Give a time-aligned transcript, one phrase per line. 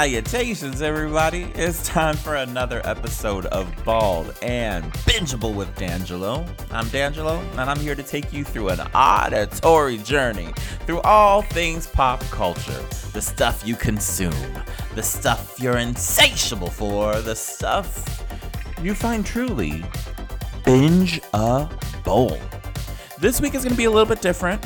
[0.00, 1.42] Salutations, everybody.
[1.54, 6.46] It's time for another episode of Bald and Bingeable with D'Angelo.
[6.70, 10.54] I'm D'Angelo, and I'm here to take you through an auditory journey
[10.86, 12.82] through all things pop culture.
[13.12, 14.32] The stuff you consume,
[14.94, 18.24] the stuff you're insatiable for, the stuff
[18.80, 19.84] you find truly
[20.64, 21.68] binge a
[22.04, 22.38] bowl.
[23.18, 24.64] This week is going to be a little bit different.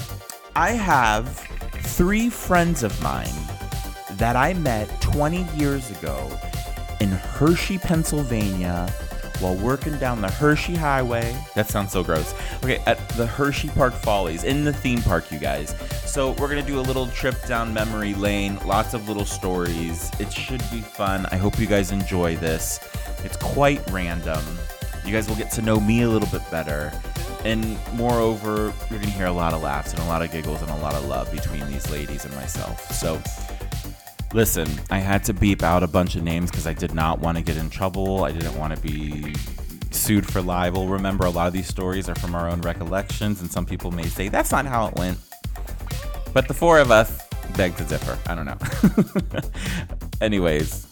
[0.55, 1.39] I have
[1.73, 3.35] three friends of mine
[4.19, 6.31] that I met 20 years ago
[7.01, 8.89] in Hershey, Pennsylvania,
[9.41, 11.37] while working down the Hershey Highway.
[11.55, 12.35] That sounds so gross.
[12.63, 15.75] Okay, at the Hershey Park Follies in the theme park, you guys.
[16.05, 20.11] So, we're gonna do a little trip down memory lane, lots of little stories.
[20.21, 21.27] It should be fun.
[21.27, 22.79] I hope you guys enjoy this.
[23.25, 24.45] It's quite random.
[25.05, 26.93] You guys will get to know me a little bit better.
[27.45, 30.71] And moreover, you're gonna hear a lot of laughs and a lot of giggles and
[30.71, 32.91] a lot of love between these ladies and myself.
[32.93, 33.21] So,
[34.35, 37.39] Listen, I had to beep out a bunch of names because I did not want
[37.39, 38.25] to get in trouble.
[38.25, 39.33] I didn't want to be
[39.93, 40.89] sued for libel.
[40.89, 44.03] Remember, a lot of these stories are from our own recollections, and some people may
[44.07, 45.19] say that's not how it went.
[46.33, 47.23] But the four of us
[47.57, 48.19] beg to differ.
[48.29, 49.41] I don't know.
[50.21, 50.85] Anyways,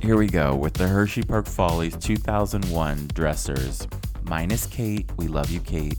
[0.00, 3.88] here we go with the Hershey Park Follies 2001 dressers.
[4.22, 5.10] Minus Kate.
[5.16, 5.98] We love you, Kate.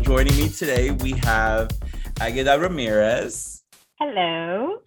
[0.00, 1.68] Joining me today, we have
[2.16, 3.55] Agueda Ramirez.
[3.98, 4.80] Hello.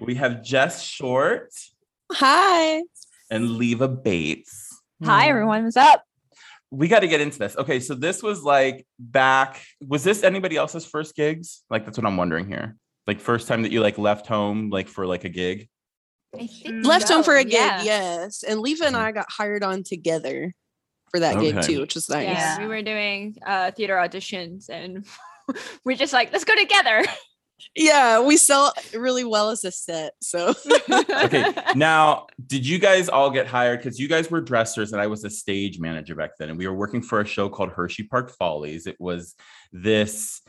[0.00, 1.52] we have Jess Short.
[2.10, 2.82] Hi.
[3.30, 4.80] And Leva Bates.
[5.04, 5.64] Hi, everyone.
[5.64, 6.02] What's up?
[6.70, 7.58] We got to get into this.
[7.58, 9.60] Okay, so this was like back.
[9.86, 11.62] Was this anybody else's first gigs?
[11.68, 12.76] Like that's what I'm wondering here.
[13.06, 15.68] Like first time that you like left home, like for like a gig.
[16.34, 17.82] I think Left so, home for a gig, yeah.
[17.82, 18.44] yes.
[18.44, 20.54] And Leva and I got hired on together
[21.10, 22.28] for that gig too, which was nice.
[22.28, 25.04] Yeah, we were doing uh, theater auditions, and
[25.84, 27.04] we're just like, let's go together.
[27.76, 30.12] Yeah, we sell really well as a set.
[30.20, 30.54] So
[31.24, 33.78] Okay, now did you guys all get hired?
[33.80, 36.66] Because you guys were dressers and I was a stage manager back then, and we
[36.66, 38.86] were working for a show called Hershey Park Follies.
[38.86, 39.34] It was
[39.72, 40.42] this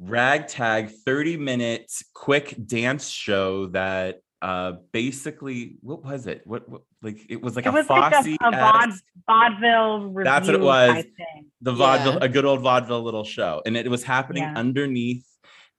[0.00, 7.18] ragtag 30 minute quick dance show that uh basically what was it what, what like
[7.28, 8.92] it was like it a was like a, Fosse a vaud-
[9.28, 10.90] vaudeville review That's what it was.
[10.94, 11.46] type thing.
[11.62, 11.76] the Yeah.
[11.78, 13.62] vaudeville, a good old vaudeville little show.
[13.64, 14.54] And it was happening Yeah.
[14.56, 15.24] underneath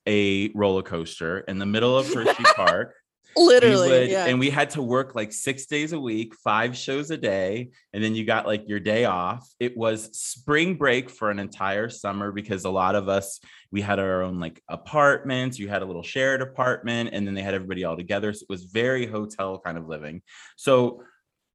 [0.08, 2.94] a roller coaster in the middle of Hershey Park.
[3.38, 4.26] literally, would- yeah.
[4.26, 7.70] And we had to work like six days a week, five shows a day.
[7.94, 9.48] And then you got like your day off.
[9.60, 13.40] It was spring break for an entire summer because a lot of us,
[13.72, 15.60] we had our own like apartments.
[15.60, 18.32] You had a little shared apartment, and then they had everybody all together.
[18.32, 20.22] So it was very hotel kind of living.
[20.56, 21.04] So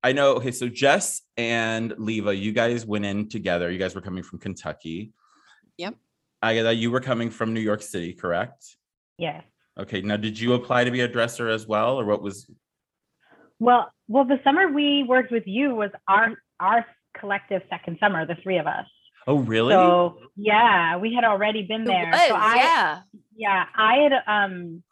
[0.03, 3.71] I know, okay, so Jess and Leva, you guys went in together.
[3.71, 5.13] You guys were coming from Kentucky.
[5.77, 5.95] Yep.
[6.43, 8.77] Agatha, you were coming from New York City, correct?
[9.19, 9.43] Yes.
[9.79, 12.51] Okay, now did you apply to be a dresser as well, or what was
[13.59, 16.87] Well, well, the summer we worked with you was our our
[17.19, 18.87] collective second summer, the three of us.
[19.27, 19.75] Oh, really?
[19.75, 22.11] So yeah, we had already been It there.
[22.11, 23.01] was, so I yeah.
[23.37, 24.83] yeah, I had um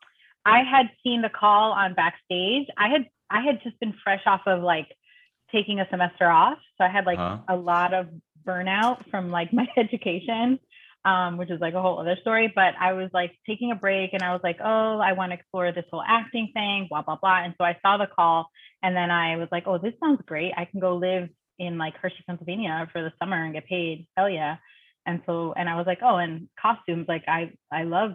[0.45, 2.69] I had seen the call on backstage.
[2.77, 4.89] I had I had just been fresh off of like
[5.51, 6.59] taking a semester off.
[6.77, 7.39] So I had like Uh-huh.
[7.49, 8.09] a lot of
[8.47, 10.61] burnout from like my education.
[11.09, 12.47] Um, which is like a whole other story.
[12.61, 15.39] But I was like taking a break and I was like, oh, I want to
[15.39, 17.39] explore this whole acting thing, blah, blah, blah.
[17.45, 18.39] And so I saw the call
[18.83, 20.53] and then I was like, oh, this sounds great.
[20.57, 21.27] I can go live
[21.59, 24.07] in like Hershey, Pennsylvania for the summer and get paid.
[24.17, 24.57] Hell yeah.
[25.07, 27.41] And so, and I was like, oh, and costumes, like I,
[27.73, 28.11] I love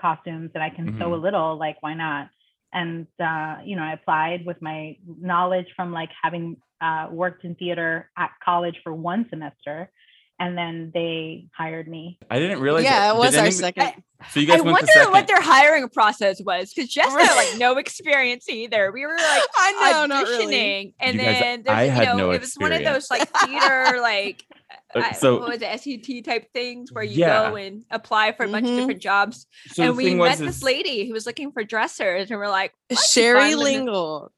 [0.00, 1.22] costumes and I can sew a Mhm.
[1.26, 2.24] little, like why not?
[2.72, 4.96] And uh, you know, I applied with my
[5.32, 6.46] knowledge from like having
[6.80, 9.90] uh, worked in theater at college for one semester,
[10.38, 12.18] and then they hired me.
[12.30, 12.84] I didn't realize.
[12.84, 13.92] yeah, that- it was did our any- second.
[14.32, 15.12] So you guys I went wonder the second.
[15.12, 18.90] what their hiring process was because Jess had like no experience either.
[18.90, 20.94] We were like I know, not auditioning, really.
[20.98, 23.10] and You guys- then there's, I you had know, no it was one of those
[23.10, 24.44] like theater like
[24.94, 27.50] Uh, I- so- what was it SUT type things where you Yeah.
[27.50, 28.76] go and apply for a bunch of Mhm.
[28.78, 29.46] different jobs.
[29.68, 32.72] so and we met was, this lady who was looking for dressers, and we're like,
[32.88, 32.98] "What?
[33.00, 34.32] Sherry Lingle.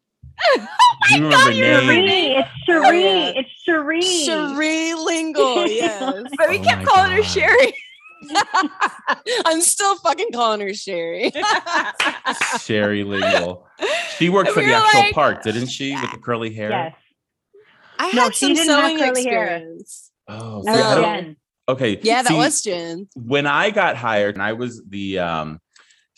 [0.57, 0.63] Do
[1.17, 1.81] you remember you names?
[1.89, 2.41] remember Cherie, name?
[2.41, 3.33] it's Cherie, yeah.
[3.37, 4.03] it's Cherie.
[4.03, 6.25] Cherie Lingle, yes.
[6.37, 7.73] But we Oh kept my calling her Sherry.
[9.47, 11.33] I'm still fucking calling her Sherry.
[12.61, 13.67] Sherry Lingle.
[14.19, 16.71] She worked for we the actual like- park, didn't she, with the curly hair?
[16.71, 16.95] Yes.
[17.99, 19.45] I No, had she some didn't have sewing curly hair.
[19.57, 20.11] experience.
[20.29, 21.37] Oh, That see, was Jen.
[21.69, 21.99] okay.
[22.03, 23.09] Yeah, that see, was Jen.
[23.17, 25.61] when I got hired, and I was the um,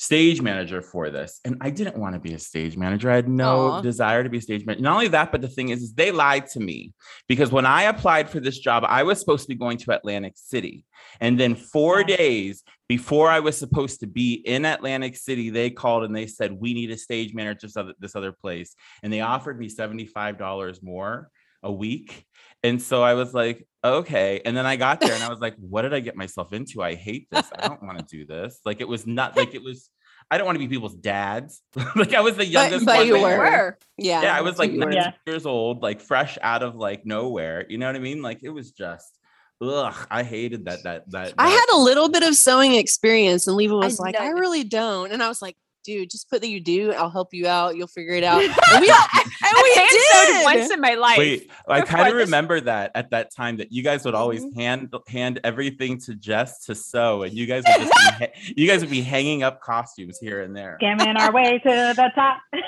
[0.02, 1.38] stage manager for this.
[1.44, 3.08] And I didn't want to be a stage manager.
[3.08, 3.82] I had no Aw.
[3.82, 4.82] desire to be a stage manager.
[4.82, 6.93] Not only that, but the thing is, is they lied to me
[7.28, 10.32] because when I applied for this job, I was supposed to be going to Atlantic
[10.34, 10.84] City.
[11.20, 16.02] And then four days before I was supposed to be in Atlantic City, they called
[16.02, 18.75] and they said, We need a stage manager at this other place.
[19.05, 21.31] And they offered me $75 more
[21.62, 22.26] a week.
[22.64, 24.40] And so I was like, okay.
[24.44, 26.82] And then I got there and I was like, what did I get myself into?
[26.82, 27.50] I hate this.
[27.58, 28.61] I don't want to do this.
[28.64, 29.90] Like it was not like it was,
[30.31, 31.62] I don't want to be people's dads.
[31.96, 33.38] like I was the youngest but one you there.
[33.38, 33.79] were.
[33.99, 34.23] Yeah.
[34.23, 34.87] Yeah, I was like you were.
[34.87, 35.12] 19 Yeah.
[35.26, 37.67] years old, like fresh out of like nowhere.
[37.69, 38.23] You know what I mean?
[38.23, 39.19] Like it was just,
[39.61, 40.84] ugh, I hated that.
[40.84, 41.34] That that.
[41.38, 44.64] I had a little bit of sewing experience, and Leva I was like, I really
[44.64, 45.12] don't.
[45.12, 46.93] And I was like, dude, just put that you do.
[46.93, 47.76] I'll help you out.
[47.76, 48.43] You'll figure it out.
[48.43, 48.50] And
[48.81, 50.44] we, and I've we did.
[50.44, 51.19] once in my life.
[51.19, 54.44] Wait, I kind of this- remember that at that time that you guys would always
[54.44, 54.55] Mhm.
[54.55, 58.81] hand hand everything to Jess to sew, and you guys would just be, you guys
[58.81, 60.76] would be hanging up costumes here and there.
[60.81, 62.38] Skimming our way to the top.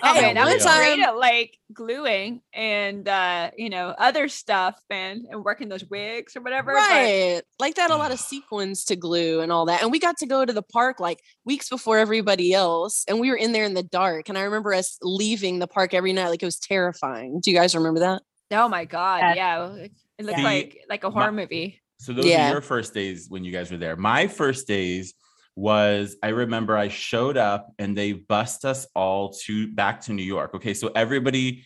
[0.00, 4.28] Oh Hey, man, I one was great at like gluing and uh, you know, other
[4.28, 6.72] stuff, man, and working those wigs or whatever.
[6.72, 7.40] but- Right.
[7.58, 9.82] Like that, a lot of sequins to glue and all that.
[9.82, 13.04] And we got to go to the park like weeks before everybody else.
[13.08, 14.28] And we were in there in the dark.
[14.28, 16.28] And I remember us leaving the park every night.
[16.28, 17.40] Like it was terrifying.
[17.40, 18.22] Do you guys remember that?
[18.50, 19.36] oh my god, Yes.
[19.36, 19.72] yeah.
[19.74, 21.80] It it looked See, like like a my- horror movie.
[22.00, 22.48] So those Yeah.
[22.48, 23.96] are your first days when you guys were there.
[23.96, 25.14] My first days
[25.56, 30.22] was I remember I showed up and they bussed us all to back to New
[30.22, 30.54] York.
[30.54, 31.64] Okay, so everybody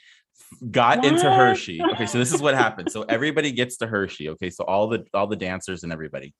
[0.70, 1.80] got into Hershey.
[1.92, 2.90] Okay, so this is what happened.
[2.90, 4.30] So everybody gets to Hershey.
[4.30, 6.34] Okay, so all the all the dancers and everybody.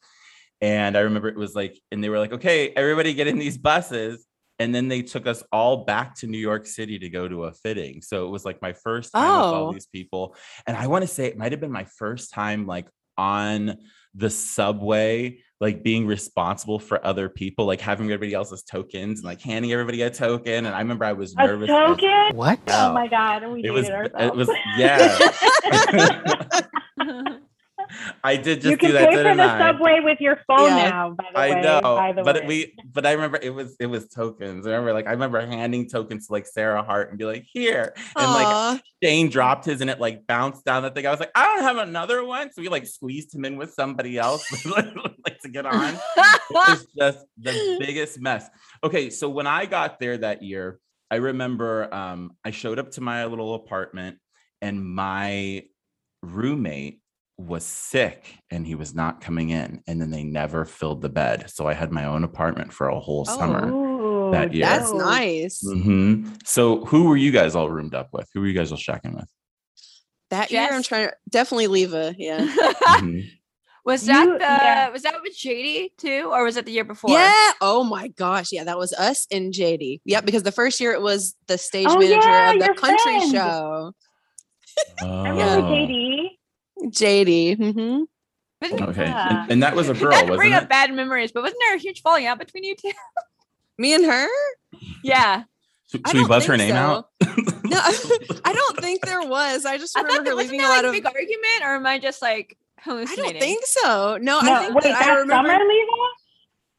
[0.60, 3.58] And I remember it was like, and they were like, okay, everybody get in these
[3.58, 4.24] buses.
[4.62, 7.52] And then they took us all back to New York City to go to a
[7.52, 8.00] fitting.
[8.02, 9.72] So it was like my first time with all Oh.
[9.72, 10.34] these people.
[10.66, 12.86] And I want to say it might have been my first time like
[13.18, 13.76] on
[14.14, 19.40] the subway, like being responsible for other people, like having everybody else's tokens and like
[19.40, 20.66] handing everybody a token.
[20.66, 21.68] And I remember I was A nervous.
[21.70, 22.36] as- token?
[22.36, 22.58] What?
[22.68, 24.14] Oh my god, we It was, ourselves.
[24.24, 24.48] it was,
[24.78, 26.60] yeah.
[28.24, 29.58] I did just you can do that, pay for the I?
[29.58, 30.88] subway with your phone Yeah.
[30.88, 31.10] now.
[31.10, 32.46] By the I way, know, by the but way.
[32.46, 34.66] we, but I remember it was, it was tokens.
[34.66, 37.94] I remember, like, I remember handing tokens to like Sarah Hart and be like, here,
[38.16, 41.06] and like Shane dropped his and it like bounced down the thing.
[41.06, 43.72] I was like, I don't have another one, so we like squeezed him in with
[43.74, 45.94] somebody else, like to get on.
[45.94, 46.00] It
[46.50, 48.48] was just the biggest mess.
[48.84, 50.78] Okay, so when I got there that year,
[51.10, 54.18] I remember um, I showed up to my little apartment
[54.62, 55.64] and my
[56.22, 57.01] roommate
[57.46, 59.82] was sick and he was not coming in.
[59.86, 61.50] And then they never filled the bed.
[61.50, 64.30] So I had my own apartment for a whole Oh, summer.
[64.32, 64.64] That year.
[64.66, 65.00] That's dope.
[65.00, 65.62] nice.
[65.64, 66.38] Mhm.
[66.46, 68.28] So who were you guys all roomed up with?
[68.32, 69.28] Who were you guys all shacking with?
[70.30, 72.14] That year, I'm trying to definitely Leva.
[72.16, 72.38] Yeah.
[73.00, 73.28] Mhm.
[73.84, 74.88] was that You- the yeah.
[74.90, 77.10] was that with JD too, or was it the year before?
[77.10, 77.50] Yeah.
[77.60, 78.52] Oh my gosh.
[78.52, 80.00] Yeah, that was us and JD.
[80.06, 80.24] Yep.
[80.24, 83.32] Because the first year it was the stage Oh, manager yeah, of the country friend.
[83.32, 83.92] show.
[85.02, 85.62] I remember Oh.
[85.70, 86.28] JD.
[86.90, 87.56] JD.
[87.56, 88.02] hmm
[88.60, 89.04] Wasn't- Okay.
[89.06, 89.42] Yeah.
[89.42, 90.62] And, and that was a girl, Not to wasn't bring it?
[90.62, 92.92] up bad memories, but wasn't there a huge falling out between you two?
[93.78, 94.26] Me and her?
[95.02, 95.44] yeah.
[95.90, 97.08] Should, I should we buzz her think name out?
[97.64, 97.78] No,
[98.44, 99.66] I don't think there was.
[99.66, 100.92] I just I thought remember there her wasn't leaving a lot a of.
[100.94, 102.56] big argument, or am I just like
[102.86, 104.18] I don't think so.
[104.20, 105.50] No, No, I think wait, that that I remember.
[105.50, 105.90] summer, Leva?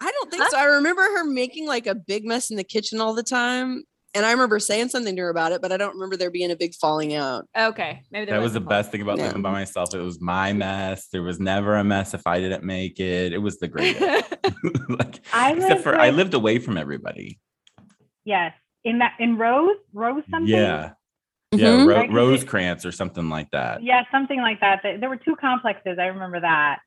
[0.01, 0.49] I don't think Huh?
[0.49, 0.57] so.
[0.57, 3.83] I remember her making like a big mess in the kitchen all the time,
[4.15, 6.51] and I remember saying something to her about it, but I don't remember there being
[6.51, 7.47] a big falling out.
[7.57, 9.27] Okay, maybe That was the best thing about Yeah.
[9.27, 9.93] living by myself.
[9.93, 11.07] It was my mess.
[11.07, 13.33] There was never a mess if I didn't make it.
[13.33, 14.03] It was the greatest.
[14.89, 17.39] like, I except lived for I lived away from everybody.
[18.25, 18.53] Yes.
[18.83, 19.77] In that in Rose?
[19.93, 20.47] Rose something?
[20.53, 20.91] Yeah.
[21.51, 21.67] Yeah.
[21.69, 21.87] Mhm.
[21.87, 23.83] Ro- Right, 'cause it- Rosecrans or something like that.
[23.83, 24.81] Yeah, something like that.
[24.83, 25.97] There there were two complexes.
[25.99, 26.79] I remember that.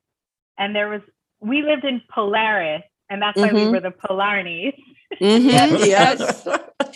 [0.57, 1.01] And there was
[1.39, 3.71] we lived in Polaris, and that's why we Mhm.
[3.71, 4.75] were the Polarnies.
[5.21, 6.47] Mhm, yes.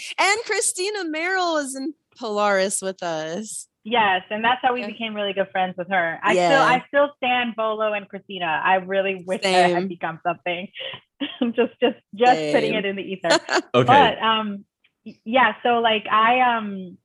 [0.01, 0.13] Yes.
[0.17, 3.67] And Christina Merrill was in Polaris with us.
[3.83, 6.19] Yes, and that's how we became really good friends with her.
[6.23, 6.47] I Yeah.
[6.49, 8.61] still I still stand Bolo and Christina.
[8.63, 9.73] I really wish I Same.
[9.75, 10.67] had become something.
[11.55, 13.29] just just just putting it in the ether.
[13.73, 13.87] Okay.
[13.87, 14.65] But um
[15.03, 16.97] yeah, so like I um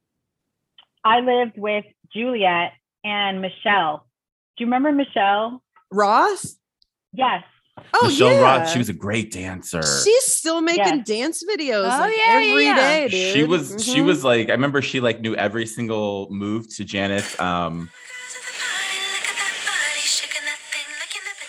[1.03, 2.73] I lived with Juliet
[3.05, 4.07] and Michelle.
[4.57, 5.63] Do you remember Michelle?
[5.91, 6.57] Ross?
[7.13, 7.43] Yes.
[7.95, 8.41] Oh, Michelle yeah.
[8.41, 9.83] Roth, she was a great dancer.
[9.83, 11.03] She's still making Yeah.
[11.05, 12.77] dance videos Oh, like, yeah, yeah, every yeah.
[12.77, 13.35] day, dude.
[13.35, 14.07] she was she Mhm.
[14.07, 17.91] was like I remember she like knew every single move to Janet's um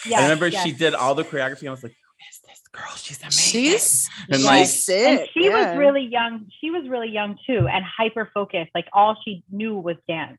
[0.06, 0.64] Yes, I remember yes.
[0.64, 4.10] she did all the choreography I was like who is this girl she's amazing She's
[4.30, 5.20] and she's like sick.
[5.20, 5.70] and she yeah.
[5.72, 6.46] was really young.
[6.62, 8.72] She was really young too, and hyper focused.
[8.74, 10.38] Like all she knew was dance.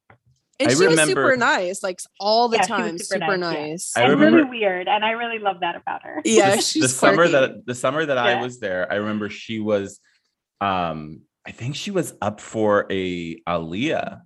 [0.60, 2.98] And I she was super nice, like all the Yeah, time.
[2.98, 3.66] super Super, nice, yeah.
[3.70, 3.96] nice.
[3.96, 6.20] I and remember- really weird, and I really love that about her.
[6.24, 9.60] Yeah, the, she's the summer that the summer that I was there, I remember she
[9.60, 10.00] was
[10.60, 14.20] um I think she was up for a Aaliyah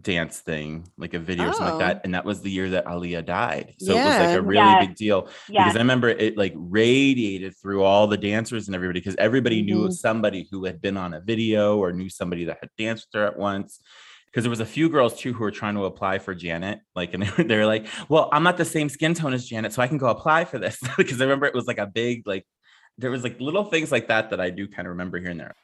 [0.00, 1.96] dance thing, like a video or something like that.
[1.98, 2.00] Oh.
[2.04, 3.74] And that was the year that Aaliyah died.
[3.78, 4.80] So it was like a really Yeah.
[4.86, 9.00] big deal Yeah, because I remember it like radiated through all the dancers and everybody
[9.00, 9.92] because everybody knew Mhm.
[9.92, 13.26] somebody who had been on a video or knew somebody that had danced with her
[13.26, 13.80] at once.
[14.30, 17.14] Because there was a few girls too who were trying to apply for Janet, like,
[17.14, 19.72] and they were, they were like, "Well, I'm not the same skin tone as Janet,
[19.72, 22.26] so I can go apply for this." because I remember it was like a big,
[22.26, 22.46] like,
[22.98, 25.40] there was like little things like that that I do kind of remember here and
[25.40, 25.54] there.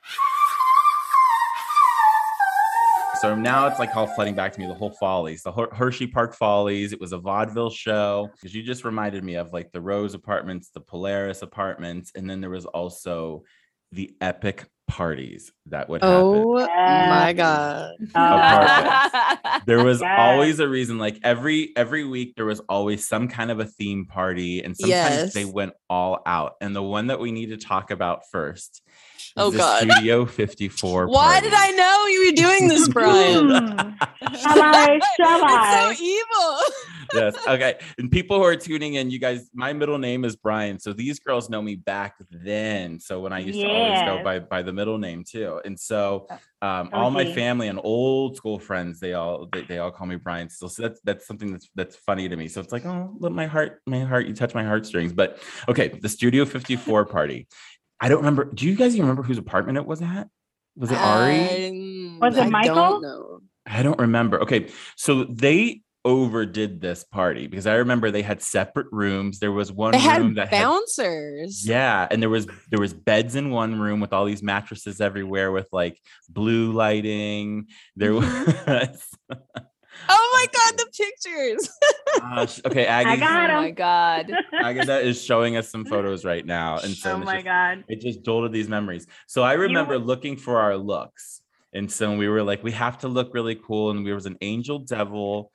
[3.25, 6.35] So now it's like all flooding back to me the whole Follies, the Hershey Park
[6.35, 6.92] Follies.
[6.92, 10.68] It was a vaudeville show because you just reminded me of like the Rose Apartments,
[10.68, 13.44] the Polaris Apartments, and then there was also
[13.92, 16.25] the epic parties that would happen.
[16.25, 16.67] Oh
[17.09, 17.95] my god.
[19.67, 20.19] There was Yes.
[20.19, 20.99] always a reason.
[20.99, 25.33] Like every every week, there was always some kind of a theme party, and sometimes
[25.33, 26.55] they went all out.
[26.61, 28.83] And the one that we need to talk about first.
[29.37, 29.91] Is Oh, the God.
[29.91, 31.09] Studio 54.
[31.09, 33.49] Why did I know you were doing this, Brian?
[33.49, 33.99] Mm.
[34.41, 35.00] Shall I?
[35.17, 35.95] Shall It's I?
[35.95, 36.61] so evil.
[37.14, 37.37] yes.
[37.47, 37.79] Okay.
[37.99, 40.79] And people who are tuning in, you guys, my middle name is Brian.
[40.79, 42.99] So these girls know me back then.
[43.00, 45.61] So when I used to always go by by the middle name too.
[45.64, 46.26] And so
[46.62, 50.17] um, all my family and old school friends, they all they, they all call me
[50.17, 50.69] Brian still.
[50.69, 52.49] So that's that's something that's that's funny to me.
[52.49, 55.12] So it's like, oh, let my heart, my heart, you touch my heartstrings.
[55.12, 55.38] But
[55.69, 57.49] okay, the Studio 54 party.
[58.01, 58.45] I don't remember.
[58.45, 60.29] Do you guys even remember whose apartment it was at?
[60.77, 61.69] Was it Ari?
[61.69, 62.75] Um, Was it I Michael?
[62.75, 63.41] don't know.
[63.67, 64.41] I don't remember.
[64.43, 69.39] Okay, so they overdid this party because I remember they had separate rooms.
[69.39, 71.67] There was one They room had that had bouncers.
[71.67, 75.51] yeah, and there was there was beds in one room with all these mattresses everywhere
[75.51, 75.99] with like
[76.29, 77.69] blue lighting.
[77.97, 78.29] There was
[80.09, 81.71] Oh my god, um, the pictures.
[82.19, 83.11] gosh, okay, Aggie.
[83.11, 84.31] I got oh my god.
[84.53, 87.85] Agatha is showing us some photos right now, and so Oh my just- god.
[87.89, 89.07] it just jolted these memories.
[89.27, 91.41] So I remember looking for our looks,
[91.73, 94.37] and so we were like, we have to look really cool, and we was an
[94.41, 95.51] angel devil.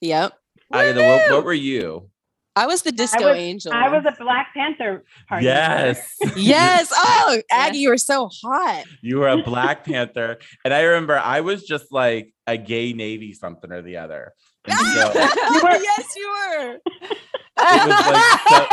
[0.00, 0.32] Yep.
[0.72, 1.36] Agatha, what, Woo!
[1.36, 2.08] what were you?
[2.56, 3.72] I was the disco was- angel.
[3.72, 5.44] I was a Black Panther party.
[5.46, 6.14] Yes.
[6.36, 6.92] yes.
[6.94, 8.84] Oh, Aggie, you were so hot.
[9.02, 10.38] You were a Black Panther.
[10.64, 14.32] And I remember I was just like a gay Navy something or the other.
[14.66, 16.74] And so yes, you were.
[16.74, 18.66] it like so,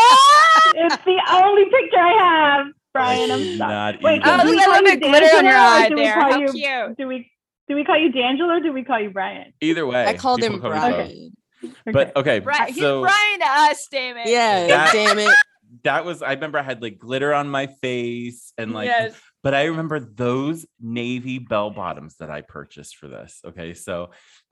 [0.76, 3.32] It's the only picture I have, Brian.
[3.32, 4.00] I'm sorry.
[4.02, 4.22] Wait.
[4.26, 6.14] Oh, Do look we at call you glitter on your eye do we there.
[6.16, 6.98] call How you- cute.
[6.98, 7.32] Do we
[7.70, 9.54] do we call you D'Angelo or do we call you Brian?
[9.62, 10.06] Either way.
[10.06, 11.74] I called him call me both.
[11.86, 14.28] But okay, Brian, he's so Brian to us, damn it.
[14.28, 15.36] Yeah, That- damn it.
[15.84, 19.20] that was I remember I had like glitter on my face and like yes.
[19.44, 23.42] but I remember those navy bell bottoms that I purchased for this.
[23.46, 23.74] Okay.
[23.74, 24.12] So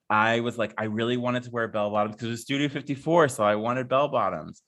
[0.10, 3.28] I was like, I really wanted to wear bell bottoms because it was Studio 54.
[3.30, 4.62] So I wanted bell bottoms.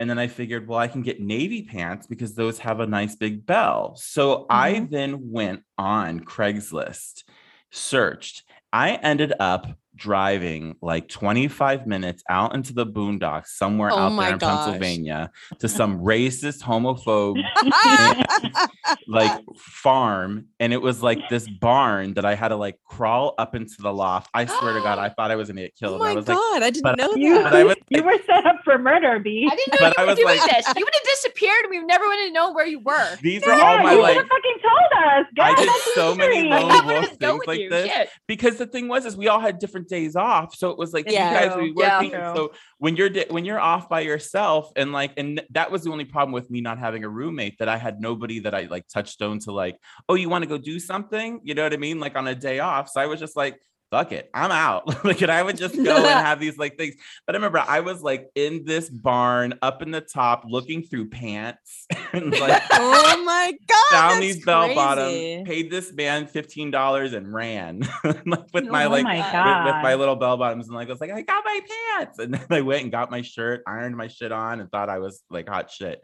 [0.00, 3.14] And then I figured, well, I can get navy pants because those have a nice
[3.16, 3.94] big bell.
[3.96, 4.90] So I Mhm.
[4.90, 7.24] then went on Craigslist,
[7.70, 8.42] searched.
[8.72, 9.66] I ended up
[10.00, 14.64] driving like 25 minutes out into the boondocks somewhere Oh out there in gosh.
[14.64, 17.36] Pennsylvania to some racist, homophobe
[19.06, 23.54] like farm and it was like this barn that I had to like crawl up
[23.54, 24.30] into the loft.
[24.34, 26.00] I swear to God, I thought I was gonna get oh killed.
[26.00, 28.18] my I was god, like, I didn't but- know You, but I was you were
[28.26, 29.46] set up for murder, B.
[29.50, 30.66] I didn't know But you I were was doing like- this.
[30.76, 33.16] You would have disappeared and we never would have known where you were.
[33.22, 35.26] these are all my you like have fucking told us.
[35.38, 36.68] I did that's so many mystery.
[36.68, 37.68] lone wolf things like you.
[37.70, 37.90] this.
[37.90, 38.08] Shit.
[38.26, 41.04] because the thing was is we all had different days off so it was like
[41.10, 41.28] Yeah.
[41.30, 41.98] you guys would be Yeah.
[42.00, 45.82] working so when you're di- when you're off by yourself and like and that was
[45.84, 48.62] the only problem with me not having a roommate that i had nobody that i
[48.70, 49.76] like touchstone to like
[50.08, 52.34] oh you want to go do something you know what i mean like on a
[52.34, 55.56] day off so i was just like fuck it i'm out like and i would
[55.56, 56.94] just go and have these like things
[57.26, 61.08] but i remember i was like in this barn up in the top looking through
[61.10, 63.76] pants and like oh my god.
[63.90, 67.80] found that's these bell bottoms, paid this man fifteen dollars, and ran
[68.26, 70.92] like with my Oh like my with, with my little bell bottoms, and like I
[70.92, 71.60] was like, I got my
[71.98, 74.88] pants, and then I went and got my shirt, ironed my shit on, and thought
[74.88, 76.00] I was like hot shit.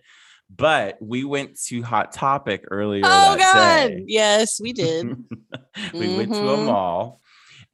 [0.55, 3.02] But we went to Hot Topic earlier.
[3.05, 3.88] Oh god.
[3.88, 4.05] day.
[4.07, 5.07] Yes, we did.
[5.93, 6.66] we went to a Mhm.
[6.66, 7.21] mall,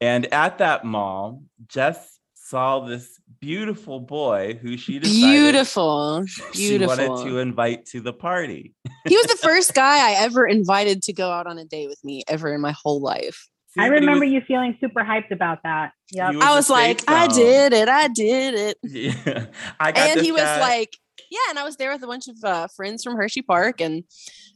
[0.03, 6.25] and at that mall, Jess saw this beautiful boy who she decided Beautiful.
[6.53, 8.73] she wanted to invite to the party.
[9.07, 12.03] he was the first guy I ever invited to go out on a date with
[12.03, 13.47] me ever in my whole life.
[13.69, 15.93] See, I remember was- you feeling super hyped about that.
[16.11, 16.33] Yep.
[16.33, 17.89] He I a was like, safe I did it.
[17.89, 18.77] I did it.
[18.83, 19.45] Yeah.
[19.79, 20.95] I got and this he was like,
[21.33, 24.03] yeah, and I was there with a bunch of uh, friends from Hershey Park, and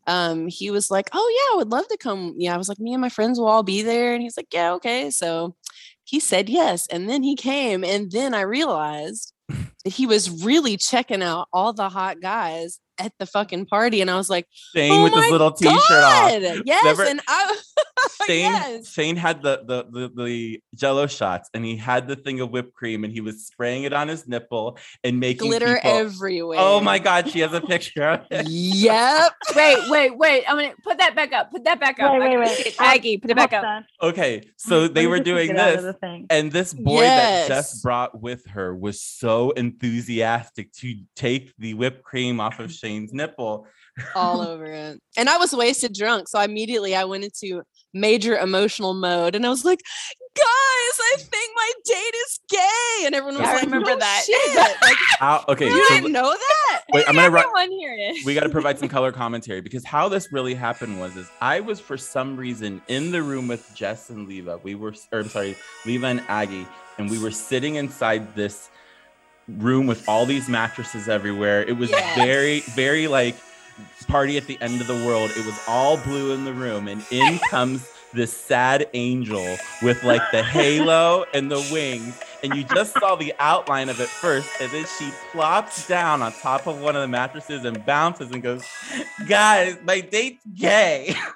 [0.06, 2.36] um, he was like, oh yeah, I would love to come.
[2.38, 4.54] Yeah, I was like, me and my friends will all be there, and he's like,
[4.54, 5.10] yeah, okay.
[5.10, 5.56] So
[6.08, 6.88] he said yes.
[6.88, 7.84] And then he came.
[7.84, 13.14] And then I realized that he was really checking out all the hot guys at
[13.20, 14.02] the fucking party.
[14.02, 16.32] And I was like, Shane oh with his my little t-shirt off.
[16.32, 16.84] God, Yes.
[16.84, 17.58] Remember- and I
[18.28, 18.92] Shane, yes.
[18.92, 22.74] Shane had the, the the the Jello shots, and he had the thing of whipped
[22.76, 26.60] cream, and he was spraying it on his nipple and making glitter people- everywhere.
[26.62, 28.04] Oh my God, she has a picture.
[28.04, 28.48] of it.
[28.48, 29.32] Yep.
[29.56, 30.44] wait, wait, wait.
[30.48, 31.52] I'm gonna put that back up.
[31.52, 32.12] Put that back up.
[32.14, 32.50] Wait, wait, wait.
[32.50, 32.76] see it.
[32.80, 33.64] Aggie, put it back up.
[33.64, 33.86] on.
[34.02, 37.82] Okay, so they were doing get out of this, the and this boy that Jess
[37.82, 43.68] brought with her was so enthusiastic to take the whipped cream off of Shane's nipple.
[44.16, 45.00] all over it.
[45.18, 46.28] And I was wasted drunk.
[46.28, 47.64] So immediately I went into
[47.94, 49.80] major emotional mode and I was like,
[50.36, 53.06] guys, I think my date is gay.
[53.06, 54.78] And everyone was Yeah, I like, remember "No that." Shit.
[54.82, 56.84] Like, How, okay, you so didn't know that?
[56.94, 57.46] wait, I'm gonna write.
[57.46, 58.26] Everyone here it is.
[58.26, 61.60] we got to provide some color commentary because how this really happened was is I
[61.62, 64.60] was for some reason in the room with Jess and Leva.
[64.64, 66.68] We were or I'm sorry, Leva and Aggie,
[67.00, 68.70] and we were sitting inside this
[69.48, 71.64] room with all these mattresses everywhere.
[71.64, 72.16] It was Yes.
[72.18, 73.36] very, very like
[74.08, 75.32] party at the end of the world.
[75.32, 80.22] It was all blue in the room, and in comes this sad angel with like
[80.32, 82.20] the halo and the wings.
[82.44, 86.32] And you just saw the outline of it first, and then she plops down on
[86.34, 88.64] top of one of the mattresses and bounces and goes,
[89.28, 91.16] Guys, my date's gay.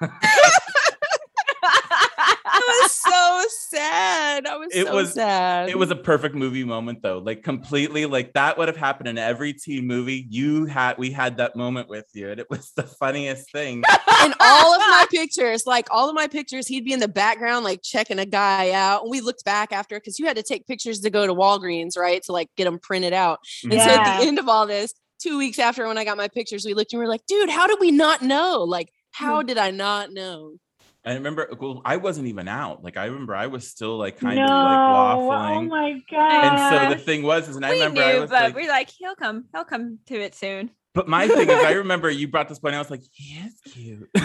[2.82, 4.46] I was so sad.
[4.46, 5.68] I was It so was- sad.
[5.68, 7.18] It was a perfect movie moment though.
[7.18, 10.26] Like completely like that would have happened in every teen movie.
[10.28, 13.82] You had we had that moment with you, and it was the funniest thing.
[14.24, 17.64] in all of my pictures, like all of my pictures, he'd be in the background,
[17.64, 19.02] like checking a guy out.
[19.02, 21.96] And we looked back after because you had to take pictures to go to Walgreens,
[21.96, 22.22] right?
[22.24, 23.40] To like get them printed out.
[23.64, 26.28] And so at the end of all this, two weeks after when I got my
[26.28, 28.64] pictures, we looked and we were like, dude, how did we not know?
[28.64, 29.46] Like, how hmm.
[29.46, 30.54] did I not know?
[31.04, 32.84] I remember well, I wasn't even out.
[32.84, 34.44] Like I remember I was still like kind no.
[34.44, 35.56] of like oh waffling.
[35.56, 36.44] Oh my god.
[36.44, 38.68] and so the thing was, is and I remember knew, I was but like, we're
[38.68, 39.46] like, he'll come.
[39.52, 40.70] He'll come to it soon.
[40.94, 42.74] But my thing is, I remember you brought this point.
[42.74, 44.08] I was like, he is cute.
[44.18, 44.24] he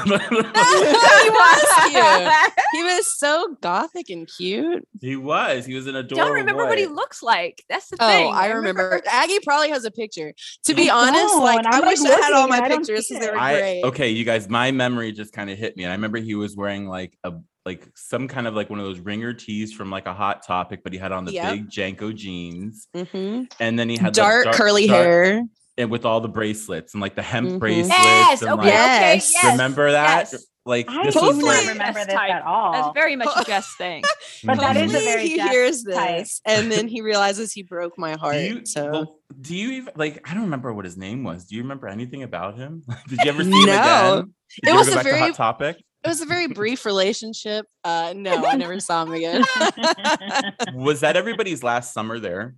[1.29, 2.53] was cute.
[2.73, 4.85] He was so gothic and cute.
[5.01, 5.65] he was.
[5.65, 6.25] He was an adorable.
[6.27, 7.63] Don't remember what he looks like.
[7.69, 8.33] That's the Oh, thing.
[8.33, 9.01] I remember.
[9.07, 10.33] Aggie probably has a picture.
[10.65, 12.57] To be I honest, don't, like and I I'm, like, wish I had all my
[12.57, 13.83] and I don't pictures because they were I great.
[13.83, 14.49] okay, you guys.
[14.49, 17.33] My memory just kind of hit me, and I remember he was wearing like a
[17.65, 20.81] like some kind of like one of those ringer tees from like a Hot Topic,
[20.83, 21.51] but he had on the Yep.
[21.53, 23.51] big JNCO jeans, Mhm.
[23.59, 25.43] and then he had the Dark, curly dark- hair.
[25.77, 27.59] And with all the bracelets and like the hemp Mhm.
[27.59, 27.89] bracelets.
[28.03, 28.41] Yes.
[28.41, 28.61] and, Okay.
[28.63, 29.13] like, Okay.
[29.15, 29.31] Yes.
[29.33, 29.51] Yes.
[29.51, 30.29] remember that?
[30.31, 30.45] yes.
[30.65, 32.29] Like I this do was Hopefully- not like, remember this type.
[32.29, 32.71] at all.
[32.73, 34.03] That's very much a Jess thing.
[34.43, 36.17] But that is a very he Jess hears type.
[36.17, 38.33] this and then he realizes he broke my heart.
[38.35, 40.29] Do you, so well, do you even like?
[40.29, 41.45] I don't remember what his name was.
[41.45, 42.83] Do you remember anything about him?
[43.07, 44.15] Did you ever see him again?
[44.15, 45.77] Did It you ever was go a back to very- Hot Topic?
[46.03, 47.65] it was a very brief relationship.
[47.85, 49.43] Uh no, I never saw him again.
[50.73, 52.55] Was that everybody's last summer there?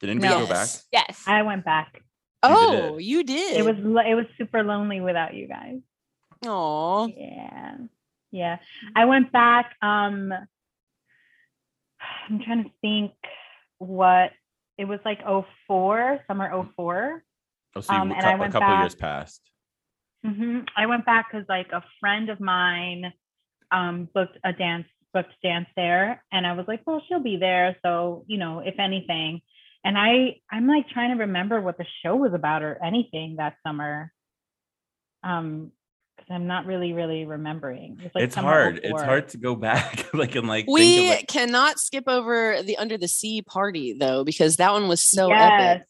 [0.00, 0.40] Did anybody No.
[0.40, 0.68] go back?
[0.68, 0.86] Yes.
[0.92, 1.24] Yes.
[1.26, 2.02] I went back.
[2.42, 3.56] Oh, you did.
[3.56, 5.78] It was lo- it was super lonely without you guys.
[6.46, 7.76] oh Yeah.
[8.32, 8.58] Yeah.
[8.96, 10.32] I went back um
[12.28, 13.12] I'm trying to think
[13.78, 14.30] what
[14.78, 15.20] it was like
[15.66, 17.22] 04, summer 04.
[17.76, 19.42] Oh, so you, Um, a and cou- I a went couple back- years passed.
[20.24, 23.12] hmm I went back because like a friend of mine
[23.72, 27.76] um booked a dance booked dance there and I was like, well, she'll be there.
[27.84, 29.42] So, you know, if anything.
[29.84, 33.54] And I I'm like trying to remember what the show was about or anything that
[33.66, 34.12] summer.
[35.22, 35.72] Um,
[36.16, 37.98] because I'm not really, really remembering.
[38.04, 38.80] It like, it's summer hard.
[38.82, 42.62] It's hard to go back like and like think we of like, cannot skip over
[42.62, 45.82] the under the sea party though, because that one was so yes.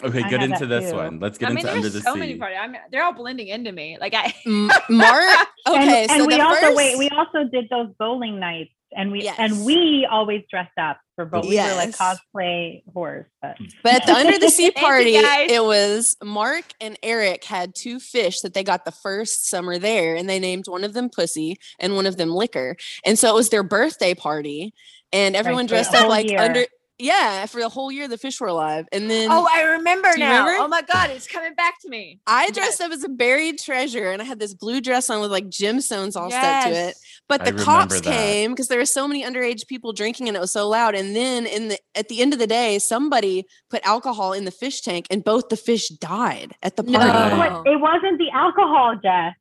[0.00, 0.10] epic.
[0.10, 0.96] okay, I get into this too.
[0.96, 1.20] one.
[1.20, 2.20] Let's get I mean, into under the so sea.
[2.20, 2.58] many parties.
[2.60, 3.96] I mean, they're all blending into me.
[3.98, 5.48] Like I, M- Mark.
[5.66, 9.12] Okay, and, so and we also first, wait, we also did those bowling nights and
[9.12, 9.36] we Yes.
[9.38, 11.46] and we always dressed up for both.
[11.46, 13.64] We were like cosplay whores, but hmm.
[13.82, 18.40] But at the under the sea party, it was Mark and Eric had two fish
[18.40, 21.96] that they got the first summer there, and they named one of them Pussy and
[21.96, 22.76] one of them Liquor.
[23.04, 24.74] And so it was their birthday party,
[25.12, 26.40] and everyone for the dressed up like year.
[26.40, 26.64] under.
[27.00, 30.40] Yeah, for the whole year the fish were alive, and then oh, I remember now.
[30.40, 30.64] remember?
[30.64, 32.18] Oh my god, it's coming back to me.
[32.26, 32.54] I yes.
[32.56, 35.48] dressed up as a buried treasure, and I had this blue dress on with like
[35.48, 36.96] gemstones all stuck to it.
[37.30, 37.38] Yes.
[37.38, 38.04] But the cops that.
[38.04, 40.94] came because there were so many underage people drinking and it was so loud.
[40.94, 44.50] And then in the at the end of the day, somebody put alcohol in the
[44.50, 47.06] fish tank and both the fish died at the party.
[47.06, 47.36] Really?
[47.36, 49.34] But it wasn't the alcohol, Jess.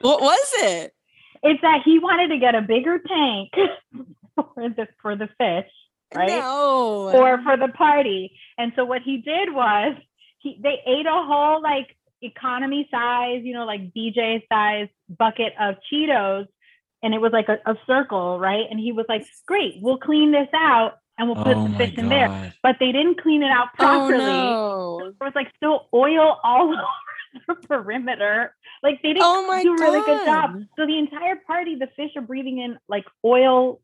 [0.00, 0.92] What was it?
[1.42, 3.50] It's that he wanted to get a bigger tank
[4.34, 5.70] for the for the fish,
[6.14, 6.28] right?
[6.28, 7.10] No.
[7.14, 8.32] Or for the party.
[8.58, 9.96] And so what he did was
[10.40, 15.76] he they ate a whole like economy size, you know, like DJ size bucket of
[15.90, 16.48] Cheetos
[17.02, 18.64] and it was like a, a circle, right?
[18.70, 21.78] And he was like, "Great, we'll clean this out and we'll put oh the my
[21.78, 24.18] fish in there." But they didn't clean it out Oh properly.
[24.18, 24.98] no.
[25.18, 26.82] There was like still oil all over
[27.46, 28.54] the perimeter.
[28.82, 30.62] Like they didn't Oh my do a really good job.
[30.76, 33.80] So the entire party, the fish are breathing in like oil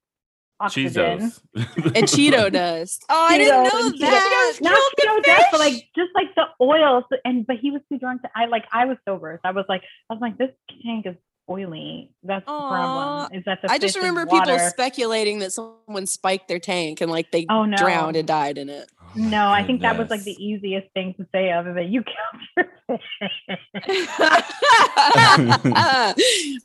[0.61, 1.19] oxygen.
[1.21, 1.41] Cheetos.
[1.85, 3.05] And Cheeto dust.
[3.09, 4.57] Oh, I didn't know and that.
[4.57, 4.63] Cheetos.
[4.63, 7.05] Not Cheeto dust, but like just like the oil.
[7.11, 8.31] So, and but he was too drunk to.
[8.35, 9.39] I like I was sober.
[9.43, 10.51] So I was like I was like this
[10.85, 11.17] tank is
[11.49, 12.11] oily.
[12.23, 13.33] That's the problem.
[13.39, 17.31] Is that the I just remember people speculating that someone spiked their tank and like
[17.31, 17.77] they Oh no.
[17.77, 18.91] drowned and died in it.
[19.01, 21.93] Oh No, my I think that was like the easiest thing to say other than
[21.93, 22.03] you
[22.57, 23.69] killed your fish.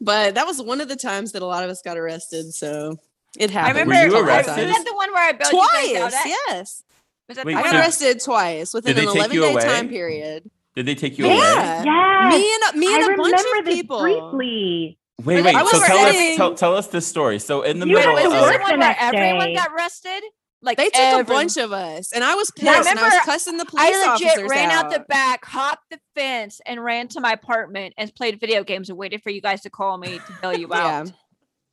[0.01, 2.53] but that was one of the times that a lot of us got arrested.
[2.53, 2.97] So
[3.37, 3.89] it I happened.
[3.89, 4.15] remember.
[4.15, 4.67] Were you I- arrested?
[4.67, 6.25] Was that the one where I bailed you guys out Twice, at?
[6.27, 6.83] yes.
[7.27, 7.63] Was that Wait, I one?
[7.65, 9.61] got so- arrested twice within an 11 day away?
[9.63, 10.49] time period.
[10.79, 11.81] Did they take you Yeah.
[11.81, 11.85] away?
[11.91, 12.33] Yes.
[12.33, 13.99] Me and me and I a bunch remember of this people.
[13.99, 14.97] briefly.
[15.25, 15.53] Wait, wait.
[15.67, 17.37] So tell us, tell, tell us this story.
[17.39, 19.71] So in the You middle had Is to of the work one where everyone got
[19.75, 20.23] arrested?
[20.61, 22.65] Like They took a bunch of us, and I was pissed.
[22.65, 24.85] I and I was remember cussing the police I legit officers ran out.
[24.85, 28.87] out the back, hopped the fence, and ran to my apartment and played video games
[28.89, 30.77] and waited for you guys to call me to bail you Yeah.
[31.01, 31.11] out.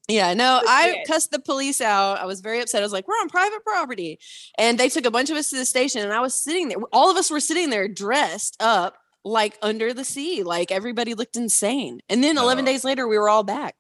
[0.09, 2.19] Yeah, no, I cussed the police out.
[2.21, 2.81] I was very upset.
[2.81, 4.21] I was like, we're on private property.
[4.57, 6.79] And they took a bunch of us to the station, and I was sitting there.
[6.93, 10.45] All of us were sitting there dressed up like under the sea.
[10.45, 12.01] Like everybody looked insane.
[12.09, 12.67] And then 11 Oh.
[12.67, 13.75] days later, we were all back.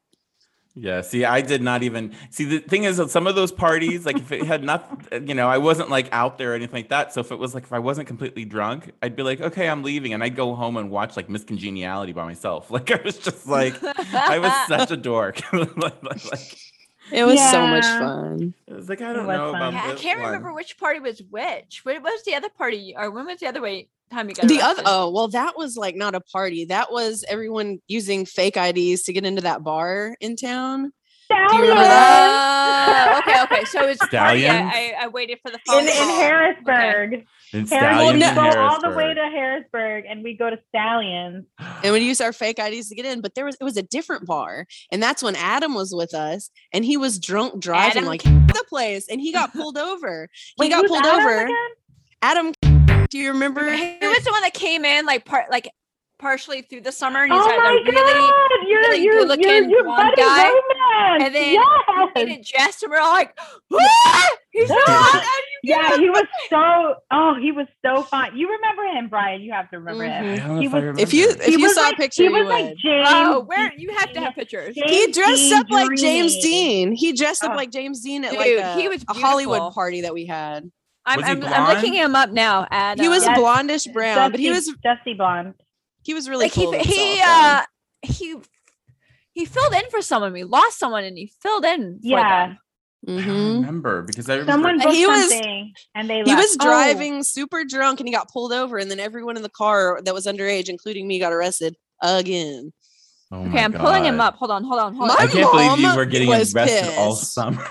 [0.79, 4.05] Yeah, see, I did not even see the thing is that some of those parties,
[4.05, 6.91] like if it had not, you know, I wasn't like out there or anything like
[6.91, 7.15] that.
[7.15, 9.83] So if it was like if I wasn't completely drunk, I'd be like, okay, I'm
[9.83, 12.71] leaving, and I'd go home and watch like Miss Congeniality by myself.
[12.77, 13.75] Like I was just like,
[14.13, 15.41] I was such a dork.
[15.53, 16.59] like, like,
[17.13, 18.55] It was so much fun.
[18.67, 19.63] It was like, I don't was know fun.
[19.63, 20.29] about Yeah, I can't one.
[20.29, 21.81] remember which party was which.
[21.85, 22.95] What was the other party?
[22.97, 25.77] Or when was the other way time you got The other, oh, well, that was
[25.77, 26.65] like not a party.
[26.65, 30.93] That was everyone using fake IDs to get into that bar in town.
[31.31, 33.13] You remember that?
[33.15, 33.65] Oh, okay, okay.
[33.67, 34.49] So it was a party.
[34.49, 35.95] I, I, I waited for the phone In, in.
[35.95, 37.13] Harrisburg.
[37.53, 40.59] And Harris- Stallions we in go all the way to Harrisburg and we go to
[40.69, 41.45] Stallions.
[41.83, 43.21] and we use our fake IDs to get in.
[43.21, 46.51] But there was it was a different bar, and that's when Adam was with us,
[46.73, 48.05] and he was drunk driving Adam?
[48.07, 50.29] like the place, and he got pulled over.
[50.57, 51.45] He Wait, got pulled Adam over.
[51.45, 51.69] again?
[52.23, 52.53] Adam,
[53.11, 53.73] do you remember?
[53.73, 55.71] He was the one that came in like part like
[56.19, 58.51] partially through the summer and he's Oh like my a really God!
[58.69, 60.45] You're really you're you're, good-looking you're blonde guy.
[60.49, 61.25] romance.
[61.25, 62.09] And then yes.
[62.15, 64.39] hated Jess and we're all like, what?
[64.51, 65.13] He's so hot.
[65.13, 65.27] How do
[65.69, 68.37] you get yeah, he was so oh, he was so fun.
[68.37, 69.43] You remember him, Brian?
[69.43, 70.37] You have to remember I him.
[70.39, 72.29] don't He if I was- If you if he you saw like, a picture, he
[72.29, 72.79] you was like would.
[72.79, 73.09] James.
[73.11, 74.75] Oh, where you have to have pictures.
[74.75, 76.93] James He dressed Dean up like James Dean.
[76.93, 77.57] He dressed up Oh.
[77.57, 80.71] like James Dean at like a, he was a Hollywood party that we had.
[81.09, 82.67] I'm, I'm, I'm looking him up now.
[82.71, 83.39] At, He was uh, Yes.
[83.39, 85.55] blondish brown, but he was Dusty- dusty blonde.
[86.07, 86.71] He was really like cool.
[86.73, 86.79] he
[87.17, 87.63] he uh
[88.03, 88.37] he
[89.33, 90.33] he filled in for someone.
[90.33, 91.99] We lost someone and he filled in.
[92.01, 92.47] For Yeah.
[92.47, 92.59] them.
[93.03, 93.13] though.
[93.13, 93.27] I Mhm.
[93.27, 94.69] don't remember because I remember.
[94.79, 95.33] Someone he was-
[95.97, 96.39] and they He left.
[96.43, 99.49] was Oh, driving super drunk and he got pulled over, and then everyone in the
[99.51, 102.73] car that was underage, including me, got arrested again.
[103.33, 104.37] Oh Okay, I'm pulling him up.
[104.37, 105.21] Hold on, hold on, hold My on.
[105.23, 107.35] I can't believe you were getting was arrested all pissed.
[107.35, 107.69] summer.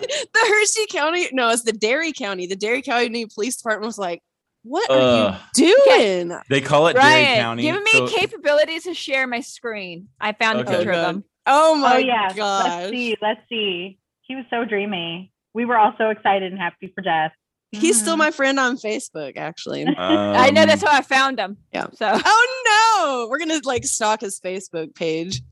[0.00, 2.46] the Hershey County, no, it's the Derry County.
[2.46, 4.22] The Derry County Police Department was like,
[4.64, 7.62] "What are you doing?" they call it Derry Ryan, County.
[7.62, 10.08] giving me so- capabilities to share my screen.
[10.20, 10.74] I found Okay.
[10.74, 11.14] a picture Oh, of good.
[11.16, 11.24] them.
[11.46, 12.32] Oh my oh yeah.
[12.34, 12.64] gosh!
[12.66, 13.16] Let's see.
[13.22, 13.98] Let's see.
[14.22, 15.30] He was so dreamy.
[15.52, 17.30] We were all so excited and happy for Jess.
[17.70, 18.18] He's still Mhm.
[18.18, 19.84] my friend on Facebook, actually.
[19.98, 21.56] I know that's Um, how I found him.
[21.72, 21.86] Yeah.
[21.92, 25.42] So oh no, we're gonna like stalk his Facebook page.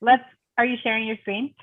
[0.00, 0.24] Let's.
[0.58, 1.54] Are you sharing your screen?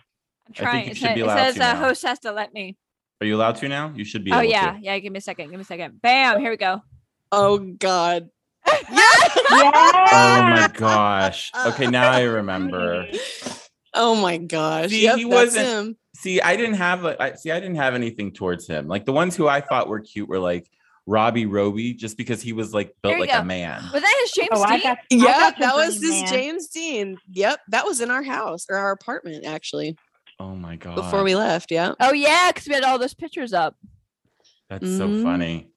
[0.47, 0.85] I'm think trying.
[0.85, 2.75] you It, should sa- be it says to uh, host has to let me.
[3.21, 3.91] Are you allowed to now?
[3.95, 4.31] You should be.
[4.31, 4.79] Oh able yeah, To.
[4.81, 4.97] yeah.
[4.99, 5.49] Give me a second.
[5.49, 6.01] Give me a second.
[6.01, 6.39] Bam.
[6.39, 6.81] Here we go.
[7.31, 8.29] Oh god.
[9.51, 11.51] Oh my gosh.
[11.67, 13.07] Okay, now I remember.
[13.93, 14.89] Oh my gosh.
[14.89, 15.97] See, yep, he wasn't- him.
[16.15, 17.21] See, I didn't have a.
[17.21, 18.87] I, see, I didn't have anything towards him.
[18.87, 20.69] Like the ones who I thought were cute were like
[21.05, 23.39] Robbie Roby, just because he was like built like go.
[23.39, 23.81] a man.
[23.93, 24.81] Was that his James Oh, Dean?
[24.83, 24.97] got.
[24.97, 26.31] I Yep, got the that was dream his man.
[26.33, 27.17] James Dean.
[27.31, 29.97] Yep, that was in our house or our apartment actually
[30.39, 30.95] Oh my god.
[30.95, 31.71] before we left.
[31.71, 31.93] Yeah.
[31.99, 33.75] Oh yeah, because we had all those pictures up.
[34.69, 35.23] That's so Mhm.
[35.23, 35.67] funny.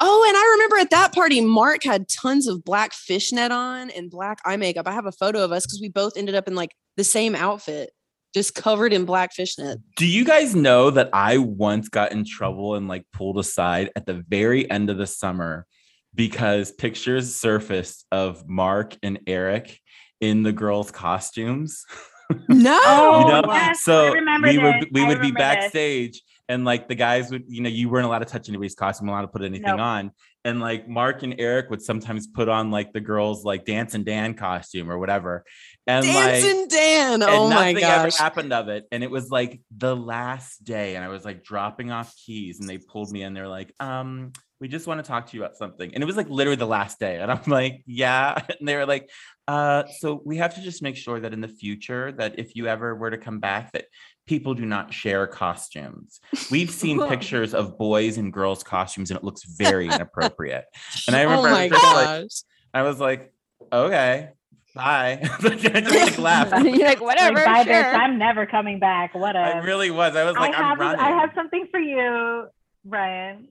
[0.00, 4.10] Oh, and I remember at that party, Mark had tons of black fishnet on and
[4.10, 4.86] black eye makeup.
[4.86, 7.34] I have a photo of us because we both ended up in like the same
[7.34, 7.90] outfit,
[8.34, 9.78] just covered in black fishnet.
[9.96, 14.04] Do you guys know that I once got in trouble and like pulled aside at
[14.06, 15.66] the very end of the summer
[16.14, 19.80] because pictures surfaced of Mark and Eric
[20.20, 21.84] in the girls' costumes?
[22.48, 22.80] No.
[22.84, 25.32] Oh, you know, yes, so remember we would we I would be remember this.
[25.38, 29.08] backstage and like the guys would, you know, you weren't allowed to touch anybody's costume,
[29.08, 29.80] allowed to put anything Nope.
[29.80, 30.10] on.
[30.44, 34.04] And like Mark and Eric would sometimes put on like the girls like dance and
[34.04, 35.44] Dan costume or whatever.
[35.86, 37.12] and like and Dan.
[37.14, 38.18] and Oh my nothing ever gosh.
[38.18, 38.84] happened of it.
[38.90, 42.68] And it was like the last day, and I was like dropping off keys, and
[42.68, 43.34] they pulled me in.
[43.34, 45.92] They're like, um, we just want to talk to you about something.
[45.94, 47.18] And it was like literally the last day.
[47.20, 48.36] And I'm like, yeah.
[48.60, 49.10] And they were like,
[49.48, 52.66] uh, so we have to just make sure that in the future that if you
[52.66, 53.86] ever were to come back, that
[54.26, 56.20] people do not share costumes.
[56.50, 60.64] We've seen pictures of boys and girls costumes, and it looks very inappropriate.
[61.06, 62.30] And I remember oh I was just like.
[62.74, 63.32] I was like,
[63.70, 64.30] okay,
[64.74, 65.18] bye.
[65.22, 66.64] I just like laughed.
[66.64, 67.72] You're like, whatever, like, by sure.
[67.72, 69.14] this, I'm never coming back.
[69.14, 69.62] What I a.
[69.62, 70.16] really was.
[70.16, 71.00] I was like, I I'm have running.
[71.00, 72.46] I have something for you,
[72.84, 73.48] Ryan.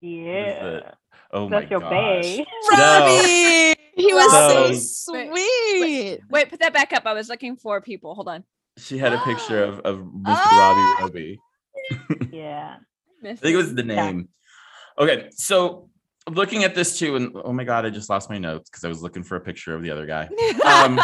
[0.00, 0.64] Yeah.
[0.64, 0.94] it?
[1.32, 1.90] Oh my That's your gosh.
[1.90, 2.44] bae.
[2.72, 3.79] Robbie.
[4.00, 6.20] He was So- so sweet.
[6.30, 7.06] Wait, put that back up.
[7.06, 8.14] I was looking for people.
[8.14, 8.44] Hold on.
[8.78, 10.22] She had a picture of, of Mr.
[10.26, 10.96] Ah!
[10.98, 11.40] Robbie Roby.
[12.32, 12.76] Yeah.
[13.24, 14.06] I think it was the Yeah.
[14.06, 14.28] name.
[14.98, 15.90] Okay, so
[16.28, 18.88] looking at this too, and oh my god, I just lost my notes because I
[18.88, 20.28] was looking for a picture of the other guy.
[20.64, 20.96] Um,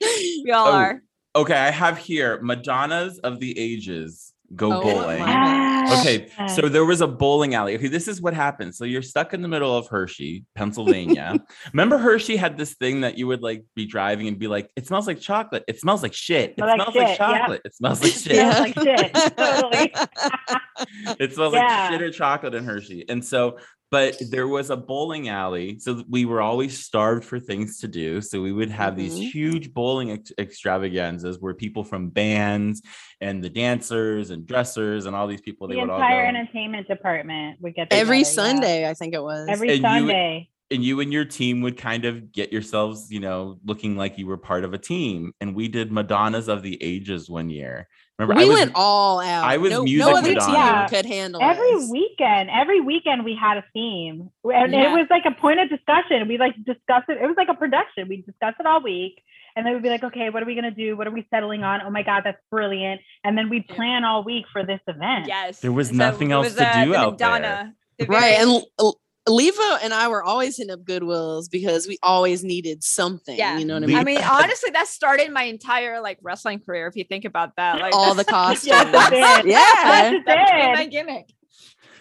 [0.00, 1.02] we all oh, are.
[1.34, 5.20] Okay, I have here Madonnas of the Ages go Oh bowling.
[5.20, 5.66] my
[6.00, 7.76] Okay, so there was a bowling alley.
[7.76, 8.76] Okay, this is what happens.
[8.76, 11.36] So you're stuck in the middle of Hershey, Pennsylvania.
[11.72, 14.86] Remember Hershey had this thing that you would like be driving and be like, it
[14.86, 15.64] smells like chocolate.
[15.68, 16.50] It smells like shit.
[16.50, 17.38] It Smell like smells like shit, yeah.
[17.38, 17.60] chocolate.
[17.64, 18.22] It smells like shit.
[18.34, 21.60] Smells like shit, it smells Yeah.
[21.64, 23.04] like shit or chocolate in Hershey.
[23.08, 23.58] And so,
[23.90, 25.78] but there was a bowling alley.
[25.78, 28.20] So we were always starved for things to do.
[28.20, 28.96] So we would have Mhm.
[28.96, 32.82] these huge bowling ex- extravaganzas where people from bands
[33.20, 36.38] and the dancers and dressers and all these people, they the would all entire go.
[36.38, 38.34] entertainment department would get Every together, yeah.
[38.52, 39.48] Sunday, I think it was.
[39.48, 40.48] Every And you Sunday.
[40.72, 44.26] and you and your team would kind of get yourselves, you know, looking like you
[44.26, 45.32] were part of a team.
[45.40, 47.88] And we did Madonnas of the Ages one year.
[48.18, 49.44] Remember, we I was, went all out.
[49.44, 50.86] I was no, music no other team Yeah.
[50.88, 51.90] could handle Every us.
[51.90, 54.90] weekend, every weekend we had a theme, and Yeah.
[54.90, 56.26] it was like a point of discussion.
[56.26, 57.18] We like discuss it.
[57.22, 58.08] It was like a production.
[58.08, 59.22] We discuss it all week,
[59.54, 60.96] and then we'd be like, "Okay, what are we gonna do?
[60.96, 61.82] What are we settling on?
[61.82, 63.74] Oh my god, that's brilliant!" And then we Yeah.
[63.76, 65.26] plan all week for this event.
[65.28, 65.60] Yes.
[65.60, 67.28] There was So nothing it else was, to uh, do the out there.
[67.28, 68.40] Madonna, the Right.
[68.40, 68.94] And L-
[69.28, 73.36] Leva and I were always hitting up Goodwills because we always needed something.
[73.36, 73.58] Yeah.
[73.58, 73.96] You know what I mean?
[73.96, 76.86] I mean, honestly, that started my entire like wrestling career.
[76.86, 78.66] If you think about that, like all the costumes.
[78.66, 79.42] Yes, it yeah.
[79.44, 81.32] Yes, it that my gimmick.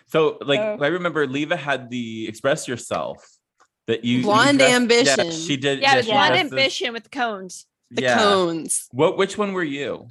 [0.08, 3.26] So, like, So- I remember Leva had the express yourself
[3.88, 5.26] that you you Blonde dressed- Ambition.
[5.26, 5.82] Yeah, she did.
[5.82, 7.66] Yeah, it was blonde ambition with the cones.
[7.92, 8.18] The yeah.
[8.18, 8.88] cones.
[8.92, 9.18] What?
[9.18, 10.08] Which one were you,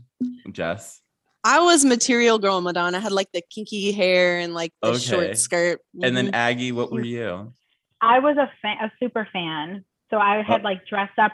[0.52, 1.00] Jess?
[1.44, 2.96] I was material girl Madonna.
[2.96, 4.98] I had like the kinky hair and like the Okay.
[4.98, 5.80] short skirt.
[6.02, 6.34] And then Mhm.
[6.34, 7.52] Aggie, what were you?
[8.00, 9.84] I was a fan, a super fan.
[10.10, 10.64] So I had Oh.
[10.64, 11.32] like dressed up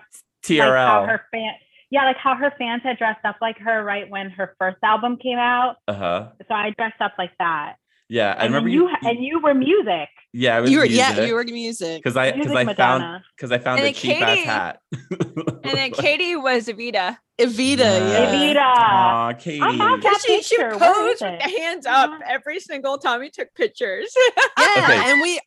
[0.49, 0.65] like how
[1.03, 1.07] TRL.
[1.07, 1.53] her fan,
[1.91, 5.17] yeah, like how her fans had dressed up like her right when her first album
[5.17, 5.77] came out.
[5.87, 6.29] Uh huh.
[6.49, 7.75] So I dressed up like that.
[8.09, 8.89] Yeah, I and remember you.
[8.89, 10.09] you, and you were music.
[10.33, 11.29] yeah, I was you were yeah, music.
[11.29, 11.99] you were music.
[12.03, 13.25] because I because Music I found Madonna.
[13.37, 14.81] because I found And a then cheap ass Katie- hat.
[15.65, 17.19] And then Katie was Evita.
[17.41, 18.09] Evita, Yeah.
[18.11, 18.55] yeah.
[18.55, 18.59] Evita.
[18.61, 19.61] Aw, Katie.
[19.61, 20.79] I have that Because she, she picture.
[20.79, 22.27] Where posed with the hands up Yeah.
[22.29, 24.13] every single time we took pictures.
[24.59, 25.11] Yeah, Okay.
[25.11, 25.41] and we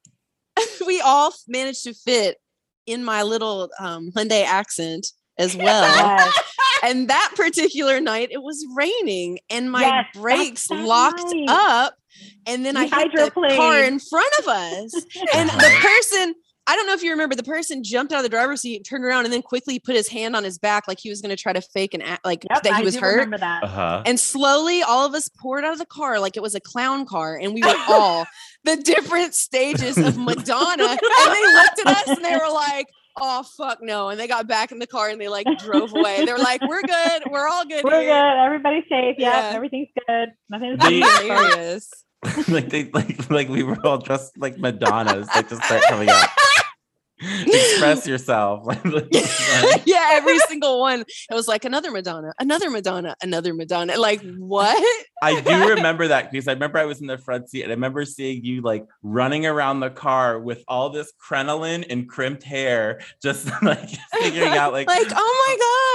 [0.86, 2.38] we all managed to fit
[2.86, 5.84] in my little um Hyundai accent as well.
[5.84, 6.34] Yes.
[6.84, 11.49] and that particular night it was raining and my Yes, brakes locked night.
[11.49, 11.95] up
[12.45, 14.93] and then You I hit the car in front of us
[15.34, 15.88] and the Uh-huh.
[15.88, 18.86] person I don't know if you remember the person jumped out of the driver's seat,
[18.88, 21.36] turned around, and then quickly put his hand on his back like he was going
[21.36, 23.13] to try to fake an act, like Yep, that he I was do hurt.
[23.15, 23.63] remember that.
[23.63, 24.04] Uh huh.
[24.06, 27.06] And slowly, all of us poured out of the car like it was a clown
[27.06, 28.26] car, and we were all
[28.63, 30.86] the different stages of Madonna.
[30.88, 32.88] And they looked at us and they were like,
[33.19, 36.23] "Oh fuck no!" And they got back in the car and they like drove away.
[36.23, 37.23] They were like, "We're good.
[37.30, 38.04] We're all good We're good.
[38.04, 39.15] here." Everybody's safe.
[39.17, 39.52] Yep, Yeah.
[39.54, 40.30] everything's good.
[40.49, 40.89] Nothing's The-
[41.21, 41.89] Hilarious.
[42.47, 45.28] like they like like we were all dressed like Madonnas.
[45.36, 46.30] They just start coming up.
[47.21, 48.65] Express yourself.
[49.86, 51.02] Yeah, every single one.
[51.02, 53.97] It was like another Madonna, another Madonna, another Madonna.
[53.97, 54.84] Like what?
[55.21, 57.76] I do remember that because I remember I was in the front seat and I
[57.76, 63.02] remember seeing you like running around the car with all this crinoline and crimped hair,
[63.21, 63.89] just like
[64.21, 65.45] figuring out like, Like oh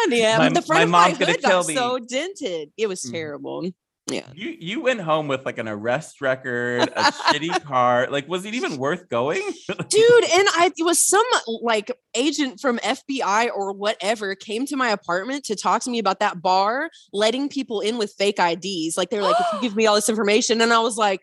[0.06, 0.38] my god, yeah.
[0.38, 1.74] My- the front my of my mom's gonna kill got me.
[1.74, 2.70] so dented.
[2.76, 3.12] It was Mhm.
[3.12, 3.70] terrible.
[4.10, 4.26] Yeah.
[4.34, 8.08] you you went home with like an arrest record, a shitty car.
[8.10, 9.42] Like, was it even worth going?
[9.88, 11.24] dude and i it was some
[11.62, 16.20] like agent from fbi or whatever came to my apartment to talk to me about
[16.20, 19.76] that bar letting people in with fake ids like they were like if you give
[19.76, 21.20] me all this information and i was like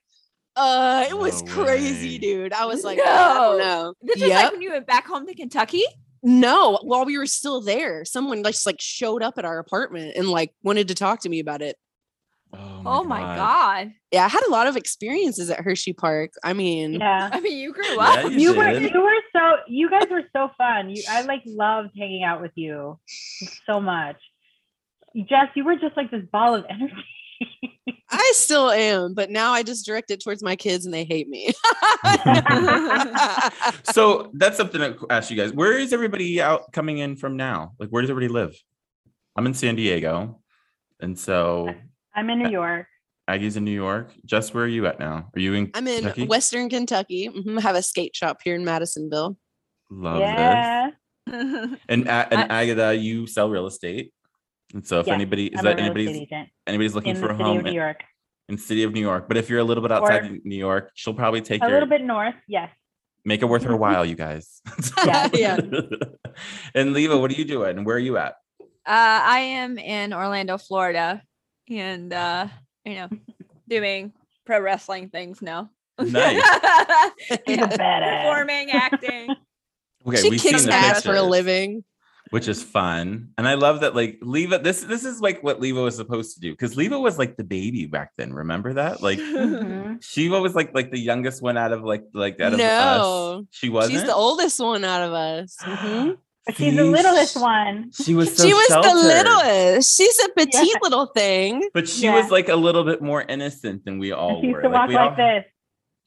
[0.55, 2.17] uh it was No crazy way.
[2.17, 3.63] dude i was like i don't No.
[3.63, 4.43] know This is Yep.
[4.43, 5.83] like when you went back home to Kentucky.
[6.23, 10.27] no while we were still there someone just like showed up at our apartment and
[10.29, 11.75] like wanted to talk to me about it
[12.85, 13.91] Oh my oh god.
[14.11, 16.31] Yeah, I had a lot of experiences at Hershey Park.
[16.43, 17.29] I mean, Yeah.
[17.31, 18.31] I mean, you grew Yeah, up.
[18.31, 20.89] you You were you were so you guys were so fun.
[20.89, 22.99] You I like loved hanging out with you
[23.65, 24.17] so much.
[25.15, 26.93] Jess, you were just like this ball of energy.
[28.11, 31.27] I still am, but now I just direct it towards my kids and they hate
[31.27, 31.51] me.
[33.91, 35.51] so that's something I ask you guys.
[35.53, 37.73] Where is everybody out coming in from now?
[37.79, 38.55] Like, where does everybody live?
[39.35, 40.39] I'm in San Diego,
[40.99, 41.73] and so
[42.15, 42.87] I'm in New York.
[43.27, 44.11] Aggie's in New York.
[44.25, 45.29] Jess, where are you at now?
[45.35, 45.71] Are you in?
[45.73, 46.27] I'm in Kentucky?
[46.27, 47.27] Western Kentucky.
[47.29, 49.37] Mhm, I have a skate shop here in Madisonville.
[49.89, 50.91] Love yeah.
[51.27, 51.35] this.
[51.89, 54.13] And A- and Agatha, you sell real estate.
[54.73, 56.27] And so if Yes, anybody is I'm that anybody's
[56.67, 58.03] anybody's looking in for a home of New in, York.
[58.49, 60.91] in city of New York, but if you're a little bit outside of New York,
[60.93, 62.69] she'll probably take A your little bit north, yes.
[63.23, 64.61] make it worth her while, you guys.
[65.05, 65.29] Yeah.
[65.33, 65.57] Yeah.
[66.75, 67.83] and Leva, what are you doing?
[67.83, 68.33] Where are you at?
[68.61, 71.21] Uh, I am in Orlando, Florida,
[71.69, 72.47] and uh,
[72.85, 73.09] you know,
[73.67, 74.13] doing
[74.45, 75.69] pro wrestling things now.
[75.99, 76.43] Nice.
[77.31, 78.23] A Yeah, badass.
[78.23, 79.35] Performing, acting.
[80.05, 81.83] Okay, she we've seen kicks the ass for a living.
[82.31, 83.29] which is fun.
[83.37, 86.41] And I love that like Leva, this this is like what Leva was supposed to
[86.41, 86.51] do.
[86.51, 88.33] Because Leva was like the baby back then.
[88.33, 89.01] Remember that?
[89.01, 90.03] Like Mhm.
[90.03, 92.65] she was like like the youngest one out of like like out of No.
[93.39, 93.45] us.
[93.51, 93.93] She wasn't.
[93.93, 95.55] She's the oldest one out of us.
[95.61, 96.17] Mhm.
[96.45, 97.91] But she's the littlest one.
[97.91, 98.91] She was so she was sheltered.
[98.91, 99.97] the littlest.
[99.97, 100.73] She's a petite Yeah.
[100.83, 101.69] little thing.
[101.73, 102.15] But she Yeah.
[102.21, 104.61] was like a little bit more innocent than we all And she used were.
[104.63, 105.45] to walk we all- like this.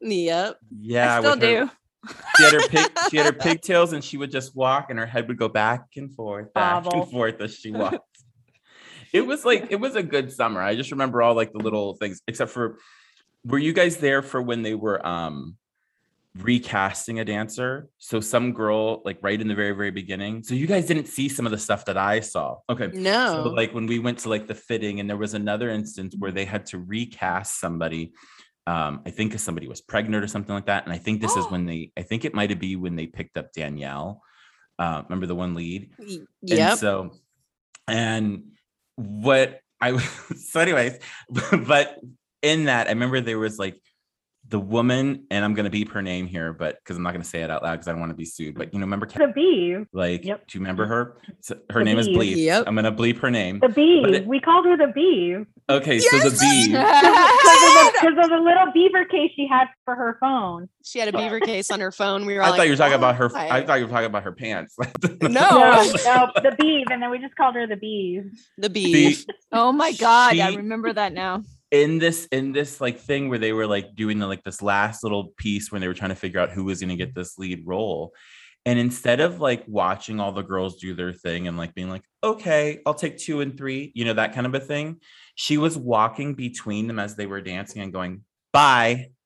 [0.01, 0.57] Yep.
[0.81, 1.70] Yeah, I still with her- do.
[2.37, 5.07] She had her pig, she had her pigtails, and she would just walk, and her
[5.07, 7.03] head would go back and forth, back Bobble.
[7.03, 7.98] and forth as she walked.
[9.12, 10.62] it was like it was a good summer.
[10.62, 12.79] I just remember all like the little things, except for
[13.44, 15.57] were you guys there for when they were um
[16.37, 17.88] recasting a dancer?
[17.99, 20.43] So some girl, like right in the very, very beginning.
[20.43, 22.59] So you guys didn't see some of the stuff that I saw.
[22.69, 22.88] Okay.
[22.93, 23.45] No.
[23.45, 26.33] So like when we went to like the fitting, and there was another instance where
[26.33, 28.12] they had to recast somebody.
[28.67, 30.85] Um, I think somebody was pregnant or something like that.
[30.85, 33.07] And I think this is when they, I think it might have been when they
[33.07, 34.23] picked up Danielle.
[34.79, 35.91] Uh, remember the one lead?
[36.43, 36.75] Yeah.
[36.75, 37.12] So,
[37.88, 38.43] and
[38.97, 39.97] what I
[40.37, 40.99] so, anyways,
[41.67, 41.99] but
[42.43, 43.81] in that, I remember there was like
[44.51, 47.43] the woman, and I'm gonna beep her name here, but because I'm not gonna say
[47.43, 48.55] it out loud because I don't want to be sued.
[48.57, 49.87] But you know, remember Kat- The bees.
[49.93, 50.47] like, Yep.
[50.49, 51.17] do you remember her?
[51.41, 52.17] So her The name is bees.
[52.17, 52.37] Bleep.
[52.45, 52.65] Yep.
[52.67, 53.59] I'm gonna bleep her name.
[53.61, 54.05] The bee.
[54.09, 55.37] It- we called her the bee.
[55.69, 56.75] Okay, so the bee.
[57.99, 60.69] Because of, the little beaver case she had for her phone.
[60.85, 62.27] She had a beaver case on her phone.
[62.27, 63.29] We were I all thought like, you were talking about her.
[63.29, 64.77] "Why?" I thought you were talking about her pants.
[65.23, 65.29] No.
[65.29, 68.25] No, no, the bee, And then we just called her the bees.
[68.57, 69.17] the The-
[69.53, 71.43] oh my god, I remember that now.
[71.70, 75.02] In this in this like thing where they were like doing the, like this last
[75.02, 77.38] little piece when they were trying to figure out who was going to get this
[77.38, 78.12] lead role.
[78.66, 82.02] And instead of like watching all the girls do their thing and like being like
[82.22, 84.96] okay i'll take two and three you know that kind of a thing
[85.37, 89.07] she was walking between them as they were dancing and going bye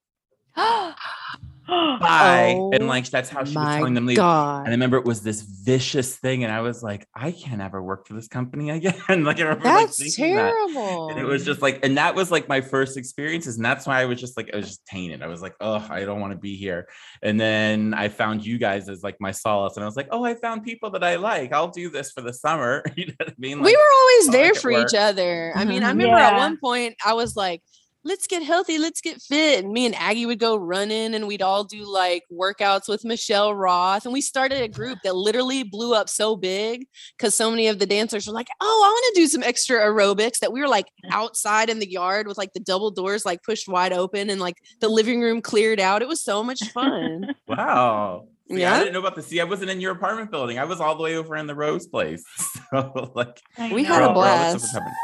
[1.68, 4.61] bye Oh and like that's how she was telling them leave God.
[4.61, 7.81] and I remember it was this vicious thing, and I was like, I can't ever
[7.83, 8.94] work for this company again.
[9.25, 10.12] like I remember like, That's that.
[10.16, 11.09] terrible.
[11.11, 13.57] And it was just like, and that was like my first experiences.
[13.57, 15.22] And that's why I was just like, I was just tainted.
[15.22, 16.88] I was like, oh, I don't want to be here.
[17.22, 19.77] And then I found you guys as like my solace.
[19.77, 21.53] And I was like, oh, I found people that I like.
[21.53, 22.83] I'll do this for the summer.
[22.96, 23.61] you know what I mean?
[23.62, 24.88] we were always there make for work.
[24.88, 25.53] each other.
[25.55, 25.98] I mean, I Mhm.
[25.98, 27.62] remember at one point I was like,
[28.05, 29.62] let's get healthy, let's get fit.
[29.65, 33.55] And me and Aggie would go running and we'd all do like workouts with Michelle
[33.55, 34.05] Roth.
[34.05, 36.87] And we started a group that literally blew up so big
[37.17, 39.79] because so many of the dancers were like, oh, I want to do some extra
[39.81, 43.43] aerobics that we were like outside in the yard with like the double doors like
[43.43, 46.03] pushed wide open and like the living room cleared out.
[46.03, 47.35] It was so much fun.
[47.47, 48.27] wow.
[48.51, 49.41] See, I didn't know about the sea.
[49.41, 50.59] I wasn't in your apartment building.
[50.59, 52.25] I was all the way over in the Rose place.
[52.73, 53.38] So like
[53.71, 54.97] We had where a all- where all this stuff was blast.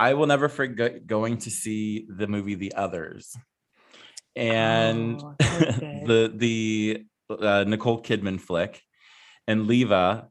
[0.00, 3.36] I will never forget going to see the movie The Others,
[4.34, 8.80] and Oh, the the uh, Nicole Kidman flick,
[9.46, 10.28] and Leva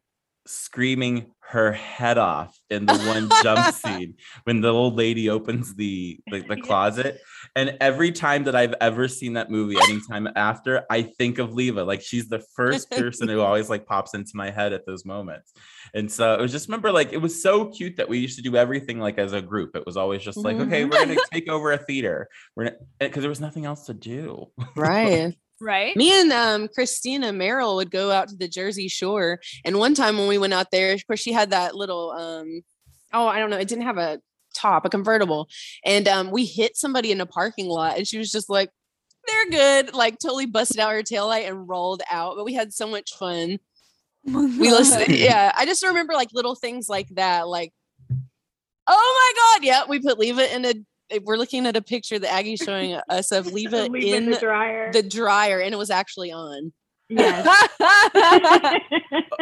[0.47, 6.19] screaming her head off in the one jump scene when the old lady opens the
[6.31, 7.21] the, the closet.
[7.59, 11.83] And every time that I've ever seen that movie, anytime after, I think of Leva.
[11.83, 15.51] Like she's the first person who always like pops into my head at those moments.
[15.93, 18.41] And so it was just remember, like it was so cute that we used to
[18.41, 19.75] do everything like as a group.
[19.75, 22.29] It was always just like, okay, we're gonna take over a theater.
[22.55, 24.45] We're because there was nothing else to do.
[24.77, 25.35] right.
[25.59, 25.97] right?
[25.97, 29.41] Me and um, Christina Merrill would go out to the Jersey Shore.
[29.65, 32.61] And one time when we went out there, of course, she had that little, um,
[33.11, 34.21] oh, I don't know, it didn't have a
[34.53, 35.47] top, a convertible.
[35.85, 38.69] And um, we hit somebody in a parking lot, and she was just like,
[39.27, 42.35] they're good, like totally busted out her taillight and rolled out.
[42.35, 43.59] But we had so much fun.
[44.25, 45.09] We listened.
[45.15, 45.51] Yeah.
[45.55, 47.47] I just remember like little things like that.
[47.47, 47.71] Like,
[48.91, 49.65] Oh my god!
[49.65, 51.19] Yeah, we put leave it in a.
[51.23, 54.31] We're looking at a picture that Aggie's showing us of leave it Leave it in
[54.31, 54.91] the dryer.
[54.91, 56.73] the dryer, and it was actually on.
[57.07, 57.45] yes.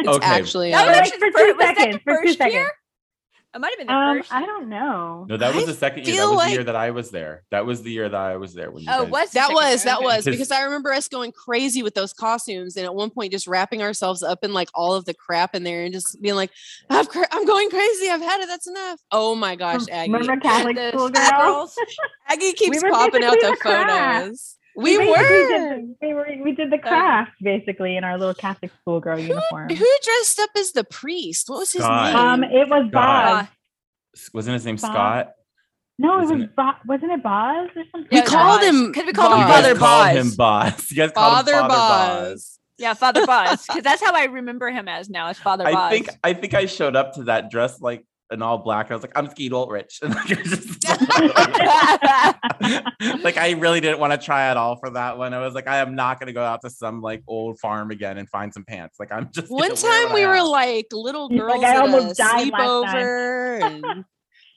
[0.00, 0.26] It's Okay.
[0.26, 0.88] actually That on.
[0.88, 2.54] was Like actually for two was that the seconds, for two first seconds.
[2.54, 2.72] year?
[3.58, 4.32] It might have been the um, first.
[4.32, 5.26] I don't know.
[5.28, 6.16] No, that was I the second year.
[6.18, 7.42] That was like- the year that I was there.
[7.50, 9.84] That was the year that I was there when you Oh, guys- was That was
[9.84, 10.04] year, that okay.
[10.04, 13.32] was Because- because I remember us going crazy with those costumes, and at one point
[13.32, 16.36] just wrapping ourselves up in like all of the crap in there, and just being
[16.36, 16.52] like,
[16.88, 18.08] "I've cra- "I'm going crazy.
[18.08, 18.46] I've had it.
[18.46, 20.12] That's enough." Oh my gosh, Aggie!
[20.12, 21.76] Remember Catholic school girls.
[22.28, 24.54] Aggie keeps were popping out the the photos.
[24.82, 25.48] We basically were.
[25.76, 29.68] did- we were we did the craft basically in our little Catholic schoolgirl uniform.
[29.70, 31.50] Who dressed up as the priest?
[31.50, 32.12] What was his Scott.
[32.12, 32.16] name?
[32.16, 33.48] Um, it was God.
[34.14, 34.30] Boz.
[34.32, 34.90] wasn't his name Bob.
[34.92, 35.32] Scott?
[35.98, 36.74] No, it Wasn't was it- Boz.
[36.86, 38.08] Wasn't it Boz or something?
[38.12, 38.68] We Yeah, called Boz.
[38.68, 39.52] him 'Cause we called him You Boz.
[39.52, 40.16] guys Father called Boz.
[40.16, 40.90] him Boz.
[40.92, 42.30] You guys called Father him Father Boz.
[42.30, 42.58] Boz.
[42.78, 45.26] Yeah, Father Boz, because that's how I remember him as now.
[45.26, 45.74] As Father Boz.
[45.74, 48.90] I think I think I showed up to that dressed like in all black.
[48.90, 50.00] I was like, I'm Skeet Ulrich.
[50.02, 50.86] And like, just-
[53.24, 55.34] like I really didn't want to try at all for that one.
[55.34, 58.18] I was like, I am not gonna go out to some like old farm again
[58.18, 58.98] and find some pants.
[58.98, 62.16] Like I'm just One time we were like little girls like, I at a almost
[62.16, 64.04] died last sleepover.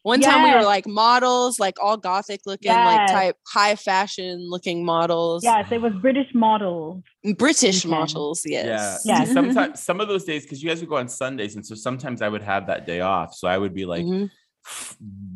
[0.03, 4.49] And one time we were like models, like all gothic looking, like type high fashion
[4.49, 5.43] looking models.
[5.43, 7.03] yes, it was British models.
[7.37, 7.91] British Okay.
[7.95, 9.03] models, yes.
[9.05, 9.17] Yeah.
[9.19, 9.27] Yes.
[9.27, 11.75] See, sometimes some of those days, because you guys would go on Sundays, and so
[11.75, 13.35] sometimes I would have that day off.
[13.35, 14.31] So I would be like, Mhm.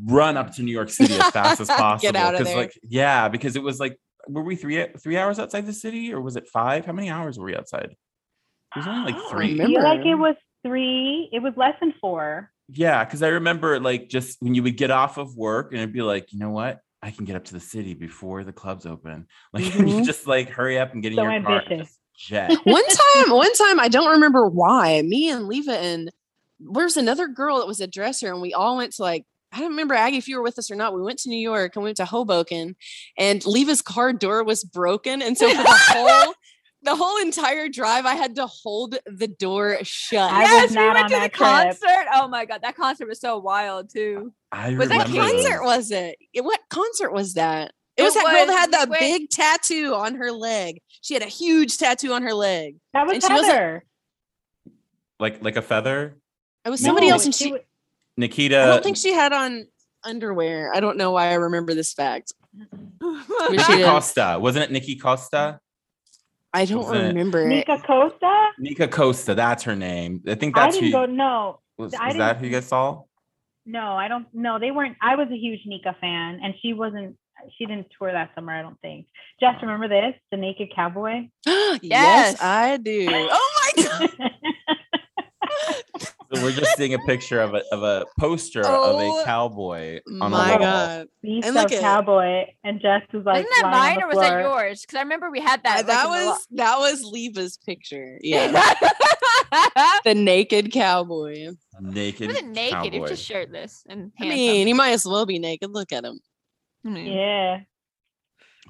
[0.06, 2.12] run up to New York City as fast as possible.
[2.12, 2.58] Get out of 'cause, there.
[2.58, 6.20] like, yeah, because it was like, were we three three hours outside the city, or
[6.22, 6.86] was it five?
[6.88, 7.92] How many hours were we outside?
[7.92, 7.98] It
[8.76, 9.62] was only like don't three.
[9.62, 10.36] I feel like it was
[10.66, 11.30] three.
[11.32, 12.52] It was less than four.
[12.70, 15.94] Yeah, because I remember like just when you would get off of work and it'd
[15.94, 16.80] be like, you know what?
[17.02, 19.28] I can get up to the city before the clubs open.
[19.54, 20.04] Like you Mhm.
[20.06, 21.62] just like hurry up and get in So your car.
[21.62, 21.88] ambitious.
[21.88, 22.58] just Jet.
[22.64, 25.02] one time, one time, I don't remember why.
[25.02, 26.12] Me and Leva and
[26.60, 29.70] there's another girl that was a dresser, and we all went to like I don't
[29.70, 30.94] remember Aggie if you were with us or not.
[30.94, 32.76] We went to New York and we went to Hoboken,
[33.18, 36.34] and Leva's car door was broken, and so for the whole
[36.86, 40.32] the whole entire drive, I had to hold the door shut.
[40.32, 41.50] I yes, we went to the that trip.
[41.50, 42.06] concert.
[42.14, 44.32] Oh my god, that concert was so wild too.
[44.52, 46.18] I Was that what concert was it?
[46.34, 47.74] It- What concert was that?
[47.98, 50.82] It, It was that girl that had we that big tattoo on her leg.
[51.02, 52.76] She had a huge tattoo on her leg.
[52.94, 53.86] That was And she wasn't- Heather.
[55.20, 56.18] like like a feather?
[56.66, 57.56] It was somebody No, else, and she she.
[58.18, 58.62] Nikita.
[58.64, 59.68] I don't think she had on
[60.04, 60.72] underwear.
[60.74, 62.34] I don't know why I remember this fact.
[63.52, 63.84] Nikki.
[63.84, 64.38] Costa.
[64.40, 65.60] Wasn't it Nikki Costa?
[66.56, 67.48] I don't Wasn't it- remember it.
[67.48, 68.50] Nikka Costa.
[68.58, 70.22] Nikka Costa, that's her name.
[70.28, 71.06] I think I that's who didn't go.
[71.06, 73.04] No, was, I was didn't- that who you guys saw?
[73.66, 74.28] no, I don't.
[74.34, 74.96] No, they weren't.
[75.02, 77.18] I was a huge Nikka fan, and she wasn't.
[77.58, 78.54] She didn't tour that summer.
[78.54, 79.08] I don't think.
[79.40, 79.62] Just oh.
[79.68, 80.16] remember this?
[80.32, 81.30] The Naked Cowboy.
[81.46, 81.80] yes.
[81.84, 82.42] Yes.
[82.42, 83.08] I do.
[83.12, 84.32] Oh my god.
[86.34, 90.00] So we're just seeing a picture of a of a poster of Oh a cowboy
[90.22, 90.60] on my a wall.
[90.60, 91.08] god.
[91.22, 94.18] Beast And look of Cowboy, and Jess was like, Wasn't that lying mine or was
[94.18, 94.62] that floor.
[94.64, 94.82] yours?
[94.82, 95.80] Because I remember we had that.
[95.80, 98.18] Uh, that like, in the was that was Leva's picture.
[98.24, 98.74] Yeah.
[100.04, 101.50] the naked cowboy.
[101.80, 102.22] Naked.
[102.22, 102.94] he wasn't naked.
[102.94, 105.72] He was just shirtless and I mean, he might as well be naked.
[105.72, 106.20] Look at him.
[106.86, 107.60] I mean, Yeah.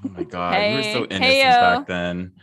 [0.03, 1.77] Oh my god, we were so Hey- innocent heyo.
[1.77, 2.33] back then.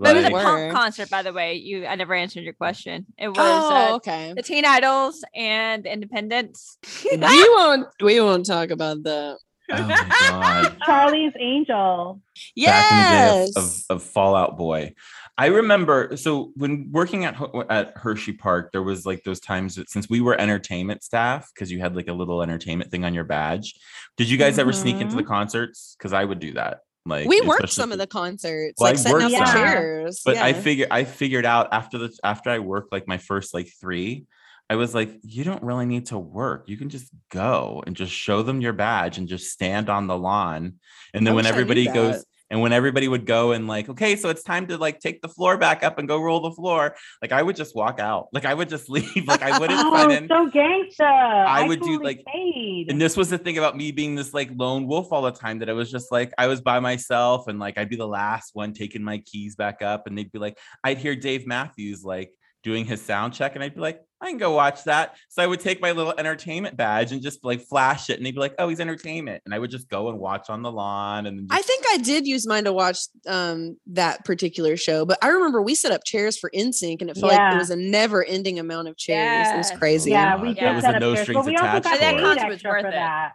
[0.00, 1.54] But it was a Like, punk concert, by the way.
[1.54, 3.06] You, I never answered your question.
[3.18, 4.32] It was Oh, uh, okay.
[4.36, 6.78] the Teen Idols and the Independents.
[7.12, 9.38] we won't we won't talk about that.
[9.70, 10.76] oh my god.
[10.86, 12.20] Charlie's Angel.
[12.56, 13.56] back in the day Yes.
[13.56, 14.94] of, of, of Fall Out Boy.
[15.36, 17.36] I remember so when working at
[17.70, 21.70] at Hershey Park, there was like those times that since we were entertainment staff, because
[21.70, 23.74] you had like a little entertainment thing on your badge.
[24.16, 25.94] Did you guys ever sneak into the concerts?
[25.96, 26.80] Because I would do that.
[27.08, 30.22] Like we worked some of the concerts, Well, I like setting up worked the chairs.
[30.24, 30.60] but I yeah.
[30.60, 34.26] figured I figured out after the after I worked like my first like three,
[34.70, 36.64] I was like, you don't really need to work.
[36.68, 40.16] You can just go and just show them your badge and just stand on the
[40.16, 40.74] lawn.
[41.14, 44.16] And then I when I everybody goes and when everybody would go and like, okay,
[44.16, 46.94] so it's time to like take the floor back up and go roll the floor.
[47.20, 48.28] Like I would just walk out.
[48.32, 49.26] Like I would just leave.
[49.26, 50.28] Like I wouldn't sign Oh, in.
[50.28, 51.00] so gangsta.
[51.46, 52.86] I, would do, like- stayed.
[52.90, 55.58] And this was the thing about me being this like lone wolf all the time
[55.58, 58.54] that I was just like I was by myself and like I'd be the last
[58.54, 62.30] one taking my keys back up and they'd be like I'd hear Dave Matthews like
[62.64, 65.16] doing his sound check and I'd be like I can go watch that.
[65.28, 68.34] So I would take my little entertainment badge and just like flash it and they'd
[68.34, 71.26] be like oh he's entertainment and I would just go and watch on the lawn
[71.26, 72.98] and then I think I did use mine to watch
[73.28, 77.14] um that particular show, but I remember we set up chairs for NSYNC and it
[77.16, 77.50] felt like Yeah.
[77.50, 79.48] there was a never ending amount of chairs.
[79.52, 80.10] It was crazy.
[80.10, 81.66] yeah, God, we that did was set a up no chairs, strings but we also
[81.66, 82.16] attached got for paid.
[82.16, 82.92] That concert was worth for it.
[82.92, 83.32] that.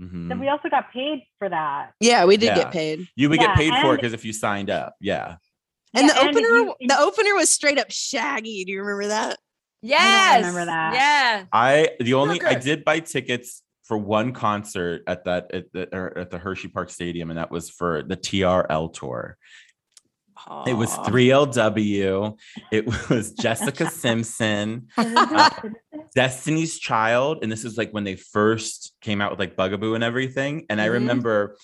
[0.00, 0.28] Mhm.
[0.28, 1.92] Then we also got paid for that.
[2.00, 2.54] Yeah, we did Yeah.
[2.56, 3.08] get paid.
[3.16, 5.36] you would get Yeah, paid for it because if you signed up yeah
[5.94, 6.48] And Yeah, the and if opener
[6.80, 8.64] you- the opener was straight up shaggy.
[8.64, 9.38] Do you remember that?
[9.82, 10.34] Yes.
[10.34, 10.94] I remember that.
[10.94, 11.44] Yeah.
[11.52, 16.18] I the only I did buy tickets for one concert at that at the, or
[16.18, 19.38] at the Hershey Park Stadium, and that was for the TRL tour.
[20.66, 22.36] It was 3LW.
[22.70, 25.50] It was Jessica Simpson, uh,
[26.14, 29.78] Destiny's Child, and this is like when they first came out with like Bug a
[29.78, 30.66] Boo and everything.
[30.70, 30.92] And I Mhm.
[30.92, 31.56] remember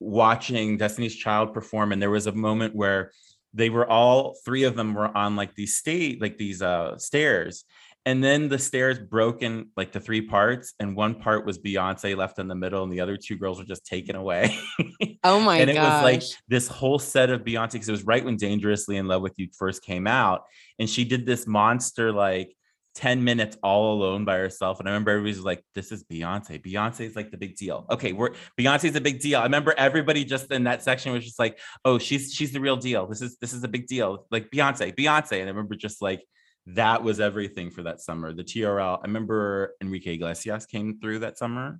[0.00, 3.12] watching Destiny's Child perform, and there was a moment where
[3.56, 7.64] they were all three of them were on like these state like these uh stairs
[8.04, 12.16] and then the stairs broke in like the three parts and one part was beyonce
[12.16, 14.56] left in the middle and the other two girls were just taken away
[15.26, 15.92] Oh my and it gosh.
[15.92, 19.22] was like this whole set of Beyonce because it was right when Dangerously in Love
[19.22, 20.42] with You first came out,
[20.78, 22.55] and she did this monster like
[22.96, 24.80] 10 minutes all alone by herself.
[24.80, 26.60] And I remember everybody was like, This is Beyonce.
[26.60, 27.86] Beyonce is like the big deal.
[27.90, 29.38] Okay, we're Beyonce's a big deal.
[29.38, 32.76] I remember everybody just in that section was just like, Oh, she's she's the real
[32.76, 33.06] deal.
[33.06, 34.26] This is this is a big deal.
[34.30, 35.32] Like Beyonce, Beyonce.
[35.32, 36.22] And I remember just like
[36.68, 38.32] that was everything for that summer.
[38.32, 38.98] The TRL.
[38.98, 41.78] I remember Enrique Iglesias came through that summer.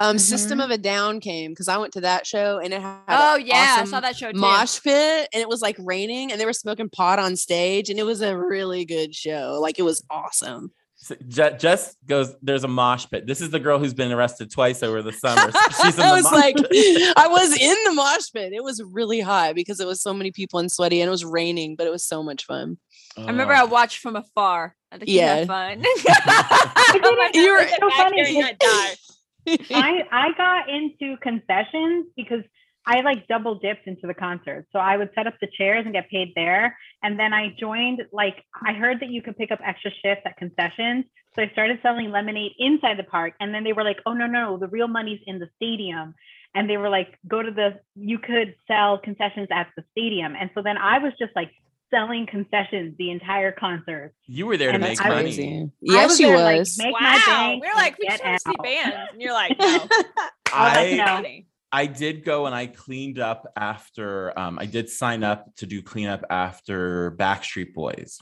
[0.00, 0.64] Um System Mhm.
[0.64, 3.40] of a Down came because I went to that show and it had Oh a
[3.40, 4.38] yeah, I saw that show too.
[4.38, 7.98] mosh pit and it was like raining and they were smoking pot on stage and
[7.98, 9.58] it was a really good show.
[9.60, 10.72] Like it was awesome.
[11.00, 13.24] So Jess goes, There's a mosh pit.
[13.26, 15.50] This is the girl who's been arrested twice over the summer.
[15.52, 17.12] So She's in I was mosh like, pit.
[17.16, 18.52] I was in the mosh pit.
[18.52, 21.24] It was really hot because it was so many people and sweaty and it was
[21.24, 22.78] raining, but it was so much fun.
[23.16, 23.66] I remember I Oh.
[23.66, 24.74] watched from afar.
[24.92, 25.34] I think Yeah.
[25.34, 25.82] you had fun.
[25.82, 26.04] didn't-
[27.16, 28.42] my you were- God, so back funny
[29.48, 30.08] there, you because- had died.
[30.12, 32.42] I I got into concessions because
[32.86, 34.66] I like double dipped into the concert.
[34.72, 36.76] So I would set up the chairs and get paid there.
[37.02, 40.38] And then I joined like I heard that you could pick up extra shifts at
[40.38, 41.04] concessions.
[41.34, 43.34] So I started selling lemonade inside the park.
[43.40, 46.14] And then they were like, oh no, no, the real money's in the stadium.
[46.54, 50.34] And they were like, go to the you could sell concessions at the stadium.
[50.34, 51.52] And so then I was just like
[51.90, 54.12] selling concessions the entire concert.
[54.26, 55.64] You were there to make I was- money.
[55.64, 56.78] I Yes, she there, like, was.
[56.78, 59.22] make my Wow, bank we were like, we get just want to see bands, and
[59.22, 59.86] you're like, no.
[60.52, 61.24] I no.
[61.70, 65.82] I did go and I cleaned up after um, I did sign up to do
[65.82, 68.18] cleanup after Backstreet Boys.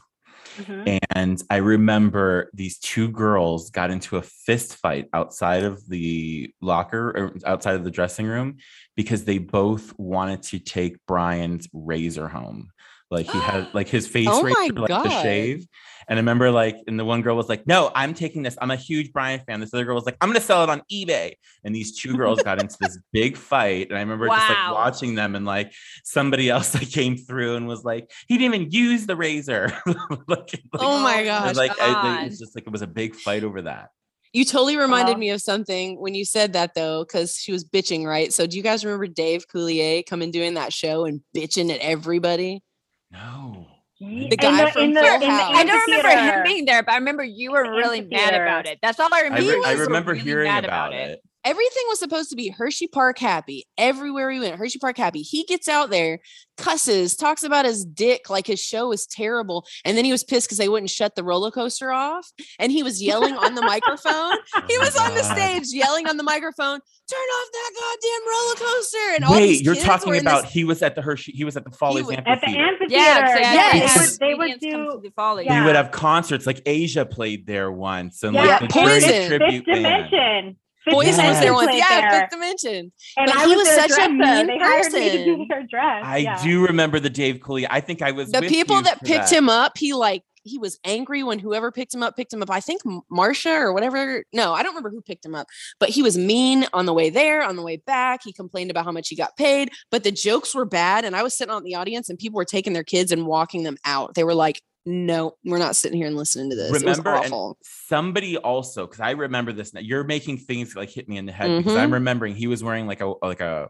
[0.59, 0.99] Mhm.
[1.15, 7.09] And I remember these two girls got into a fist fight outside of the locker
[7.11, 8.57] or outside of the dressing room
[8.97, 12.71] because they both wanted to take Brian's razor home.
[13.11, 15.09] Like he had like his face Oh razor like God.
[15.23, 15.67] shave.
[16.09, 18.57] And I remember like, and the one girl was like, no, I'm taking this.
[18.61, 19.59] I'm a huge Brian fan.
[19.59, 21.33] This other girl was like, I'm gonna sell it on eBay.
[21.65, 23.89] And these two girls got into this big fight.
[23.89, 25.73] And I remember just like watching them and like
[26.05, 29.73] somebody else that came through and was like, he didn't even use the razor.
[29.87, 31.57] like, like, Oh my gosh.
[31.57, 32.23] like I- God.
[32.23, 33.89] it was just like it was a big fight over that.
[34.33, 35.19] You totally reminded Aw.
[35.19, 38.33] me of something when you said that though, because she was bitching, right?
[38.33, 42.63] So do you guys remember Dave Coulier coming doing that show and bitching at everybody?
[43.11, 43.67] No.
[43.99, 45.23] The guy from Full House.
[45.55, 48.79] I don't remember him being there, but I remember you were really mad about it.
[48.83, 49.53] That's all I I, remember.
[49.53, 51.23] re- I remember really hearing mad about it.
[51.47, 53.65] Everything was supposed to be Hershey Park happy.
[53.79, 55.23] Everywhere he went, Hershey Park happy.
[55.23, 56.19] He gets out there,
[56.57, 59.65] cusses, talks about his dick like his show is terrible.
[59.85, 62.29] And then he was pissed because they wouldn't shut the roller coaster off.
[62.59, 64.33] And he was yelling on the microphone.
[64.67, 68.73] He Oh was on the stage yelling on the microphone, turn off that goddamn roller
[68.75, 68.99] coaster.
[69.15, 71.03] And all Wait, these you're kids talking were in about this- he was at the
[71.03, 72.63] Hershey, he was at the Follies was- At the Amphitheater.
[72.65, 72.93] amphitheater.
[73.05, 74.19] Yeah, 'cause they had- Yes.
[74.19, 75.47] they They would, they would do the Follies.
[75.49, 75.65] We Yeah.
[75.65, 79.01] would have concerts like Asia played there once and Yeah, like the Poison.
[79.09, 80.11] Journey Fifth tribute Fifth band.
[80.11, 80.57] Dimension.
[80.87, 81.75] Fifth Poison was there once.
[81.75, 82.21] Yeah, there.
[82.23, 82.93] Fifth Dimension.
[83.17, 85.25] And But I he was, was their such a mean They hired me to person.
[85.25, 86.03] do their dress.
[86.05, 86.43] I yeah.
[86.43, 87.67] do remember the Dave Coulier.
[87.69, 89.33] I think I was the with people you that picked that.
[89.37, 92.51] him up, he like he was angry when whoever picked him up picked him up.
[92.51, 94.23] I think M- Marsha or whatever.
[94.33, 95.49] No, I don't remember who picked him up,
[95.81, 98.21] but he was mean on the way there, on the way back.
[98.23, 101.05] He complained about how much he got paid, but the jokes were bad.
[101.05, 103.65] And I was sitting on the audience, and people were taking their kids and walking
[103.65, 104.15] them out.
[104.15, 107.27] They were like, "No, we're not sitting here and listening to this." Remember, it was
[107.33, 107.59] awful.
[107.63, 109.75] somebody also because I remember this.
[109.75, 111.81] Now you're making things like hit me in the head because Mhm.
[111.81, 113.69] I'm remembering he was wearing like a like a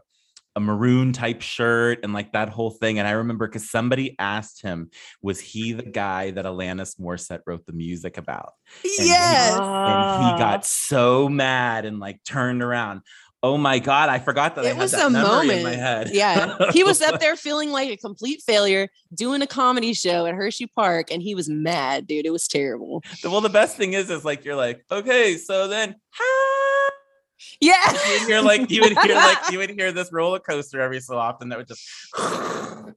[0.55, 2.97] a maroon type shirt and like that whole thing.
[2.97, 4.89] And I remember because somebody asked him,
[5.21, 8.53] was he the guy that Alanis Morissette wrote the music about?
[8.81, 9.51] he- yes.
[9.53, 10.33] And Ah.
[10.33, 13.01] he got so mad and like turned around.
[13.43, 15.69] Oh my god, I forgot that I It had was that a memory in my
[15.71, 15.75] moment.
[15.79, 16.09] head.
[16.11, 16.71] Yeah.
[16.71, 20.65] He was up there feeling like a complete failure doing a comedy show at Hershey
[20.65, 22.25] Park and he was mad, dude.
[22.25, 23.03] It was terrible.
[23.23, 25.95] well, the best thing is, is like you're like, okay, so then
[27.61, 27.73] Yeah.
[27.91, 30.99] you would hear like you would hear like you would hear this roller coaster every
[30.99, 31.87] so often that would just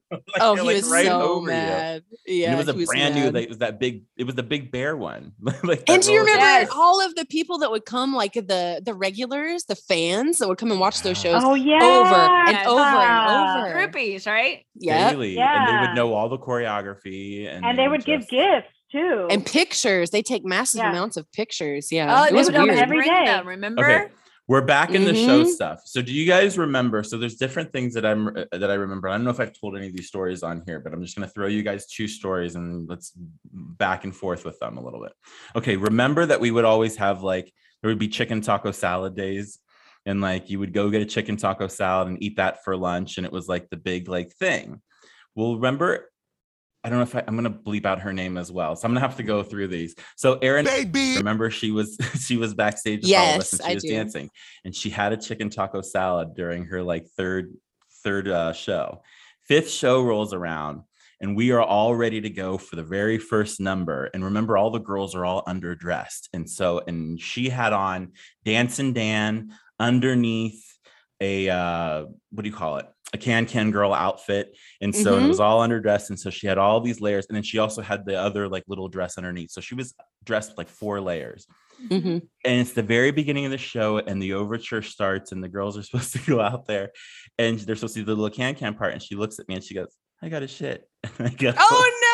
[0.11, 1.55] Oh, like, oh, he like, was right so over you.
[1.57, 2.03] mad.
[2.27, 2.53] And Yeah.
[2.53, 3.31] it was a he brand new.
[3.31, 4.03] Like, it was that big.
[4.17, 5.33] It was the big bear one.
[5.63, 6.69] like and do you remember Yes.
[6.73, 10.57] all of the people that would come, like the the regulars, the fans that would
[10.57, 11.41] come and watch those shows?
[11.45, 11.79] Oh yeah.
[11.81, 12.67] Over and Yes.
[12.67, 13.87] over and over.
[13.87, 14.65] Groupies, right?
[14.75, 18.67] Yeah, daily, and they would know all the choreography, and, And they would give gifts
[18.91, 19.27] too.
[19.29, 20.09] and pictures.
[20.11, 20.91] They take massive Yeah.
[20.91, 21.91] amounts of pictures.
[21.91, 22.79] Yeah, Oh, it was would come weird.
[22.79, 23.25] every bring day.
[23.25, 23.85] them, remember?
[23.89, 24.13] Okay.
[24.47, 25.47] We're back in the show Mhm.
[25.47, 25.81] stuff.
[25.85, 27.03] So do you guys remember?
[27.03, 29.07] So there's different things that I'm uh, that I remember.
[29.07, 31.15] I don't know if I've told any of these stories on here, but I'm just
[31.15, 33.13] gonna throw you guys two stories and let's
[33.45, 35.13] back and forth with them a little bit.
[35.55, 39.59] Okay, remember that we would always have like there would be chicken taco salad days.
[40.05, 43.17] And like you would go get a chicken taco salad and eat that for lunch,
[43.17, 44.81] and it was like the big like thing.
[45.35, 46.10] Well, remember,
[46.83, 48.91] I don't know if I, I'm gonna bleep out her name as well, so I'm
[48.93, 49.95] gonna have to go through these.
[50.17, 51.17] So Erin, Baby.
[51.17, 53.83] remember she was she was backstage with all of us Yes, and she I was
[53.83, 53.89] do.
[53.89, 54.29] dancing
[54.65, 57.53] and she had a chicken taco salad during her like third
[58.03, 59.03] third uh, show
[59.47, 60.81] fifth show rolls around
[61.19, 64.71] and we are all ready to go for the very first number and remember all
[64.71, 68.11] the girls are all underdressed and so and she had on
[68.43, 70.63] dancing dan underneath
[71.19, 75.25] a uh what do you call it a can can girl outfit and so and
[75.25, 77.81] it was all underdressed and so she had all these layers and then she also
[77.81, 79.93] had the other like little dress underneath so she was
[80.23, 81.45] dressed like four layers
[81.89, 82.21] Mhm.
[82.45, 85.77] and it's the very beginning of the show and the overture starts and the girls
[85.77, 86.91] are supposed to go out there
[87.39, 89.55] and they're supposed to do the little can can part and she looks at me
[89.55, 90.87] and she goes i got a shit
[91.17, 92.10] and i go Oh no.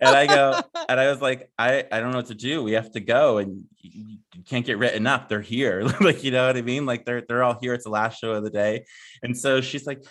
[0.00, 2.62] And i go and i was like i i don't know what to do.
[2.62, 5.28] We have to go and you, you can't get written up.
[5.28, 5.82] They're here.
[6.00, 6.86] Like you know what i mean?
[6.86, 7.74] Like they're they're all here.
[7.74, 8.84] It's the last show of the day.
[9.22, 10.04] And so she's like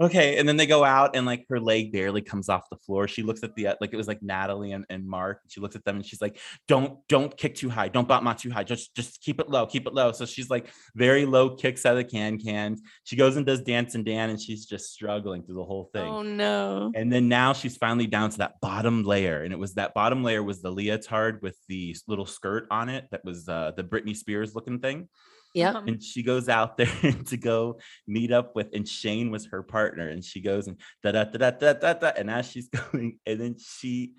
[0.00, 3.08] okay and then they go out and like her leg barely comes off the floor
[3.08, 5.74] she looks at the uh, like it was like natalie and, and mark she looks
[5.76, 8.62] at them and she's like don't don't kick too high don't bump out too high
[8.64, 11.92] just just keep it low keep it low so she's like very low kicks out
[11.92, 15.42] of the can cans she goes and does dance and dan and she's just struggling
[15.42, 16.92] through the whole thing Oh no.
[16.94, 19.42] and then now she's finally down to that bottom layer.
[19.42, 23.06] And it was that bottom layer was the leotard with the little skirt on it
[23.10, 25.08] that was uh, the Britney Spears looking thing.
[25.54, 25.74] Yep.
[25.74, 26.86] Um, And she goes out there
[27.26, 30.08] to go meet up with, and Shane was her partner.
[30.08, 32.12] And she goes and da da da da da da da.
[32.16, 34.12] And as she's going, and then she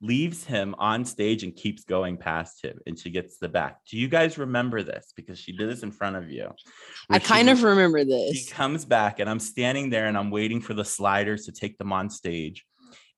[0.00, 3.78] leaves him on stage and keeps going past him and she gets the back.
[3.88, 5.12] Do you guys remember this?
[5.16, 6.44] Because she did this in front of you.
[6.44, 8.36] I where she kind of remember this.
[8.36, 11.78] She comes back and I'm standing there and I'm waiting for the sliders to take
[11.78, 12.64] them on stage.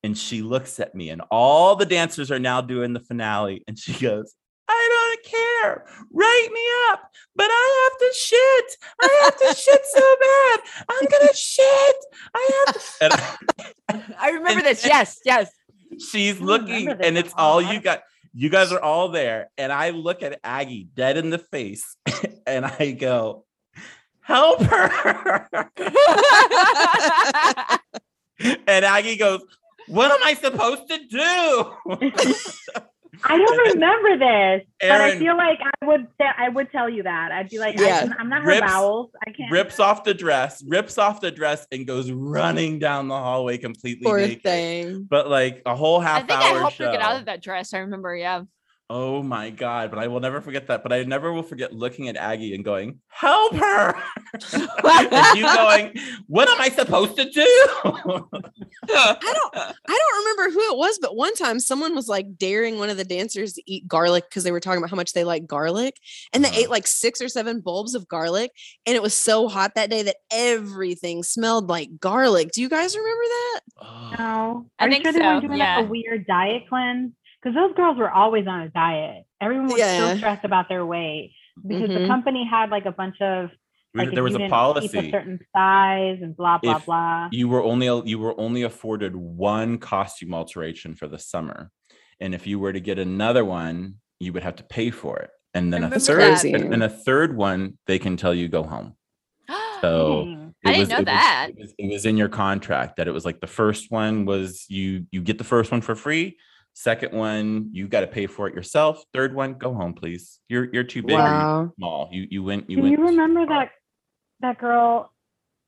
[0.03, 3.65] And she looks at me, and all the dancers are now doing the finale.
[3.67, 4.35] And she goes,
[4.69, 5.85] I don't care.
[6.13, 6.61] Write me
[6.91, 8.77] up, but I have to shit.
[9.01, 10.61] I have to shit so bad.
[10.89, 11.97] I'm gonna shit.
[12.35, 12.81] I have to.
[13.91, 14.85] And I remember And- this.
[14.87, 15.51] Yes, yes.
[16.11, 17.63] she's looking, and it's at all all.
[17.63, 18.03] you got.
[18.39, 21.97] You guys are all there, and I look at Aggie dead in the face,
[22.47, 23.47] and I go,
[24.21, 25.49] "Help her!"
[28.69, 29.41] And Aggie goes,
[29.89, 32.81] What am I supposed to do?
[33.25, 37.03] I don't remember this, but I feel like I would say I would tell you
[37.05, 37.33] that.
[37.33, 37.85] I'd be like, Yeah.
[37.97, 39.11] I can, I'm not her Rips- bowels.
[39.27, 39.51] I can't.
[39.51, 44.05] rips off the dress, rips off the dress, and goes running down the hallway completely
[44.05, 44.43] Poor naked.
[44.43, 45.07] thing.
[45.09, 46.87] But like a whole I half think I hour helped show.
[46.87, 47.73] her get out of that dress.
[47.75, 48.15] I remember.
[48.17, 48.43] Yeah.
[48.89, 49.91] Oh my god!
[49.91, 50.85] But I will never forget that.
[50.85, 53.97] But I never will forget looking at Aggie and going, "Help her!"
[54.53, 55.93] and you going,
[56.29, 57.41] "What am I supposed to do?"
[57.85, 62.79] I don't I don't remember who it was, but one time someone was like daring
[62.79, 65.25] one of the dancers to eat garlic because they were talking about how much they
[65.25, 65.97] like garlic.
[66.33, 66.61] And they Uh-huh.
[66.61, 68.53] ate like six or seven bulbs of garlic.
[68.87, 72.53] And it was so hot that day that everything smelled like garlic.
[72.53, 73.61] Do you guys remember that?
[73.83, 74.15] Oh.
[74.19, 75.77] No, I are you think sure they weren't so, doing yeah.
[75.79, 77.11] like a weird diet cleanse?
[77.47, 79.25] Because those girls were always on a diet.
[79.41, 80.11] Everyone was Yeah.
[80.11, 81.31] so stressed about their weight
[81.65, 82.09] because the Mhm.
[82.09, 83.51] company had like a bunch of
[83.95, 84.99] like there was a policy.
[84.99, 87.29] a certain size and blah blah If blah.
[87.31, 91.71] you were only you were only afforded one costume alteration for the summer
[92.21, 95.31] and if you were to get another one you would have to pay for it
[95.55, 98.95] and then a third and, and a third one they can tell you go home
[99.81, 100.23] so
[100.67, 101.47] I didn't was- know it was- that.
[101.51, 104.67] it was, it was in your contract that it was like the first one was
[104.69, 106.37] you you get the first one for free
[106.79, 110.69] second one you got to pay for it yourself third one go home please you're
[110.75, 111.73] you're too big or you're Wow.
[111.79, 113.71] small you you went you Do went you remember that
[114.41, 115.11] that girl?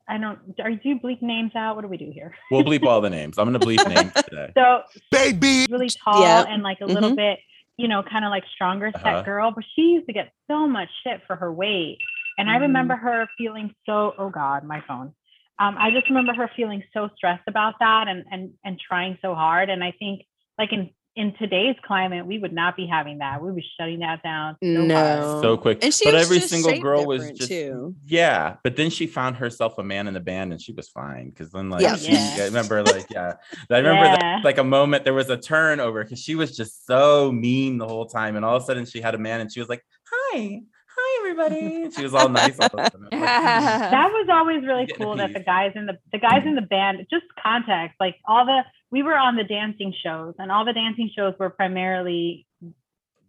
[0.07, 0.39] I don't.
[0.61, 1.77] Are do you bleep names out?
[1.77, 2.35] What do we do here?
[2.51, 5.67] we'll bleep all the names i'm gonna bleep names today So Baby.
[5.71, 6.45] really tall Yeah.
[6.53, 7.17] and like a little Mhm.
[7.17, 7.39] bit,
[7.79, 9.23] you know, kind of like stronger set Uh-huh.
[9.23, 11.97] girl, but she used to get so much shit for her weight.
[12.37, 12.61] And I Mhm.
[12.69, 15.15] remember her feeling so oh god, my phone.
[15.59, 19.35] Um, I just remember her feeling so stressed about that and and and trying so
[19.35, 19.71] hard.
[19.71, 20.23] And I think
[20.59, 23.43] like in in today's climate, we would not be having that.
[23.43, 24.57] We would be shutting that down.
[24.63, 24.87] So hard.
[24.89, 25.41] No.
[25.43, 27.95] so quick And she but was every just single girl was just too.
[28.07, 31.31] yeah but then she found herself a man in the band and she was fine
[31.31, 31.97] because then like Yeah.
[31.97, 32.37] she- Yeah.
[32.41, 33.35] I remember like yeah
[33.71, 34.17] i remember Yeah.
[34.17, 37.87] that, like a moment there was a turnover because she was just so mean the
[37.89, 39.85] whole time and all of a sudden she had a man and she was like
[40.11, 40.61] hi
[40.97, 45.17] hi everybody she was all nice all of a like, that was always really cool
[45.17, 48.63] that the guys in the the guys in the band just context like all the
[48.91, 52.47] we were on the dancing shows and all the dancing shows were primarily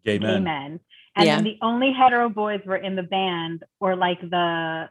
[0.05, 0.79] gay gay men men
[1.15, 1.35] and Yeah.
[1.35, 4.89] then the only hetero boys were in the band or like the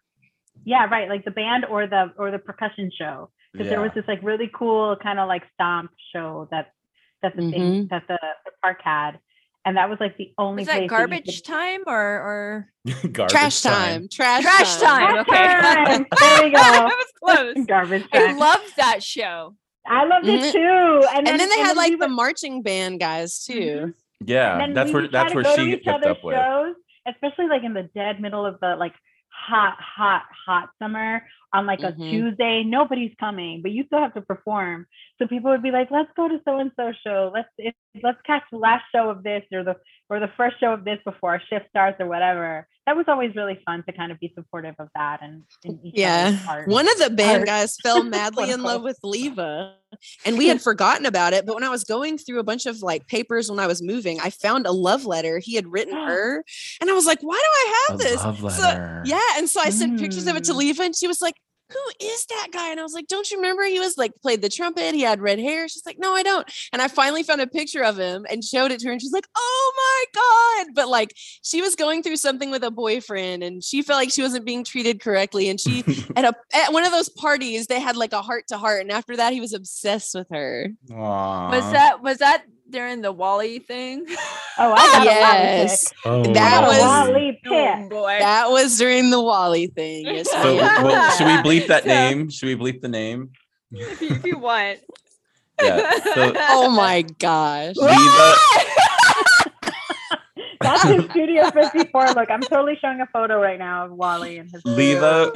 [0.64, 4.04] yeah right like the band or the or the percussion show because there was this
[4.06, 6.72] like really cool kind of like stomp show that
[7.22, 7.86] that the thing mm-hmm.
[7.88, 9.18] that the, the park had
[9.64, 12.72] and that was like the only Was that you garbage could- time or or
[13.12, 14.08] Garbage Trash time.
[14.08, 15.24] Trash, trash time?
[15.24, 16.04] Trash Okay.
[16.20, 16.58] There we go.
[16.62, 17.66] I was close.
[17.66, 18.22] garbage time.
[18.22, 18.38] I time.
[18.38, 19.54] loved that show.
[19.88, 20.58] I loved it too.
[21.10, 23.54] And And then, then they had we like would- the marching band guys too.
[23.86, 23.94] Mhm.
[24.26, 26.34] Yeah, that's where that's where she each kept other's up with.
[26.36, 26.74] shows,
[27.06, 28.94] especially like in the dead middle of the like
[29.30, 31.22] hot, hot, hot summer
[31.52, 32.10] on like a Mhm.
[32.10, 32.64] Tuesday.
[32.64, 34.86] Nobody's coming, but you still have to perform.
[35.20, 37.30] So people would be like, "Let's go to so and so show.
[37.34, 39.76] Let's if, let's catch the last show of this or the
[40.10, 43.34] or the first show of this before our shift starts or whatever." That was always
[43.36, 46.38] really fun to kind of be supportive of that and in each Yeah.
[46.48, 46.68] other's.
[46.72, 47.46] One of the band Art.
[47.46, 49.74] guys fell madly in love with Leva.
[50.24, 51.44] And we had forgotten about it.
[51.44, 54.20] But when I was going through a bunch of like papers when I was moving,
[54.20, 56.42] I found a love letter he had written her.
[56.80, 58.24] And I was like, why do I have A this?
[58.24, 59.02] love So- letter.
[59.04, 59.20] yeah.
[59.36, 60.56] And so I sent pictures of it to Mm.
[60.56, 61.34] Leva and she was like,
[61.70, 62.70] who is that guy?
[62.70, 64.94] And I was like, don't you remember he was like played the trumpet?
[64.94, 65.68] He had red hair.
[65.68, 66.50] She's like, no, I don't.
[66.72, 68.92] And I finally found a picture of him and showed it to her.
[68.92, 70.74] And she's like, oh my God.
[70.74, 71.12] But like
[71.42, 74.64] she was going through something with a boyfriend and she felt like she wasn't being
[74.64, 75.48] treated correctly.
[75.48, 75.84] And she
[76.16, 78.82] at a at one of those parties, they had like a heart to heart.
[78.82, 80.68] And after that, he was obsessed with her.
[80.92, 81.50] Aw.
[81.50, 84.06] Was that was that during the Wally thing?
[84.58, 85.92] oh, I got yes.
[86.04, 87.52] Oh, That a was- Wally pick.
[87.52, 88.16] Oh boy.
[88.18, 90.06] That was during the Wally thing.
[90.06, 92.30] Yes, So, well, should we bleep that So- name?
[92.30, 93.30] Should we bleep the name?
[93.72, 94.78] if, you, if you want.
[95.62, 95.90] Yeah.
[96.14, 97.74] So oh my gosh.
[97.76, 98.34] Leva,
[100.60, 102.30] That's his Studio 54 look.
[102.30, 105.30] I'm totally showing a photo right now of Wally and his Leva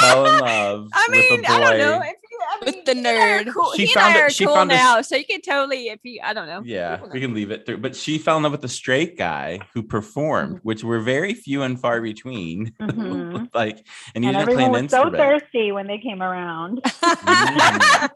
[0.00, 1.52] fell in love I mean, with a boy.
[1.54, 2.00] I don't know.
[2.02, 3.52] If you, I With the he and I are nerd.
[3.52, 3.72] Cool.
[3.74, 5.24] She he found and I it- are she cool found a s- now, so you
[5.24, 6.62] can totally, if you, I don't know.
[6.64, 7.78] Yeah, we can leave it through.
[7.78, 11.62] But she fell in love with the straight guy who performed, which were very few
[11.62, 12.72] and far between.
[12.80, 13.48] Mhm.
[13.54, 16.80] like, and he and didn't play an was so thirsty when they came around.
[17.02, 18.10] there,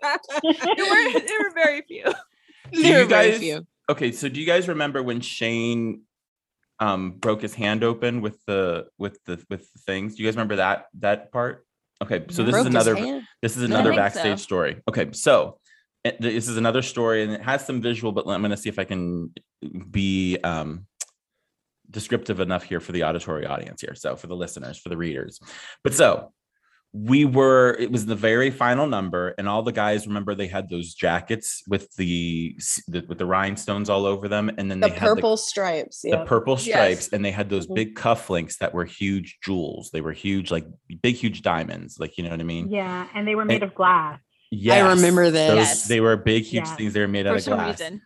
[0.79, 2.05] were, there were very few.
[2.73, 3.67] Do There you were very guys- few.
[3.91, 6.03] Okay, so do you guys remember when Shane
[6.81, 10.15] um broke his hand open with the with the with the things?
[10.15, 11.65] Do you guys remember that that part?
[12.03, 14.43] Okay, so this Broke is another this is another backstage so.
[14.43, 14.81] story.
[14.89, 15.59] Okay, so
[16.05, 18.69] uh, this is another story and it has some visual, but I'm going to see
[18.69, 19.33] if I can
[19.91, 20.87] be um
[21.91, 23.95] descriptive enough here for the auditory audience here.
[23.95, 25.41] So for the listeners, for the readers.
[25.83, 26.33] But so
[26.95, 30.71] we were it was the very final number and all the guys remember they had
[30.71, 32.59] those jackets with the,
[32.89, 36.01] the with the rhinestones all over them and then The they had purple stripes.
[36.01, 36.17] the, Yeah.
[36.21, 37.09] the purple stripes Yes.
[37.13, 37.75] and they had those Mhm.
[37.75, 40.65] big cufflinks that were huge jewels they were huge like
[41.03, 43.75] big huge diamonds like you know what i mean Yeah, and they were made of
[43.75, 44.19] glass.
[44.51, 45.69] Yes, I remember those- this.
[45.69, 45.89] Yes.
[45.89, 46.77] they were big huge Yeah.
[46.77, 48.01] things they were made out of some glass reason.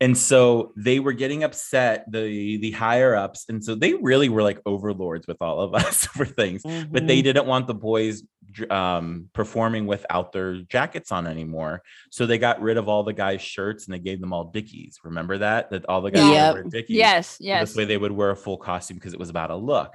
[0.00, 4.42] And so they were getting upset the the higher ups and so they really were
[4.42, 7.06] like overlords with all of us for things but Mm-hmm.
[7.06, 8.22] they didn't want the boys
[8.70, 11.82] um, performing without their jackets on anymore.
[12.10, 14.98] So they got rid of all the guys' shirts and they gave them all Dickies.
[15.04, 15.70] Remember that?
[15.70, 16.70] That all the guys Yep.
[16.70, 16.96] Dickies.
[16.96, 17.68] Yes, So yes.
[17.68, 19.92] This way they would wear a full costume because it was about a look.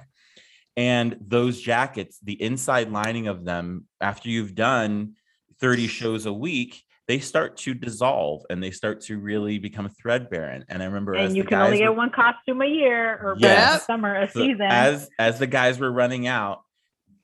[0.76, 5.14] And those jackets, the inside lining of them, after you've done
[5.60, 10.62] 30 shows a week, they start to dissolve and they start to really become threadbare.
[10.68, 12.66] And I remember as And you the can guys only were- get one costume a
[12.66, 13.82] year or Yes.
[13.82, 14.62] a summer, a so season.
[14.68, 16.62] as as the guys were running out,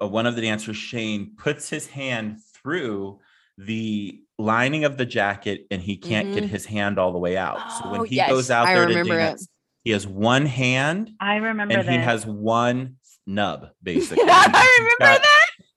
[0.03, 3.21] uh, one of the dancers, Shane, puts his hand through
[3.57, 6.49] the lining of the jacket and he can't get Mhm.
[6.49, 7.59] his hand all the way out.
[7.73, 8.31] so Oh, when he yes.
[8.31, 9.19] goes out there to remember it.
[9.19, 9.49] dance,
[9.85, 11.91] he has one hand I remember and that.
[11.93, 14.25] he has one nub, basically.
[14.27, 14.45] I
[14.79, 15.30] remember got- that.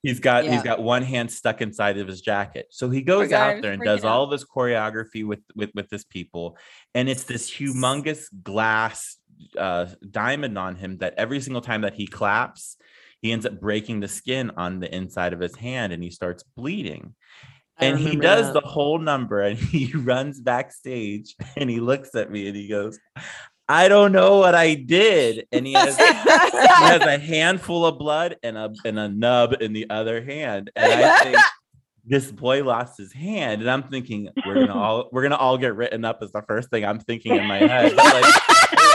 [0.04, 0.52] He's got Yeah.
[0.52, 2.66] he's got one hand stuck inside of his jacket.
[2.70, 6.04] So he goes out there and does all of his choreography with with with his
[6.04, 6.58] people,
[6.94, 9.16] and it's this humongous glass
[9.58, 12.76] uh, diamond on him that every single time that he claps,
[13.22, 16.42] he ends up breaking the skin on the inside of his hand, and he starts
[16.54, 17.14] bleeding.
[17.78, 18.62] I And he does that.
[18.62, 23.00] the whole number, and he runs backstage, and he looks at me, and he goes,
[23.68, 28.36] "I don't know what I did," and he has he has a handful of blood
[28.42, 30.70] and a and a nub in the other hand.
[30.76, 31.38] And I think
[32.06, 33.62] this boy lost his hand.
[33.62, 36.70] And I'm thinking we're gonna all we're gonna all get written up as the first
[36.70, 37.94] thing I'm thinking in my head.
[37.96, 38.22] But,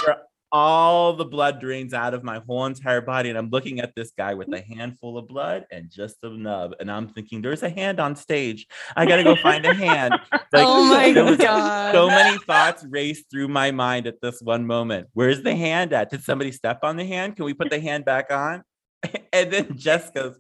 [0.07, 0.17] like
[0.52, 3.30] all the blood drains out of my whole entire body.
[3.30, 4.60] And I'm looking at this guy with mm.
[4.60, 6.74] a handful of blood and just a nub.
[6.80, 8.68] And I'm thinking, there's a hand on stage.
[8.95, 10.14] I gotta go find a hand.
[10.52, 11.93] Like, oh my god.
[11.93, 15.08] so many thoughts raced through my mind at this one moment.
[15.14, 16.10] Where's the hand at?
[16.10, 17.36] Did somebody step on the hand?
[17.36, 18.64] Can we put the hand back on?
[19.32, 20.39] And then Jess goes,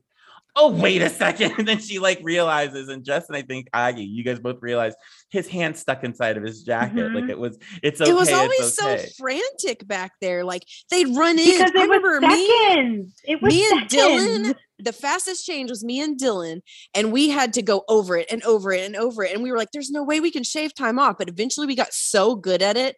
[0.55, 4.23] oh wait a second and then she like realizes and justin i think aggie you
[4.23, 4.93] guys both realize
[5.29, 7.29] his hand stuck inside of his jacket like Mhm.
[7.29, 8.97] it was it's okay it was always okay.
[8.97, 10.43] so frantic back there.
[10.43, 11.45] Like they'd run in.
[11.45, 13.21] Because I it was remember me, seconds.
[13.23, 14.47] It was me and seconds.
[14.49, 16.61] Dylan, the fastest change was me and Dylan,
[16.95, 19.33] and we had to go over it and over it and over it.
[19.33, 21.17] And we were like, there's no way we can shave time off.
[21.17, 22.95] But eventually we got so good at it,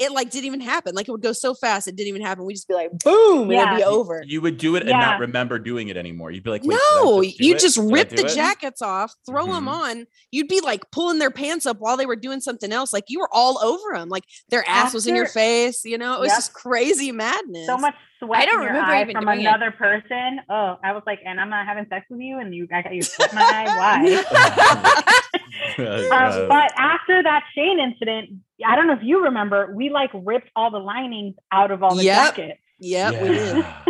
[0.00, 0.94] it like didn't even happen.
[0.94, 2.44] Like it would go so fast, it didn't even happen.
[2.44, 4.24] We'd just be like, boom, and it'd be over.
[4.26, 4.98] you would do it and Yeah.
[4.98, 7.60] not remember doing it anymore you'd be like Wait, no, just you it?
[7.60, 9.68] just rip the it?" jackets off, throw them Mhm.
[9.68, 10.06] on.
[10.32, 12.92] You'd be like pulling their pants up while they were doing something else.
[12.92, 14.08] Like you were all over them.
[14.08, 15.84] Like their ass was in your face.
[15.84, 16.36] You know, it was Yep.
[16.38, 17.66] just crazy madness.
[17.66, 17.94] so much
[18.26, 19.46] sweat don't in your remember eye even from doing it.
[19.46, 20.40] another person.
[20.48, 22.94] Oh, I was like, and I'm not having sex with you, and you, I got
[22.94, 23.76] you sweat in my eye.
[23.76, 25.10] Why?
[25.78, 28.30] Um, but after that Shane incident,
[28.64, 31.96] I don't know if you remember, we like ripped all the linings out of all
[31.96, 32.36] the Yep.
[32.36, 32.60] jackets.
[32.80, 33.56] Yep, we did.
[33.64, 33.84] Yeah.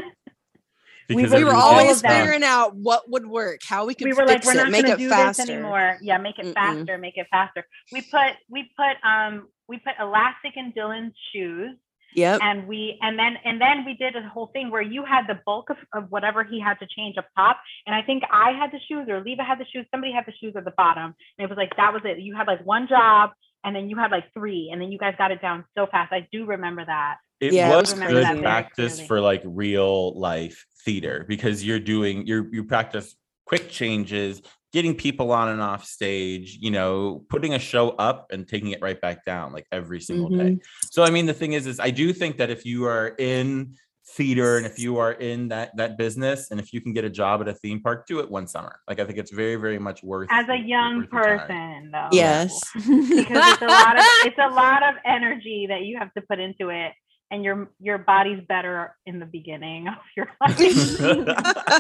[1.11, 4.15] We Because were- We were always figuring out what would work, how we could We
[4.15, 5.43] were like, we're it, not make going it to do faster.
[5.43, 5.99] this anymore.
[6.01, 6.55] Yeah, make it Mm-mm.
[6.55, 7.67] faster, make it faster.
[7.93, 11.77] We put we put um we put elastic in Dylan's shoes
[12.15, 12.41] Yep.
[12.43, 15.39] and we and then and then we did a whole thing where you had the
[15.45, 17.59] bulk of, of whatever he had to change up top.
[17.87, 20.33] And i think i had the shoes or leva had the shoes somebody had the
[20.41, 21.15] shoes at the bottom.
[21.39, 22.19] And it was like that was it.
[22.21, 23.31] You had like one job
[23.65, 26.13] and then you had like three and then you guys got it down so fast.
[26.13, 27.17] I do remember that.
[27.41, 29.09] It Yeah, was remember good practice clearly.
[29.09, 34.43] for like real life theater because you're doing you're you practice quick changes
[34.75, 38.81] getting people on and off stage you know putting a show up and taking it
[38.83, 40.51] right back down like every single day.
[40.51, 40.61] Mhm.
[40.91, 43.77] so i mean the thing is is i do think that if you are in
[44.17, 47.11] theater and if you are in that that business and if you can get a
[47.21, 48.75] job at a theme park do it one summer.
[48.89, 52.09] Like i think it's very very much worth as a young person though.
[52.13, 52.61] Yes.
[52.75, 56.39] because it's a lot of it's a lot of energy that you have to put
[56.39, 56.93] into it
[57.35, 60.57] and your your body's better in the beginning of your life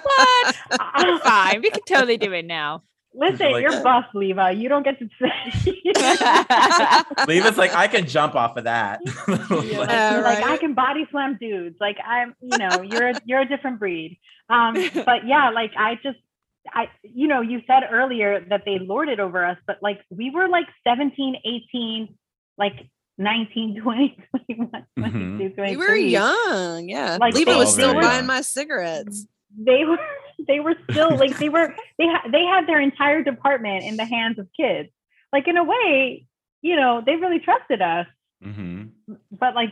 [0.02, 0.56] what?
[1.06, 1.60] You're fine.
[1.62, 2.82] We can totally do it now.
[3.14, 5.30] listen like- you're buff leva you don't get to say
[7.28, 8.98] Leva's like i can jump off of that
[9.28, 11.76] Like, Yeah, you're like I can body slam dudes.
[11.80, 14.18] Like I'm, you know, you're a- you're a different breed.
[14.48, 14.74] Um,
[15.06, 16.18] but yeah, like I just,
[16.72, 20.48] I, you know, you said earlier that they lorded over us, but like we were
[20.48, 22.14] like 17, 18,
[22.58, 22.74] like
[23.18, 25.36] 19, 20, 21, Mhm.
[25.38, 25.76] 22, 23.
[25.76, 26.88] we were young.
[26.88, 27.18] Yeah.
[27.20, 29.26] Like, Leva was still very buying my cigarettes.
[29.56, 29.98] They were,
[30.48, 34.04] they were still like they were they had they had their entire department in the
[34.04, 34.88] hands of kids.
[35.32, 36.26] Like in a way,
[36.62, 38.06] you know, they really trusted us,
[38.44, 38.90] Mhm.
[39.30, 39.70] but like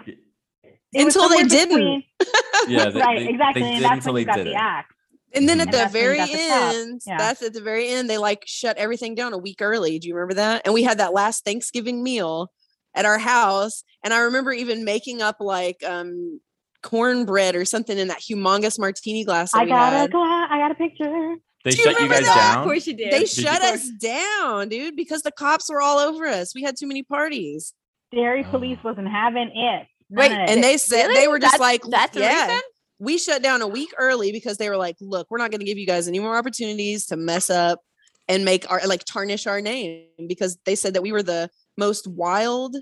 [0.95, 1.69] Until they didn't.
[1.79, 2.05] between-
[2.69, 4.57] yeah they, right, they- exactly, they and that's until when you they got the it.
[4.57, 4.93] act.
[5.35, 7.17] And then at And the that's when you very the end, Yeah.
[7.19, 9.99] that's at the very end, they like shut everything down a week early.
[9.99, 10.63] Do you remember that?
[10.65, 12.53] And we had that last Thanksgiving meal
[12.95, 13.85] at our house.
[14.05, 16.41] And I remember even making up like um
[16.83, 20.11] cornbread or something in that humongous martini glass that I we got a had.
[20.11, 21.37] gla- I got a picture.
[21.65, 22.49] they Do you shut you remember guys that?
[22.51, 23.13] Of down course you did.
[23.13, 26.55] They you- shut us down, dude, because the cops were all over us.
[26.55, 27.73] We had too many parties.
[28.13, 28.51] Derry Oh.
[28.51, 29.87] police wasn't having it.
[30.11, 30.63] Wait, None of And it.
[30.63, 31.21] they said Really?
[31.21, 32.47] they were just That's- like, that's yeah.
[32.47, 32.61] reason?
[32.99, 35.67] We shut down a week early because they were like, look, we're not going to
[35.67, 37.81] give you guys any more opportunities to mess up
[38.29, 42.07] and make our like tarnish our name because they said that we were the most
[42.07, 42.77] wild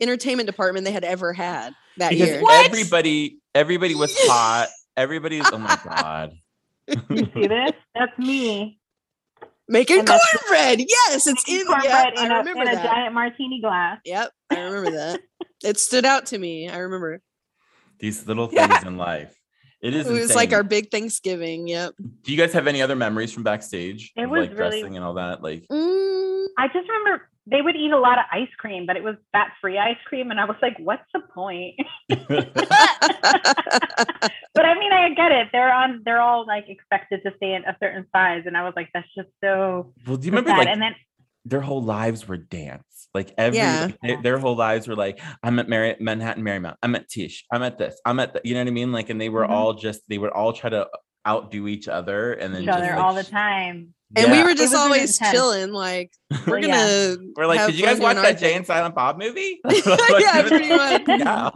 [0.00, 2.42] entertainment department they had ever had that because year.
[2.42, 2.66] What?
[2.66, 6.32] everybody everybody was hot everybody's oh my god
[7.08, 7.70] you see this?
[7.94, 8.78] That's me.
[9.68, 10.80] Making and that's- cornbread.
[10.80, 11.64] Yes, it's in.
[11.66, 12.84] Cornbread Yep, in, I a, remember in a that.
[12.84, 13.98] giant martini glass.
[14.04, 15.20] Yep, I remember that.
[15.64, 16.68] It stood out to me.
[16.68, 17.20] I remember.
[18.00, 18.86] these little things Yeah.
[18.88, 19.32] in life
[19.80, 21.68] it is It was like our big Thanksgiving.
[21.68, 21.94] Yep.
[22.22, 25.04] do you guys have any other memories from backstage It was like really- dressing and
[25.04, 28.86] all that like Mm, I just remember they would eat a lot of ice cream,
[28.86, 30.30] but it was fat free ice cream.
[30.30, 31.74] And I was like, what's the point?
[34.54, 35.48] but I mean, I get it.
[35.52, 38.42] They're on, they're all like expected to stay in a certain size.
[38.46, 40.58] And I was like, that's just so well do you remember sad.
[40.58, 40.94] like and then
[41.44, 43.86] their whole lives were dance like every Yeah.
[43.86, 47.44] like, they- their whole lives were like i'm at Mary, manhattan marymount i'm at Tisch
[47.52, 49.42] i'm at this i'm at the, you know what i mean like and they were
[49.44, 49.50] Mhm.
[49.50, 50.86] all just they would all try to
[51.26, 53.92] outdo each other and then each just, other like, all the time.
[54.16, 55.72] And we were just always chilling.
[55.72, 56.12] Like
[56.46, 57.16] we're gonna.
[57.36, 60.42] we're like did you guys fun watch doing that jay and silent bob movie Yeah,
[60.48, 61.02] pretty much.
[61.08, 61.50] yeah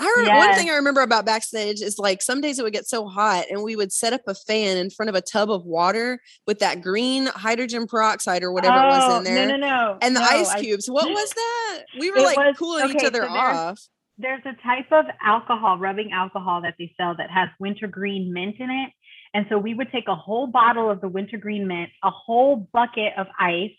[0.00, 2.86] I remember one thing I remember about backstage is like some days it would get
[2.88, 5.64] so hot and we would set up a fan in front of a tub of
[5.64, 9.46] water with that green hydrogen peroxide or whatever it was Oh, in there.
[9.46, 9.98] No, no, no.
[10.02, 10.88] And the no, ice I- cubes.
[10.90, 11.82] What was that?
[12.00, 13.80] We were like was- cooling each other so there's- off.
[14.18, 18.70] there's a type of alcohol, rubbing alcohol that they sell that has wintergreen mint in
[18.70, 18.90] it.
[19.34, 23.12] And so we would take a whole bottle of the wintergreen mint, a whole bucket
[23.16, 23.70] of ice,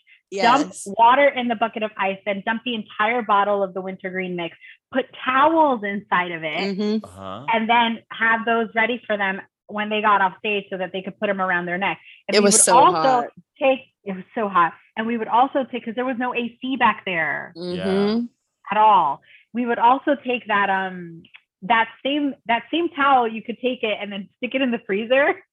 [0.58, 4.34] dump water in the bucket of ice, then dump the entire bottle of the wintergreen
[4.34, 4.56] mix,
[4.92, 7.04] put towels inside of it, Mhm.
[7.04, 7.46] uh-huh.
[7.52, 11.02] and then have those ready for them when they got off stage so that they
[11.02, 12.00] could put them around their neck.
[12.28, 13.28] And It we was would so also hot.
[13.58, 14.74] take it was so hot.
[14.96, 18.28] And we would also take because there was no AC back there Mhm.
[18.70, 19.22] at all.
[19.54, 21.22] We would also take that um
[21.64, 23.26] that same that same towel.
[23.28, 25.34] You could take it and then stick it in the freezer.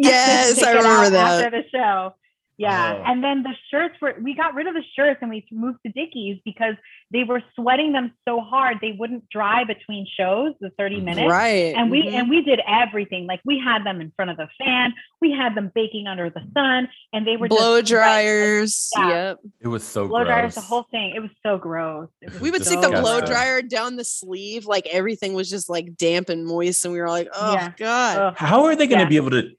[0.00, 1.44] Yes, I remember that.
[1.44, 2.14] after the show.
[2.60, 3.02] Yeah, Oh.
[3.06, 5.92] and then the shirts were we got rid of the shirts and we moved to
[5.92, 6.74] Dickies because
[7.12, 11.30] they were sweating them so hard they wouldn't dry between shows, the 30 minutes.
[11.30, 11.72] Right.
[11.76, 12.12] And we Mhm.
[12.14, 13.26] and we did everything.
[13.28, 16.42] Like we had them in front of the fan, we had them baking under the
[16.52, 18.90] sun, and they were blow just dryers.
[18.96, 19.08] Yeah.
[19.08, 19.38] Yep.
[19.60, 20.26] It was so blow gross.
[20.28, 21.12] dryers, the whole thing.
[21.14, 22.08] It was so gross.
[22.22, 25.70] Was We would so stick the blow dryer down the sleeve, like everything was just
[25.70, 27.70] like damp and moist, and we were like, "Oh Yeah.
[27.76, 28.34] God!" Ugh.
[28.36, 29.08] How are they going to Yeah.
[29.08, 29.50] be able to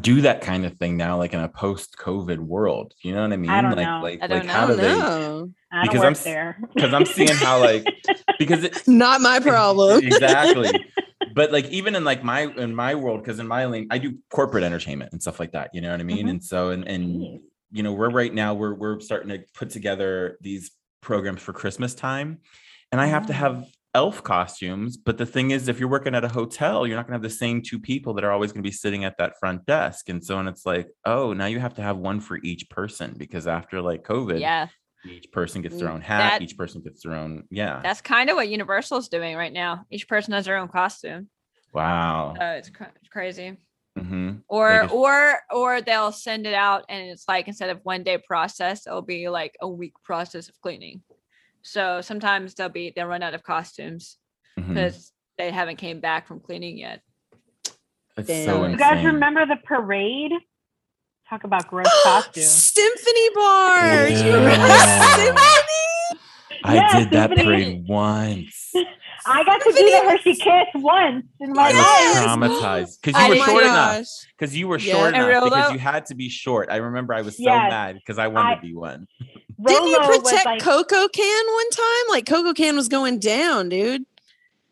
[0.00, 2.92] do that kind of thing now, like in a post-COVID world?
[3.02, 3.50] You know what I mean?
[3.50, 4.00] I don't like, know.
[4.02, 4.52] like, I don't like know.
[4.52, 4.92] how do don't they?
[4.92, 6.58] I don't because work I'm there.
[6.74, 7.86] Because I'm seeing how like
[8.38, 10.02] because it Not my problem.
[10.04, 10.70] exactly.
[11.34, 14.16] But like even in like my in my world, because in my lane, I do
[14.30, 15.68] corporate entertainment and stuff like that.
[15.74, 16.26] You know what I mean?
[16.26, 16.30] Mhm.
[16.30, 20.38] And so and and you know we're right now we're we're starting to put together
[20.40, 20.70] these
[21.02, 22.38] programs for Christmas time,
[22.90, 23.36] and I have to Oh.
[23.36, 23.66] have
[23.96, 24.96] elf costumes.
[24.96, 27.30] But the thing is, if you're working at a hotel, you're not gonna have the
[27.30, 30.08] same two people that are always gonna be sitting at that front desk.
[30.10, 33.14] And so and it's like, oh, now you have to have one for each person
[33.16, 34.68] because after like COVID, Yeah,
[35.04, 37.80] each person gets their Mm, own hat, that- each person gets their own, yeah.
[37.82, 39.86] that's kind of what Universal's doing right now.
[39.90, 41.28] Each person has their own costume.
[41.72, 42.34] Wow.
[42.38, 43.56] So it's, it's crazy.
[43.96, 48.02] hmm Or just- or or they'll send it out and it's like instead of one
[48.02, 51.02] day process, it'll be like a week process of cleaning.
[51.66, 54.18] So sometimes they'll be they'll run out of costumes
[54.56, 54.72] mm-hmm.
[54.72, 57.00] because they haven't came back from cleaning yet.
[58.16, 58.46] It's Damn.
[58.46, 60.30] so You You guys remember the parade?
[61.28, 62.46] Talk about gross costumes.
[62.46, 64.06] Symphony bar.
[64.06, 66.20] Do you remember Symphony?
[66.62, 67.44] I Yeah, did that Symphony.
[67.44, 68.72] parade once.
[69.28, 72.14] I got to do the Hershey Kiss once in my I Yes.
[72.14, 73.68] was traumatized because I oh you were short too.
[73.70, 74.06] enough.
[74.38, 75.44] Because you were short enough.
[75.44, 76.68] Because you had to be short.
[76.70, 77.70] I remember I was so Yes.
[77.70, 79.08] mad because I wanted I- to be one.
[79.64, 82.04] Didn't you protect like- Coco Can one time?
[82.10, 84.04] Like Coco Can was going down, dude.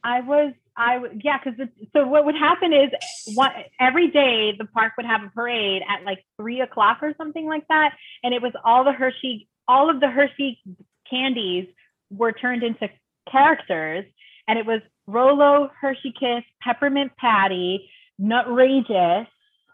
[0.02, 2.90] I was, I w- yeah, because so what would happen is
[3.34, 7.46] one every day the park would have a parade at like three o'clock or something
[7.46, 10.60] like that, and it was all the Hershey, all of the Hershey
[11.08, 11.66] candies
[12.10, 12.90] were turned into
[13.30, 14.04] characters,
[14.46, 17.88] and it was Rolo, Hershey Kiss, Peppermint Patty,
[18.20, 19.26] Nutrageous,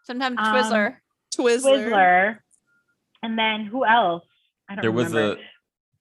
[0.04, 0.96] Sometimes Um, Twizzler.
[1.36, 1.90] Twizzler.
[1.90, 2.38] Twizzler,
[3.22, 4.24] and then who else?
[4.70, 5.36] I don't There was a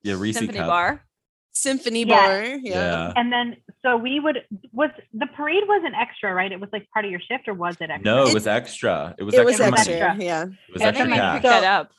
[0.04, 0.68] yeah Reese Symphony cup.
[0.68, 1.04] Bar.
[1.52, 2.16] Symphony Yeah.
[2.28, 2.44] bar.
[2.44, 2.60] Yeah.
[2.62, 3.14] Yeah.
[3.16, 6.52] and then so we would was the parade wasn't extra, right?
[6.52, 8.04] It was like part of your shift, or was it extra?
[8.06, 9.16] No, it It- was extra.
[9.18, 9.72] It was It was extra.
[9.72, 9.80] money.
[9.82, 10.08] extra.
[10.10, 10.24] extra.
[10.26, 10.44] Yeah.
[10.44, 11.34] It was extra then, cash.
[11.42, 11.92] Pick that up.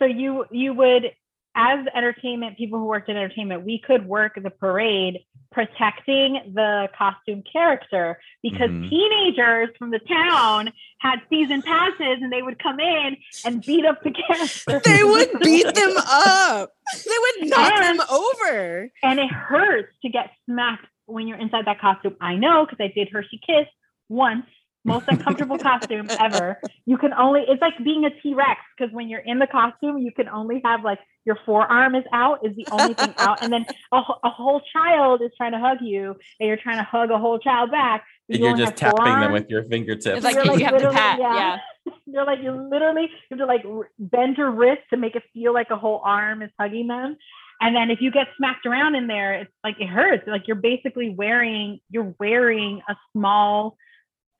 [0.00, 1.12] so you you would
[1.54, 5.18] as entertainment people who worked in entertainment we could work the parade
[5.52, 8.88] protecting the costume character because Mhm.
[8.88, 14.02] teenagers from the town had season passes and they would come in and beat up
[14.02, 16.70] the character They would beat them up.
[17.04, 18.90] They would knock And- them over.
[19.02, 22.86] and it hurts to get smacked when you're inside that costume i know because i
[22.94, 23.66] did hershey kiss
[24.08, 24.46] once
[24.84, 29.20] most uncomfortable costume ever you can only it's like being a t-rex because when you're
[29.20, 32.94] in the costume you can only have like your forearm is out is the only
[32.94, 36.56] thing out and then a, a whole child is trying to hug you and you're
[36.56, 39.50] trying to hug a whole child back And you you're just have tapping them with
[39.50, 40.16] your fingertips.
[40.16, 41.18] It's like You're you like have to pat.
[41.20, 41.58] yeah.
[41.86, 41.92] Yeah.
[42.06, 43.64] you're like you literally you have to like
[43.98, 47.16] bend your wrist to make it feel like a whole arm is hugging them
[47.60, 50.56] and then if you get smacked around in there it's like it hurts like you're
[50.56, 53.76] basically wearing you're wearing a small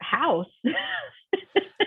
[0.01, 0.47] house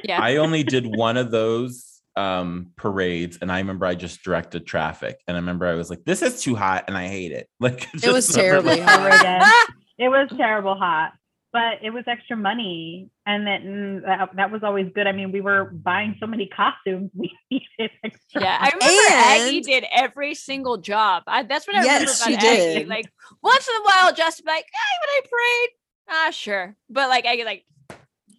[0.04, 0.20] Yeah.
[0.22, 5.18] I only did one of those um parades and I remember I just directed traffic
[5.28, 7.88] and I remember I was like this is too hot and I hate it like
[7.94, 9.10] It was terribly hot.
[9.98, 11.14] it was terrible hot
[11.52, 15.40] but it was extra money and then that, that was always good i mean we
[15.42, 20.78] were buying so many costumes we needed extra Yeah, I remember Aggie did every single
[20.78, 21.24] job.
[21.28, 22.74] I, that's what I Yes, remember she about Aggie.
[22.80, 22.88] did.
[22.88, 23.10] Like
[23.42, 25.70] once in a while, just like, hey, when I prayed,
[26.10, 26.76] ah, sure.
[26.90, 27.66] But like Aggie, like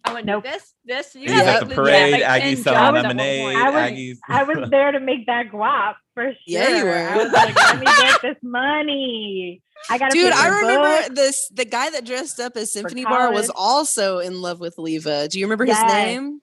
[0.05, 0.43] I want to Nope.
[0.43, 1.15] this, this.
[1.15, 3.55] You He's have, like, the legit, parade, like, Aggie selling jobs at one lemonade.
[3.57, 6.35] I was- Aggie's I was there to make that guap for sure.
[6.45, 6.93] Yeah, you were.
[6.93, 9.61] I was like, let me get this money.
[9.89, 10.61] I got to Dude, I book.
[10.61, 14.77] remember this the guy that dressed up as Symphony Bar was also in love with
[14.77, 15.27] Leva.
[15.27, 16.41] Do you remember his name?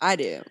[0.00, 0.42] I do.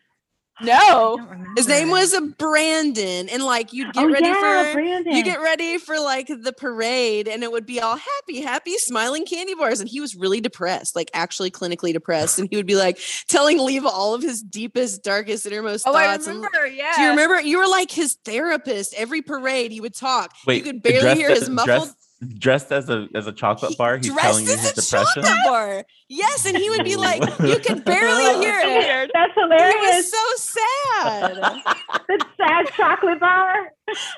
[0.61, 1.17] I No,
[1.55, 5.15] His name was Brandon, and like you'd get oh, ready yeah, for Brandon.
[5.15, 9.25] you get ready for like the parade, and it would be all happy, happy, smiling
[9.25, 12.75] candy bars, and he was really depressed, like actually clinically depressed, and he would be
[12.75, 16.27] like telling Leva all of his deepest, darkest, innermost oh, I thoughts.
[16.27, 16.67] and- remember.
[16.67, 16.93] Yeah.
[16.95, 17.41] do you remember?
[17.41, 18.93] You were like his therapist.
[18.95, 20.33] Every parade, he would talk.
[20.45, 21.65] Wait, you could barely hear his muffled.
[21.87, 21.95] dressed-
[22.37, 23.97] dressed as a as a chocolate bar.
[23.97, 25.23] He's Dressed telling you his a depression.
[25.23, 25.85] chocolate bar.
[26.09, 28.65] Yes, and he would be like, you could barely hear it.
[28.85, 29.11] Weird.
[29.13, 30.11] That's He hilarious.
[30.11, 30.59] was so
[31.01, 31.35] sad.
[32.07, 33.53] the sad chocolate bar.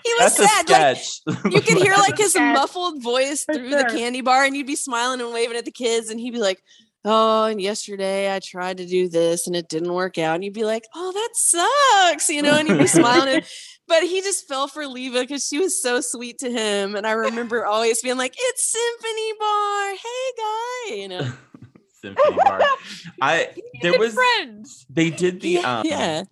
[0.04, 0.98] He was That's a sad.
[1.26, 4.68] Like you could hear like his muffled voice For through the candy bar, and you'd
[4.68, 6.62] be smiling and waving at the kids, and he'd be like,
[7.06, 10.54] "Oh, and yesterday I tried to do this and it didn't work out," and you'd
[10.54, 13.28] be like, "Oh, that sucks," you know, and you'd be smiling.
[13.36, 13.46] And,
[13.92, 17.12] but he just fell for Leva because she was so sweet to him, and I
[17.12, 21.34] remember always being like, "It's Symphony Bar, hey guy," you know.
[22.02, 22.62] Symphony bar.
[23.22, 23.50] I
[23.82, 24.86] there was friends.
[24.90, 26.24] they did the yeah, um yeah.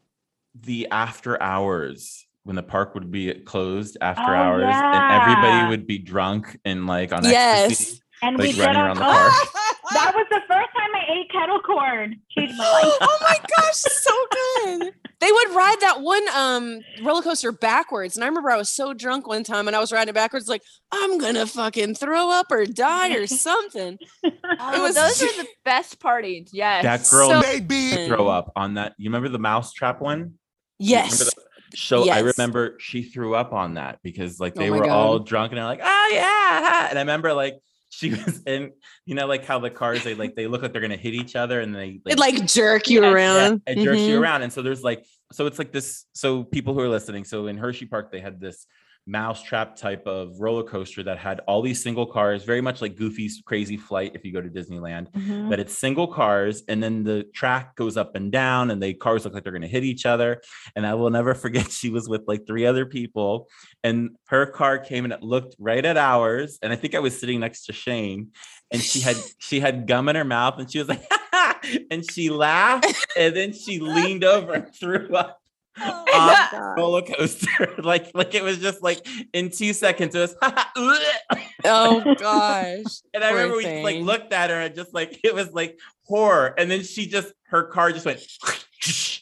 [0.60, 5.86] the after hours when the park would be closed after Oh, hours and everybody would
[5.86, 7.70] be drunk and like on Yes.
[7.72, 8.01] ecstasy.
[8.22, 9.65] And Like we did running our around the oh, park.
[9.91, 12.22] That was the first time I ate kettle corn.
[12.30, 12.93] Changed my life.
[13.01, 14.93] oh my gosh, so good.
[15.20, 18.15] They would ride that one um roller coaster backwards.
[18.15, 20.47] And I remember I was so drunk one time and I was riding it backwards,
[20.47, 20.61] like,
[20.91, 23.97] I'm gonna fucking throw up or die or something.
[24.61, 26.49] Oh, was those are the best parties.
[26.51, 26.84] Yes.
[26.84, 28.07] That girl So- Maybe.
[28.07, 28.93] throw up on that.
[28.97, 30.34] You remember the mouse trap one?
[30.80, 31.30] You remember Yes.
[31.76, 34.91] So I remember she threw up on that because like Oh they my were God.
[34.91, 36.88] all drunk and they're like, oh yeah.
[36.89, 37.55] And I remember like
[37.89, 38.71] she was in,
[39.05, 41.35] you know, like how the cars they like they look like they're gonna hit each
[41.35, 43.61] other and they It like jerk you yeah, around.
[43.67, 44.21] it jerks you Mhm.
[44.21, 44.41] around.
[44.43, 46.05] And so there's like, so it's like this.
[46.13, 48.65] So people who are listening, so in Hershey Park, they had this
[49.10, 53.41] mousetrap type of roller coaster that had all these single cars, very much like Goofy's
[53.45, 55.12] Crazy Flight if you go to Disneyland.
[55.12, 55.49] Mhm.
[55.49, 59.26] That it's single cars, and then the track goes up and down, and the cars
[59.26, 60.41] look like they're going to hit each other.
[60.76, 63.49] And I will never forget, she was with like three other people,
[63.84, 66.60] and her car came and it looked right at ours.
[66.62, 68.30] And I think I was sitting next to Shane,
[68.72, 71.03] and she had she had gum in her mouth, and she was like,
[71.91, 75.38] and she laughed, and then she leaned over and threw up
[75.82, 77.75] Oh on my the roller coaster.
[77.84, 80.36] like like it was just like in two seconds it was
[81.65, 82.84] Oh gosh.
[83.13, 85.77] and I Poor remember we like looked at her and just like it was like
[86.03, 86.53] horror.
[86.57, 88.21] And then she just her car just went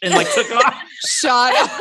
[0.01, 0.75] and like took off.
[1.05, 1.71] Shot up.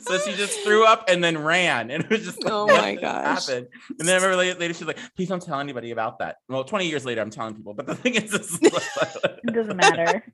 [0.00, 1.92] So she just threw up and then ran.
[1.92, 3.46] And it was just like, Oh what my gosh.
[3.46, 3.68] happened?
[3.98, 6.36] And then I remember later, later she's like, please don't tell anybody about that.
[6.48, 7.74] Well, 20 years later, I'm telling people.
[7.74, 10.24] But the thing is, It doesn't matter.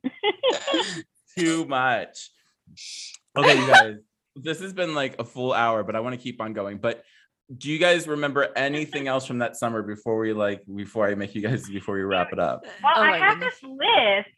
[1.37, 2.31] too much.
[3.37, 3.95] Okay, you guys,
[4.35, 6.77] this has been like a full hour, but I want to keep on going.
[6.77, 7.03] But
[7.57, 11.35] do you guys remember anything else from that summer before we like before I make
[11.35, 12.65] you guys before we wrap it up?
[12.83, 13.53] Well, Oh I have goodness.
[13.61, 14.29] this list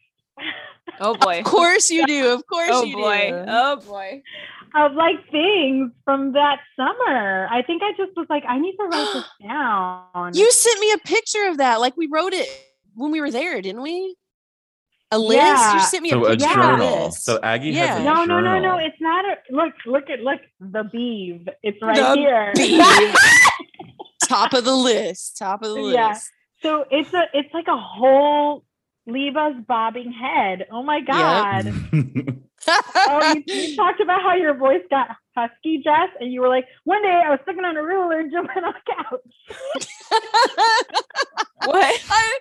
[1.00, 1.40] Oh boy.
[1.40, 2.28] Of course you do.
[2.32, 3.28] Of course Oh you boy.
[3.30, 3.44] do.
[3.48, 4.22] Oh boy.
[4.74, 7.48] of like things from that summer.
[7.50, 10.32] I think I just was like, I need to write this down.
[10.34, 11.80] You sent me a picture of that.
[11.80, 12.48] Like we wrote it
[12.94, 14.16] when we were there, didn't we?
[15.10, 15.36] A list.
[15.42, 15.74] Yeah.
[15.74, 16.52] You sent me So a a picture Yeah.
[16.74, 17.04] of journal.
[17.06, 17.24] this.
[17.24, 17.86] So Aggie Yeah.
[17.86, 18.60] has a no, no, no, no.
[18.60, 18.78] journal.
[18.86, 19.72] It's not a look.
[19.86, 21.48] Look at look the beeve.
[21.62, 22.52] It's right The here.
[22.54, 23.14] beeve.
[24.28, 25.38] Top of the list.
[25.38, 25.94] Top of the list.
[25.94, 26.18] Yeah.
[26.62, 28.64] So it's a it's like a whole
[29.06, 30.66] Leva's bobbing head.
[30.70, 31.72] Oh my god.
[32.68, 36.66] oh, you, you talked about how your voice got husky, Jess, and you were like,
[36.84, 39.20] one day I was sitting on a ruler and jumping on a couch.
[41.64, 42.00] What?
[42.10, 42.38] I,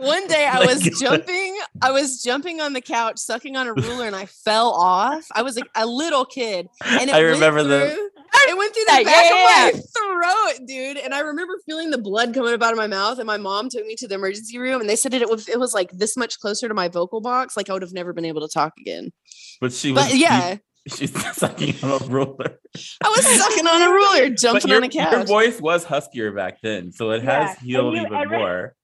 [0.00, 4.06] one day I was jumping, I was jumping on the couch, sucking on a ruler,
[4.06, 5.26] and I fell off.
[5.34, 8.10] I was like a little kid, and it I went remember the- through-
[8.48, 9.80] It went through Yeah, the back yeah, of my
[10.56, 10.96] throat, dude.
[10.98, 13.18] And I remember feeling the blood coming up out of my mouth.
[13.18, 15.48] And my mom took me to the emergency room, and they said it, it was
[15.48, 18.12] it was like this much closer to my vocal box, like I would have never
[18.12, 19.12] been able to talk again.
[19.60, 20.56] but she was But yeah,
[20.88, 22.58] she's sucking on a ruler.
[23.04, 25.12] I was sucking on a ruler, But jumping your, on a couch.
[25.12, 28.74] your voice was huskier back then, so it has and healed you- even I more.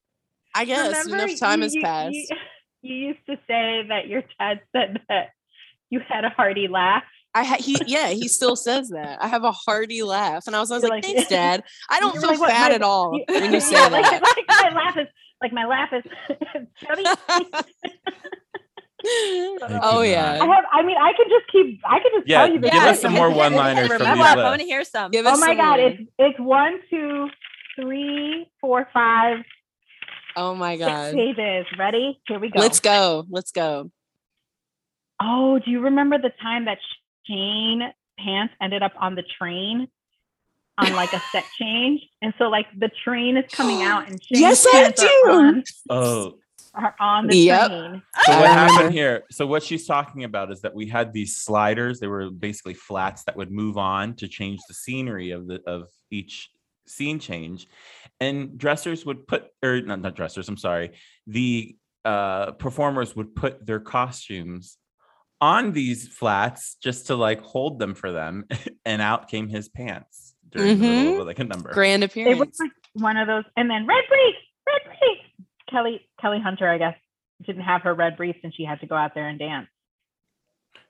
[0.56, 2.14] I guess Remember, enough time you- has passed.
[2.14, 2.26] You,
[2.82, 5.28] you used to say that your dad said that
[5.90, 7.02] you had a hearty laugh.
[7.34, 9.22] I ha- he yeah he still says that.
[9.22, 12.00] I have a hearty laugh, and I was, I was like, like- "Thanks, Dad." I
[12.00, 14.22] don't feel like, what, fat my- at all You- when you say yeah, like, that.
[14.22, 15.06] like my laugh is
[15.42, 16.02] like my laugh is
[16.82, 17.04] chubby.
[19.82, 20.64] oh I yeah, have.
[20.72, 21.80] I mean, I can just keep.
[21.84, 22.60] I can just Yeah, tell you.
[22.60, 24.38] the give us some more one-liners from Remember these up.
[24.38, 25.06] I want to hear some.
[25.06, 25.78] Oh give Oh my some god!
[25.78, 25.88] more.
[25.88, 27.28] It's it's one, two,
[27.78, 29.38] three, four, five,
[30.36, 30.86] oh my god.
[30.86, 31.36] Six god.
[31.36, 31.66] pages.
[31.78, 32.20] Ready?
[32.28, 32.60] Here we go.
[32.60, 33.26] Let's go.
[33.28, 33.90] Let's go.
[35.20, 36.78] Oh, do you remember the time that
[37.26, 37.82] Shane
[38.18, 39.88] pants ended up on the train
[40.78, 42.02] on like a set change?
[42.22, 45.30] And so like the train is coming out and Shane's Yes, I pants are do.
[45.32, 46.38] on, Oh,
[46.74, 47.68] are on the Yep.
[47.68, 48.02] train.
[48.24, 49.24] so what happened here?
[49.30, 51.98] So what she's talking about is that we had these sliders.
[51.98, 55.88] They were basically flats that would move on to change the scenery of the of
[56.10, 56.50] each
[56.86, 57.66] scene change,
[58.20, 60.48] and dressers would put or not, not dressers.
[60.48, 60.92] I'm sorry.
[61.26, 64.78] The uh, performers would put their costumes
[65.40, 68.46] on these flats just to like hold them for them,
[68.84, 70.34] and out came his pants.
[70.50, 71.20] during the middle Mhm.
[71.20, 71.72] of like a number.
[71.72, 72.36] Grand appearance.
[72.36, 75.46] It was like one of those, and then red briefs, red briefs.
[75.70, 76.94] Kelly Kelly Hunter, I guess,
[77.44, 79.68] didn't have her red briefs, and she had to go out there and dance.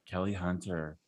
[0.08, 0.98] Kelly Hunter.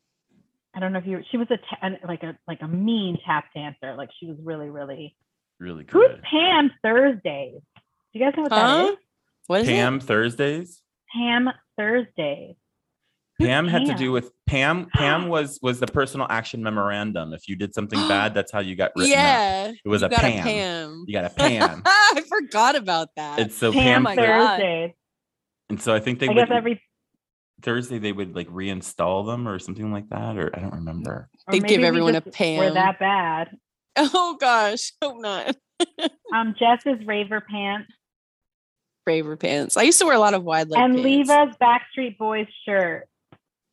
[0.74, 1.20] I don't know if you.
[1.30, 3.94] She was a ta- like a like a mean tap dancer.
[3.96, 5.14] Like she was really really.
[5.60, 5.92] Really good.
[5.92, 6.22] Who's good.
[6.22, 7.60] Pam Thursdays?
[8.12, 8.88] Do you guys know what that Huh?
[8.92, 8.96] is?
[9.46, 10.02] What is Pam it?
[10.02, 10.82] Thursdays.
[11.14, 12.54] Pam Thursdays.
[13.38, 14.88] Who's Pam had to do with Pam.
[14.94, 17.32] Pam was was the personal action memorandum.
[17.32, 19.12] If you did something bad, that's how you got written.
[19.18, 19.74] up.
[19.84, 20.40] It was you a got Pam.
[20.40, 21.04] a Pam.
[21.06, 21.82] You got a Pam.
[21.86, 23.38] I forgot about that.
[23.38, 24.92] It's so Pam, Pam, my Thursdays.
[25.70, 26.82] and so I think they I would guess every.
[27.62, 31.28] Thursday they would like reinstall them or something like that, or I don't remember.
[31.50, 32.58] They'd give everyone a Pam.
[32.58, 33.50] We're that bad.
[33.98, 35.56] Oh gosh, hope not.
[36.34, 37.90] Um, Jess is Raver Pants
[39.06, 39.76] Braver pants.
[39.78, 41.30] I used to wear a lot of wide leg and pants.
[41.30, 43.08] Leva's Backstreet Boys shirt.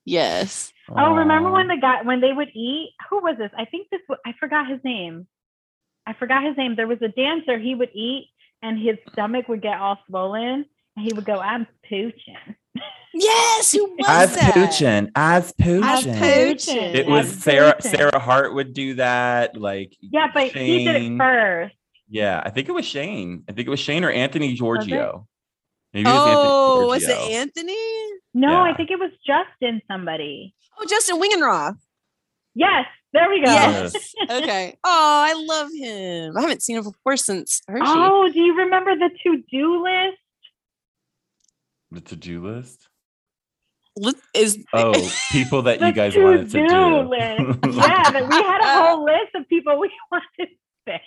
[0.05, 0.71] Yes.
[0.89, 2.91] Oh, remember when the guy when they would eat?
[3.09, 3.51] Who was this?
[3.57, 3.99] I think this.
[4.07, 5.27] wa- I forgot his name.
[6.05, 6.75] I forgot his name.
[6.75, 7.57] There was a dancer.
[7.57, 8.29] He would eat,
[8.61, 10.65] and his stomach would get all swollen,
[10.95, 12.55] and he would go, "I'm pooching."
[13.13, 13.71] Yes.
[13.71, 14.53] Who was As that?
[14.53, 15.83] Poochin, as Poochin.
[15.85, 16.93] As Poochin.
[16.95, 17.75] It I'm was Sarah.
[17.75, 17.95] Poochin.
[17.95, 19.55] Sarah Hart would do that.
[19.55, 21.17] Like Yeah, but he did it Shane.
[21.17, 21.75] first.
[22.09, 23.43] Yeah, I think it was Shane.
[23.49, 25.27] I think it was Shane or Anthony Giorgio.
[25.93, 28.07] Maybe it was Oh, Anthony was it Anthony?
[28.33, 28.61] No, Yeah.
[28.63, 30.53] I think it was Justin somebody.
[30.77, 31.77] Oh, Justin Wingenroth.
[32.53, 33.51] Yes, there we go.
[33.51, 34.13] Yes.
[34.29, 34.77] okay.
[34.83, 36.37] Oh, I love him.
[36.37, 37.83] I haven't seen him before since Hershey.
[37.85, 40.17] Oh, do you remember the to-do list?
[41.95, 42.89] The to-do list.
[43.97, 44.91] Li- Is Oh,
[45.31, 47.59] people that you guys wanted to to-do list.
[47.77, 50.45] yeah, that we had a uh, whole list of people we wanted to
[50.85, 51.01] say.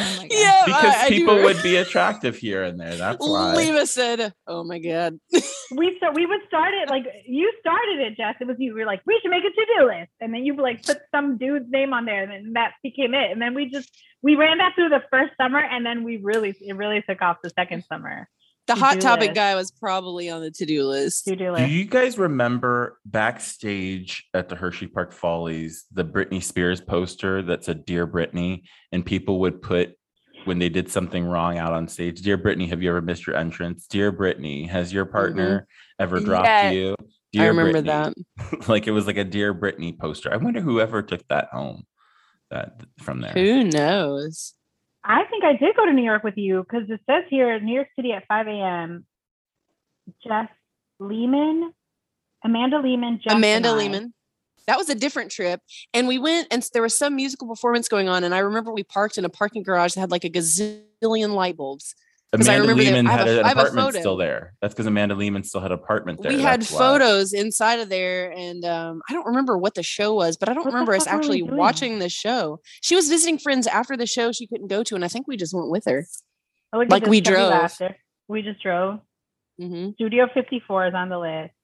[0.00, 1.54] Oh yeah, because I, I people remember.
[1.54, 2.94] would be attractive here and there.
[2.94, 3.54] That's why.
[3.54, 5.18] Leva said, "Oh my god."
[5.74, 8.34] we so we would start it like you started it, Jess.
[8.38, 8.74] It was you.
[8.74, 11.38] We were like, we should make a to-do list, and then you like put some
[11.38, 13.32] dude's name on there, and then that became it.
[13.32, 13.90] And then we just
[14.22, 17.38] we ran that through the first summer, and then we really it really took off
[17.42, 18.28] the second summer.
[18.68, 19.34] The hot To-do topic list.
[19.34, 21.24] guy was probably on the to-do list.
[21.24, 21.66] To-do list.
[21.66, 27.64] Do you guys remember backstage at the Hershey Park Follies, the Britney Spears poster that
[27.64, 28.62] said "Dear Britney,"
[28.92, 29.94] and people would put
[30.44, 33.36] when they did something wrong out on stage, "Dear Britney, have you ever missed your
[33.36, 33.86] entrance?
[33.86, 35.12] Dear Britney, has your mm-hmm.
[35.12, 35.66] partner
[35.98, 36.74] ever dropped Yes.
[36.74, 38.14] you?" I Dear remember Britney."
[38.50, 38.68] that.
[38.68, 40.30] like it was like a "Dear Britney" poster.
[40.32, 41.86] I wonder whoever took that home,
[42.50, 43.32] that from there.
[43.32, 44.52] Who knows?
[45.08, 47.74] I think I did go to New York with you because it says here New
[47.74, 49.06] York City at 5 a.m.
[50.22, 50.48] Jess
[51.00, 51.72] Lehman,
[52.44, 53.72] Amanda Lehman, Jess Amanda.
[53.72, 54.12] Lehman.
[54.66, 55.62] That was a different trip.
[55.94, 58.22] And we went and there was some musical performance going on.
[58.22, 61.56] And I remember we parked in a parking garage that had like a gazillion light
[61.56, 61.94] bulbs.
[62.36, 64.52] 'Cause I Amanda Lehman I had a- an I have a apartment still there.
[64.60, 66.30] That's because Amanda Lehman still had an apartment there.
[66.32, 66.78] we had That's why.
[66.78, 68.30] photos inside of there.
[68.36, 71.04] And um, I don't remember what the show was, but I don't What remember us
[71.04, 72.60] fuck were we actually watching the show.
[72.82, 74.94] She was visiting friends after the show she couldn't go to.
[74.94, 76.06] And I think we just went with her.
[76.74, 77.50] Oh, Like we drove.
[77.50, 77.96] Laughter.
[78.28, 79.00] We just drove.
[79.58, 81.54] hmm Studio 54 is on the list.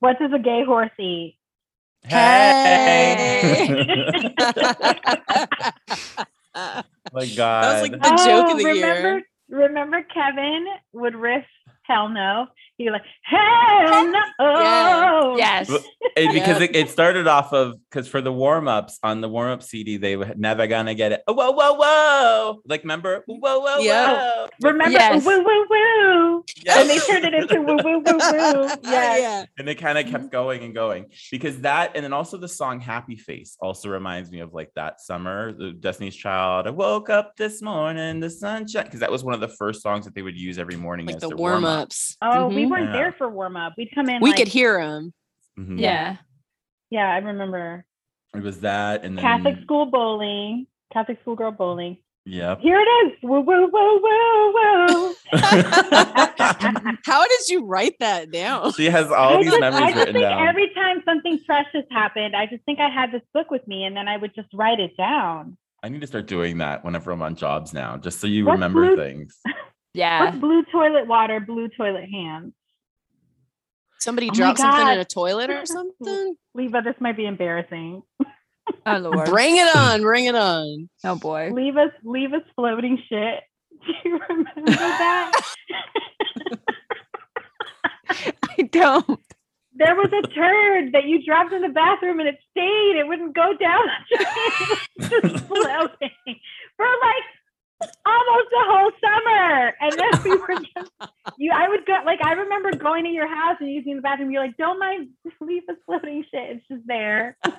[0.00, 1.36] What does a gay horse eat?
[2.02, 4.34] Hey.
[7.12, 7.64] My God.
[7.64, 9.22] That was like the joke of the Oh, remember, year.
[9.50, 11.44] Remember Kevin would riff
[11.90, 12.46] hell no.
[12.76, 15.36] He'd be like, hell no.
[15.36, 15.68] Yes.
[15.68, 15.80] Well,
[16.16, 16.64] And because Yeah.
[16.66, 19.96] it, it started off of because for the warm ups on the warm up CD
[19.98, 21.22] they were never gonna get it.
[21.26, 22.62] Oh, whoa, whoa, whoa!
[22.66, 23.22] Like remember?
[23.26, 24.12] Whoa, whoa, Yeah.
[24.12, 24.48] whoa!
[24.62, 25.24] Remember Yes.
[25.26, 26.44] woo woo woo.
[26.64, 26.78] Yes.
[26.80, 28.68] And they turned it into woo woo woo woo.
[28.70, 29.20] Oh, yes.
[29.20, 29.44] yeah.
[29.58, 30.28] and it kind of kept mm-hmm.
[30.28, 34.40] going and going because that and then also the song happy face also reminds me
[34.40, 39.00] of like that summer the destiny's child i woke up this morning the sunshine because
[39.00, 41.22] that was one of the first songs that they would use every morning Like as
[41.22, 41.79] the their warm-up.
[41.80, 42.16] Ups.
[42.22, 42.92] Oh, we weren't Yeah.
[42.92, 43.74] there for warm up.
[43.76, 44.20] We'd come in.
[44.22, 45.12] We like- could hear them.
[45.58, 45.80] Mhm.
[45.80, 46.16] Yeah.
[46.90, 47.84] Yeah, I remember.
[48.34, 50.66] it was that and then Catholic school bowling.
[50.92, 51.96] Catholic school girl bowling.
[52.24, 53.12] yep Here it is.
[53.22, 55.14] Woo woo woo woo woo.
[57.04, 58.72] How did you write that down?
[58.72, 61.38] she has all I these just, memories I just written think down every time something
[61.44, 64.34] precious happened, I just think I had this book with me, and then I would
[64.34, 65.56] just write it down.
[65.82, 68.56] i need to start doing that whenever i'm on jobs now just so you What's
[68.56, 69.38] remember blue- things
[69.94, 70.24] Yeah.
[70.24, 72.52] What's blue toilet water, blue toilet hands?
[73.98, 76.36] Somebody Oh dropped something in a toilet or something?
[76.54, 78.02] Leva, this might be embarrassing.
[78.86, 79.28] Oh Lord.
[79.28, 80.88] Bring it on, bring it on.
[81.02, 81.50] Oh boy.
[81.52, 83.40] Leave us, leave us floating shit.
[83.86, 85.32] Do you remember that?
[88.58, 89.20] I don't.
[89.74, 92.96] there was a turd that you dropped in the bathroom and it stayed.
[92.98, 93.82] It wouldn't go down.
[94.10, 96.10] It was just floating
[96.76, 97.24] for like
[97.82, 99.74] almost the whole summer.
[99.80, 100.90] And then we were just
[101.38, 101.52] you.
[101.54, 104.30] I would go like I remember going to your house and using the bathroom.
[104.30, 106.56] You're like, don't mind, just leave us floating shit.
[106.56, 107.36] It's just there.
[107.44, 107.50] I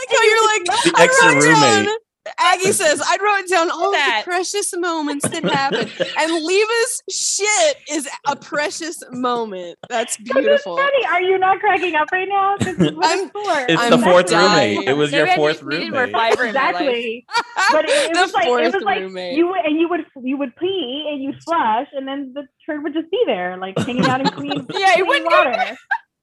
[0.00, 1.98] like how you're like The I extra wrote down- roommate.
[2.38, 4.22] Aggie says, I wrote down all That.
[4.24, 5.90] the precious moments that happened.
[6.18, 9.78] And Leva's shit is a precious moment.
[9.88, 10.76] That's This is beautiful.
[10.76, 11.06] funny.
[11.06, 12.56] Are you not cracking up right now?
[12.58, 13.66] This is what I'm- it's for.
[13.72, 14.76] It's I'm the fourth dying.
[14.78, 14.88] roommate.
[14.88, 16.12] It was your Maybe I fourth just roommate.
[16.12, 16.80] fiber in my life.
[16.80, 17.26] exactly.
[17.72, 19.36] But it, it The was like fourth it was like roommate.
[19.36, 22.82] you would and you would you would pee and you'd flush and then the turd
[22.82, 25.76] would just be there like hanging out in clean, Yeah, it clean wouldn't go water.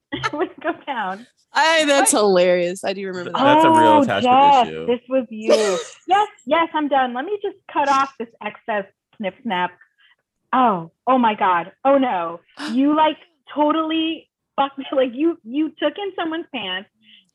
[0.11, 1.27] it wouldn't go down.
[1.53, 2.83] I, that's hilarious.
[2.83, 3.43] I do remember that.
[3.43, 4.85] That's a real oh, attachment Jeff, issue.
[4.85, 5.53] This was you.
[6.07, 7.13] yes, yes, I'm done.
[7.13, 8.85] Let me just cut off this excess
[9.17, 9.71] snip snap.
[10.53, 11.71] Oh, oh my God.
[11.83, 12.41] Oh no.
[12.71, 13.17] You like
[13.55, 16.89] totally fucked like you you took in someone's pants,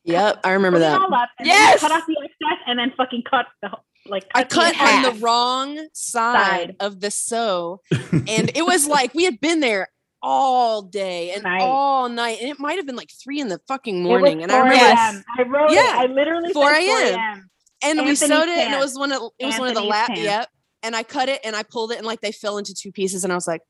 [0.05, 0.99] Yep, I remember that.
[0.99, 1.79] all up, and Yes!
[1.79, 4.73] cut off the excess and then fucking cut the whole- like I cut the cut
[4.73, 6.35] entire- on the wrong side,
[6.67, 6.75] Side.
[6.81, 7.79] of the sew,
[8.11, 9.87] and it was like we had been there
[10.25, 11.61] all day and Night.
[11.61, 14.41] all night, and it might have been like three in the fucking It was morning.
[14.41, 15.23] And I 4 remember, a.m.
[15.37, 16.09] I wrote Yeah, it.
[16.09, 17.13] I literally 4 said 4 a.m..
[17.19, 17.49] a.m.
[17.83, 19.81] and we Anthony's sewed it, and it was one of it was one of the
[19.81, 20.07] Anthony's lap.
[20.07, 20.21] pants.
[20.23, 20.49] Yep,
[20.83, 23.23] and I cut it and I pulled it, and like they fell into two pieces,
[23.25, 23.61] and I was like,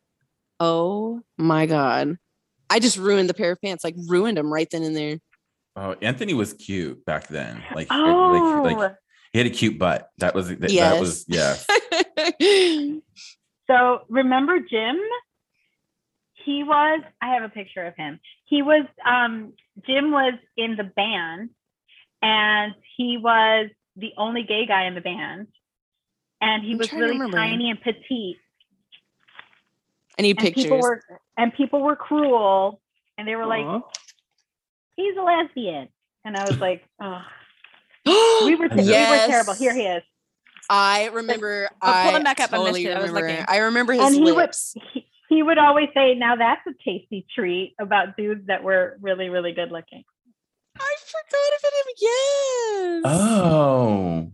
[0.60, 2.18] oh my god.
[2.70, 5.18] I just ruined the pair of pants, like ruined them right then and there.
[5.76, 7.62] Oh, Anthony was cute back then.
[7.76, 8.96] Like, Oh, like, like oh.
[9.32, 10.08] he had a cute butt.
[10.20, 11.56] That was that, that was yeah.
[13.70, 14.98] so remember Jim?
[16.46, 17.02] He was.
[17.22, 18.20] I have a picture of him.
[18.46, 18.86] He was.
[19.06, 19.54] Um,
[19.86, 21.50] Jim was in the band,
[22.22, 25.48] and he was the only gay guy in the band,
[26.42, 28.38] and he I'm was really tiny and petite.
[30.18, 30.64] I need And pictures.
[30.64, 31.02] people were
[31.38, 32.82] and people were cruel,
[33.18, 33.66] and they were like,
[34.96, 35.90] "He's a lesbian,"
[36.26, 37.22] and I was like, "Oh,
[38.46, 39.10] we were we Yes.
[39.28, 40.04] were terrible." Here he is.
[40.70, 41.70] I remember.
[41.82, 42.54] I'll pull him back up.
[42.54, 42.96] I missed totally it.
[42.96, 43.28] I was remember.
[43.30, 43.46] looking.
[43.48, 44.76] I remember his and he lips.
[44.94, 45.03] he,
[45.34, 49.52] he would always say, "Now that's a tasty treat" about dudes that were really really
[49.54, 50.04] good looking.
[50.80, 51.94] I forgot about him.
[52.00, 53.04] Yes.
[53.06, 54.32] Oh,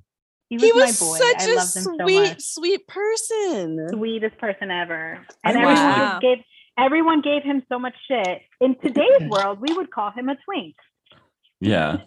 [0.49, 1.17] He was, he was my boy.
[1.17, 2.41] such I a loved him so sweet, much.
[2.41, 3.87] sweet person.
[3.91, 5.25] Sweetest person ever.
[5.43, 6.37] And wish everyone that- gave
[6.77, 8.41] everyone gave him so much shit.
[8.61, 10.75] In today's world, we would call him a twink.
[11.59, 11.97] Yeah.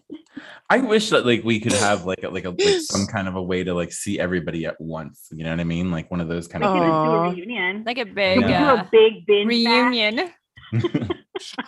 [0.71, 3.35] I wish that like we could have like a, like a like some kind of
[3.37, 5.29] a way to like see everybody at once.
[5.31, 5.91] You know what I mean?
[5.91, 6.93] Like one of those kind We of could things.
[6.93, 7.25] just do Aw.
[7.25, 7.85] a reunion.
[7.85, 8.73] Like a big could do Yeah.
[8.73, 10.31] uh, a big binge reunion.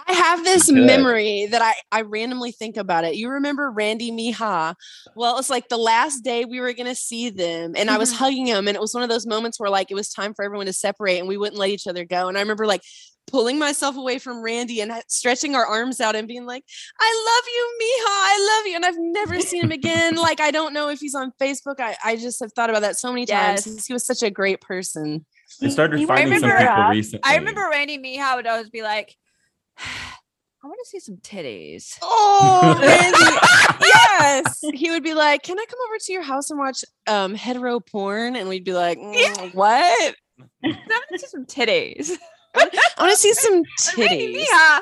[0.06, 0.86] I have this Good.
[0.86, 3.16] memory that I, I randomly think about it.
[3.16, 4.74] You remember Randy Miha?
[5.16, 8.12] Well, it's like the last day we were going to see them, and I was
[8.12, 8.16] Mhm.
[8.16, 10.44] hugging him, and it was one of those moments where like it was time for
[10.44, 12.28] everyone to separate, and we wouldn't let each other go.
[12.28, 12.82] And I remember like
[13.26, 16.64] pulling myself away from Randy and stretching our arms out and being like,
[17.00, 18.06] "I love you, Miha.
[18.08, 20.14] I love you." And I've never seen him again.
[20.28, 21.80] like I don't know if he's on Facebook.
[21.80, 23.86] I I just have thought about that so many times.
[23.86, 25.24] He was such a great person.
[25.62, 27.20] I started He- he finding some remember, people uh, recently.
[27.24, 29.14] I remember Randy Miha would always be like,
[29.78, 31.98] I want to see some titties.
[32.00, 33.86] Oh, Randy.
[33.86, 34.60] yes.
[34.72, 37.80] He would be like, Can I come over to your house and watch um hetero
[37.80, 38.34] porn?
[38.36, 40.14] And we'd be like, "Mm, What?
[40.64, 42.10] I want to see some titties.
[42.56, 42.68] I
[42.98, 43.62] want to see some
[43.98, 44.46] Randy titties.
[44.46, 44.80] Miha.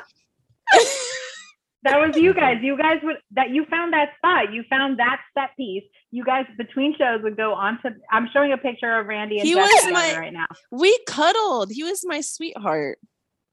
[1.83, 2.59] That was you guys.
[2.61, 4.53] You guys would that you found that spot.
[4.53, 5.83] You found that set piece.
[6.11, 7.89] You guys between shows would go on to.
[8.09, 10.45] I'm showing a picture of Randy and He Jeff was my- right now.
[10.71, 11.71] We cuddled.
[11.71, 12.99] He was my sweetheart.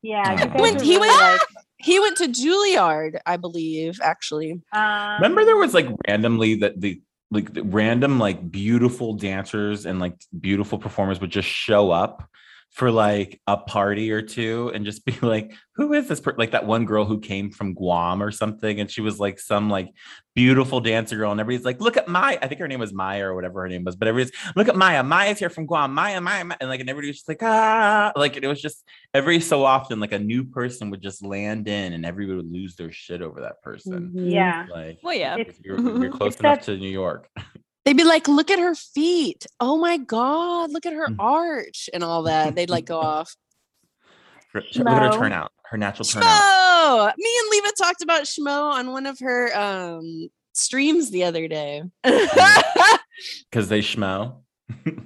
[0.03, 0.61] Yeah, you Aw.
[0.63, 1.41] When he really went- like,
[1.79, 4.61] He went to Juilliard, I believe, actually.
[4.73, 7.03] um, Remember there was like randomly that the
[7.33, 12.29] like the random like beautiful dancers and like beautiful performers would just show up
[12.71, 16.21] for like a party or two and just be like, who is this?
[16.21, 16.35] Per-?
[16.39, 19.69] Like that one girl who came from Guam or something, and she was like some
[19.69, 19.89] like
[20.35, 22.39] beautiful dancer girl, and everybody's like, look at Maya.
[22.41, 24.77] I think her name was Maya or whatever her name was, but everybody's look at
[24.77, 25.03] Maya.
[25.03, 25.93] Maya's here from Guam.
[25.93, 26.57] Maya, Maya, Maya.
[26.61, 28.85] and like, and everybody was just like, ah, like it was just
[29.15, 32.77] every so often like a new person would just land in, and everybody would lose
[32.77, 34.13] their shit over that person.
[34.15, 34.67] Yeah.
[34.71, 35.37] Like, Well, yeah.
[35.65, 37.29] You're, you're close enough to New York.
[37.85, 39.47] They'd be like, Look at her feet.
[39.59, 41.17] Oh my God, look at her Mhm.
[41.19, 42.55] arch and all that.
[42.55, 43.35] They'd like go off.
[44.55, 46.27] Look at her turnout, her natural turnout.
[46.27, 47.13] Schmo.
[47.17, 51.83] Me and Leva talked about Schmo on one of her um streams the other day.
[52.03, 54.37] Because they schmo.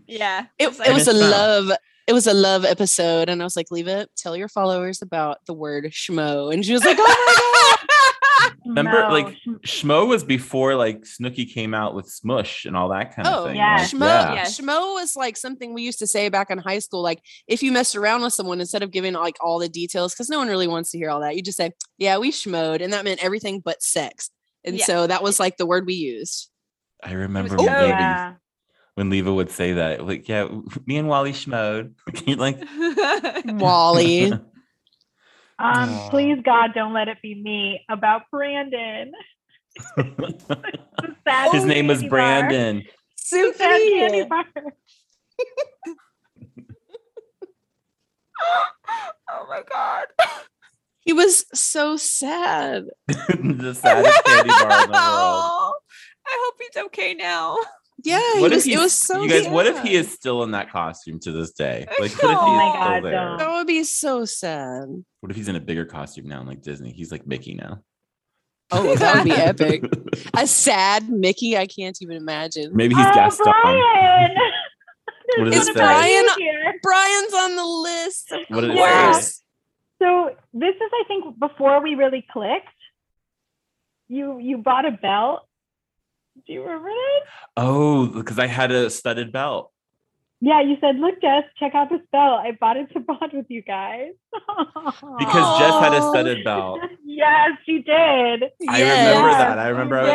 [0.06, 0.46] yeah.
[0.58, 1.30] It, it was a Schmo.
[1.30, 1.70] love.
[2.06, 5.54] It was a love episode, and I was like, "Leva, tell your followers about the
[5.54, 7.76] word schmo." And she was like, "Oh
[8.66, 13.14] Remember, no, like, Schmo was before like Snooki came out with Smush and all that
[13.14, 13.56] kind my of god!" Oh, thing.
[13.56, 13.76] yeah.
[13.76, 14.00] like, schmo.
[14.06, 14.34] yeah.
[14.34, 14.58] Yes.
[14.60, 17.02] Schmo was like something we used to say back in high school.
[17.02, 20.28] Like, if you messed around with someone, instead of giving like all the details, because
[20.30, 22.92] no one really wants to hear all that, you just say, "Yeah, we schmoed," and
[22.92, 24.30] that meant everything but sex.
[24.64, 24.84] And Yeah.
[24.86, 26.50] so that was like the word we used.
[27.02, 28.32] I remember Oh, when, Leva, yeah.
[28.94, 30.06] when Leva would say that.
[30.06, 30.48] Like, yeah,
[30.86, 31.92] me and Wally schmoed.
[32.38, 32.58] Like,
[33.60, 34.32] Wally.
[35.58, 36.08] Um, Aw.
[36.10, 39.12] please God, don't let it be me about Brandon.
[41.26, 42.48] Sad His name was candy bar.
[42.48, 42.82] Brandon.
[43.30, 44.24] The sad candy Symphony.
[44.28, 44.44] bar.
[49.30, 50.06] oh my god.
[51.00, 52.84] He was so sad.
[53.06, 55.74] the saddest candy bar in the world.
[56.26, 57.58] I hope he's okay now.
[58.04, 59.48] Yeah, What he if was, it was so you guys?
[59.48, 61.86] What if he is still in that costume to this day?
[61.98, 62.22] Like, what if he's.
[62.22, 63.38] Oh my still God, there?
[63.38, 64.84] That would be so sad.
[65.20, 66.92] What if he's in a bigger costume now, like Disney?
[66.92, 67.80] He's like Mickey now.
[68.70, 69.84] Oh, that would be epic.
[70.34, 72.72] A sad Mickey, I can't even imagine.
[72.74, 73.44] Maybe he's oh, Gaston.
[73.62, 74.30] Brian.
[75.36, 76.14] What There's does it one about say?
[76.14, 76.74] you here.
[76.82, 78.32] Brian's on the list.
[78.32, 79.20] Of What did it Yeah.
[80.02, 82.68] So this is, I think, before we really clicked.
[84.08, 85.48] You you bought a belt.
[86.46, 87.20] Do you remember that?
[87.56, 89.70] Oh, because I had a studded belt.
[90.46, 92.40] Yeah, you said, "Look, Jess, check out this belt.
[92.40, 94.10] I bought it to bond with you guys."
[95.18, 96.80] Because Jess had a studded belt.
[97.04, 98.44] yes, you did.
[98.68, 99.16] I Yes.
[99.16, 99.58] remember that.
[99.58, 100.10] I remember I was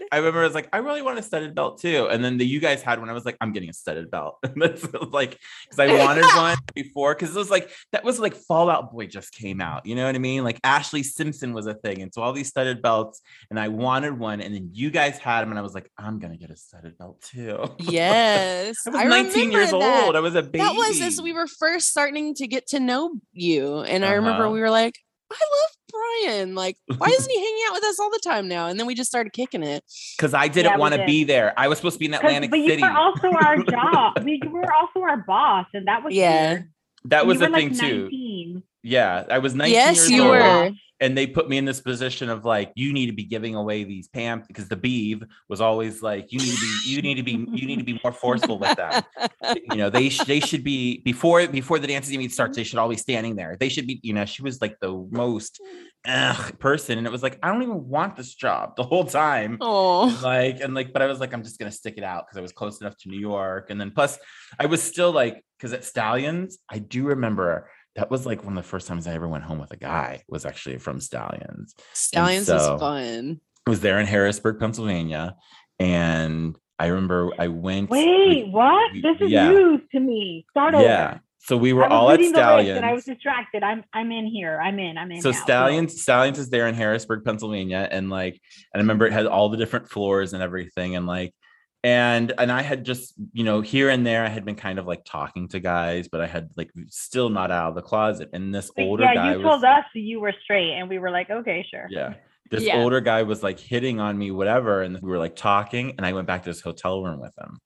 [0.00, 0.02] like.
[0.12, 2.06] I remember I was like, I really want a studded belt too.
[2.10, 3.08] And then the you guys had one.
[3.10, 4.38] I was like, I'm getting a studded belt.
[4.52, 8.34] And that's like because I wanted one before because it was like that was like
[8.34, 9.86] Fall Out Boy just came out.
[9.86, 10.44] You know what I mean?
[10.44, 14.18] Like Ashlee Simpson was a thing, and so all these studded belts, and I wanted
[14.18, 16.56] one, and then you guys had them, and I was like, I'm gonna get a
[16.56, 17.58] studded belt too.
[17.80, 18.76] Yes.
[18.86, 20.06] I was 19 years remember that.
[20.06, 20.16] old.
[20.16, 20.58] I was a baby.
[20.58, 23.78] That was as we were first starting to get to know you.
[23.80, 24.52] And I remember Uh-huh.
[24.52, 24.94] we were like,
[25.30, 26.54] I love Brian.
[26.54, 28.66] Like, why isn't he hanging out with us all the time now?
[28.68, 29.82] And then we just started kicking it.
[30.16, 31.54] because I didn't Yeah, want to be there.
[31.56, 34.22] I was supposed to be in 'Cause- Atlantic but you were also our job.
[34.24, 36.50] We were also our boss, and that was Yeah.
[36.52, 36.70] weird.
[37.06, 38.02] that was you the were, thing like, too.
[38.02, 38.62] 19.
[38.82, 40.30] Yeah, I was 19 Yes, years you old.
[40.30, 40.70] were.
[41.00, 43.82] and they put me in this position of like you need to be giving away
[43.84, 47.22] these pam because the beeve was always like you need to be you need to
[47.24, 49.02] be you need to be more forceful with them
[49.70, 52.78] you know they sh- they should be before before the dances even starts they should
[52.78, 55.60] all be standing there they should be you know she was like the most
[56.06, 59.58] ugh, person and it was like i don't even want this job the whole time
[59.60, 62.38] Oh, like and like but i was like i'm just gonna stick it out because
[62.38, 64.18] i was close enough to new york and then plus
[64.60, 68.62] i was still like because at stallions i do remember that was like one of
[68.64, 72.46] the first times i ever went home with a guy was actually from stallions Stallions
[72.46, 73.40] so- was fun.
[73.66, 75.36] I was there in harrisburg pennsylvania
[75.78, 78.92] and i remember i went Wait, what?
[78.92, 79.48] we- This is yeah.
[79.48, 80.44] news to me.
[80.50, 80.84] Start over.
[80.84, 83.64] yeah so we were all at reading the list stallions and I was distracted.
[83.64, 84.60] I'm I'm in here.
[84.62, 84.96] I'm in.
[84.96, 85.20] I'm in.
[85.20, 85.36] so now.
[85.42, 88.34] Stallions stallions is there in harrisburg pennsylvania and like
[88.72, 91.34] and i remember it had all the different floors and everything and like
[91.84, 94.86] and and i had just you know here and there i had been kind of
[94.86, 98.54] like talking to guys but i had like still not out of the closet and
[98.54, 101.10] this But older yeah, guy you was told us you were straight, and we were
[101.10, 101.86] like, okay, sure.
[101.90, 102.14] yeah
[102.50, 102.82] this Yeah.
[102.82, 106.12] older guy was like hitting on me whatever and we were like talking and i
[106.12, 107.58] went back to this hotel room with him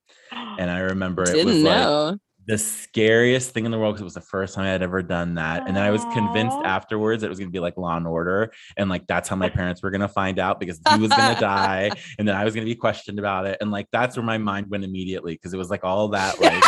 [0.59, 2.19] and i remember it was Didn't like know.
[2.47, 5.03] The scariest thing in the world because it was the first time I had ever
[5.03, 5.67] done that.
[5.67, 8.53] And then I was convinced afterwards it was going to be like Law and Order.
[8.77, 11.35] And like that's how my parents were going to find out because he was going
[11.35, 11.91] to die.
[12.19, 13.59] And then I was going to be questioned about it.
[13.61, 16.63] And like that's where my mind went immediately because it was like all that like.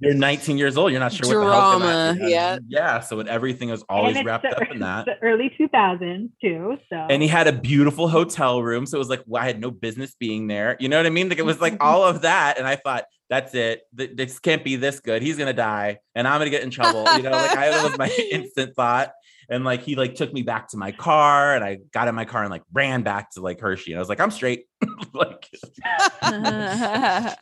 [0.00, 0.90] You're 19 years old.
[0.90, 2.58] You're not sure what the hell's Drama, yeah.
[2.66, 3.00] Yeah.
[3.00, 5.06] So and everything was always wrapped the, up in that.
[5.06, 6.76] The early 2000s too.
[6.90, 8.86] So And he had a beautiful hotel room.
[8.86, 10.76] So it was like, well, I had no business being there.
[10.80, 11.28] You know what I mean?
[11.28, 11.86] Like it was like mm-hmm.
[11.86, 12.58] all of that.
[12.58, 13.82] And I thought, that's it.
[13.92, 15.22] This can't be this good.
[15.22, 17.04] He's gonna die, and I'm gonna get in trouble.
[17.16, 19.12] You know, like I that was my instant thought.
[19.48, 22.24] And like he like took me back to my car, and I got in my
[22.24, 23.92] car and like ran back to like Hershey.
[23.92, 24.66] And I was like, I'm straight.
[25.12, 25.48] like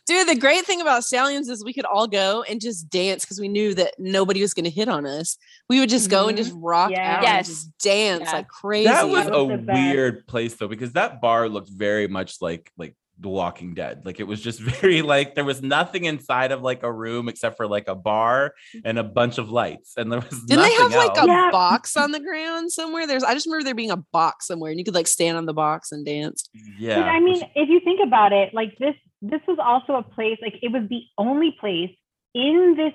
[0.05, 3.39] Dude, the great thing about Stallions is we could all go and just dance because
[3.39, 5.37] we knew that nobody was going to hit on us.
[5.69, 6.65] We would just go and just mm-hmm.
[6.65, 7.17] rock Yeah.
[7.17, 7.47] out Yes.
[7.47, 8.31] and just dance Yeah.
[8.33, 8.87] like crazy.
[8.87, 12.71] that was That was a weird place though, because that bar looked very much like
[12.77, 14.05] like The Walking Dead.
[14.05, 17.57] Like it was just very like there was nothing inside of like a room except
[17.57, 18.53] for like a bar
[18.85, 21.49] and a bunch of lights, and there was Didn't they have nothing like a Yeah.
[21.51, 23.07] box on the ground somewhere?
[23.07, 25.45] There's I just remember there being a box somewhere and you could like stand on
[25.47, 26.47] the box and dance.
[26.77, 26.99] yeah.
[26.99, 30.37] But I mean, if you think about it, like this, this was also a place,
[30.41, 31.91] like it was the only place
[32.35, 32.93] in this,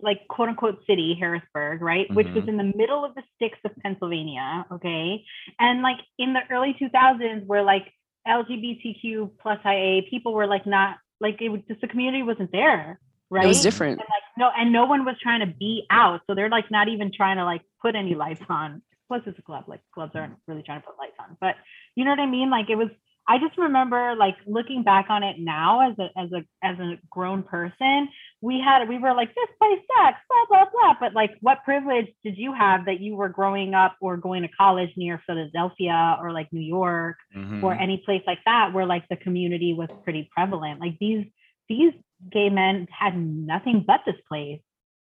[0.00, 2.06] like quote unquote city, Harrisburg, right?
[2.14, 2.48] Which was Mhm.
[2.48, 4.64] in the middle of the sticks of Pennsylvania.
[4.70, 5.24] Okay.
[5.58, 7.92] And like in the early 2000s, where like
[8.26, 13.00] LGBTQ plus IA people were like not, like it was just the community wasn't there.
[13.28, 13.44] Right.
[13.44, 13.98] It was different.
[14.00, 16.20] And like no, and no one was trying to be out.
[16.26, 18.82] So they're like not even trying to like put any lights on.
[19.08, 19.64] Plus it's a club.
[19.66, 21.36] Like clubs aren't really trying to put lights on.
[21.40, 21.56] But
[21.94, 22.50] you know what I mean?
[22.50, 22.88] Like it was
[23.28, 26.96] I just remember like looking back on it now as a as a as a
[27.10, 28.08] grown person,
[28.40, 30.94] we had we were like, this place sucks, blah, blah, blah.
[31.00, 34.48] But like what privilege did you have that you were growing up or going to
[34.48, 37.62] college near Philadelphia or like New York Mhm.
[37.62, 40.80] or any place like that where like the community was pretty prevalent?
[40.80, 41.26] Like these
[41.68, 41.92] these
[42.30, 44.60] gay men had nothing but this place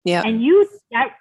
[0.05, 0.23] Yeah.
[0.25, 1.11] and you I,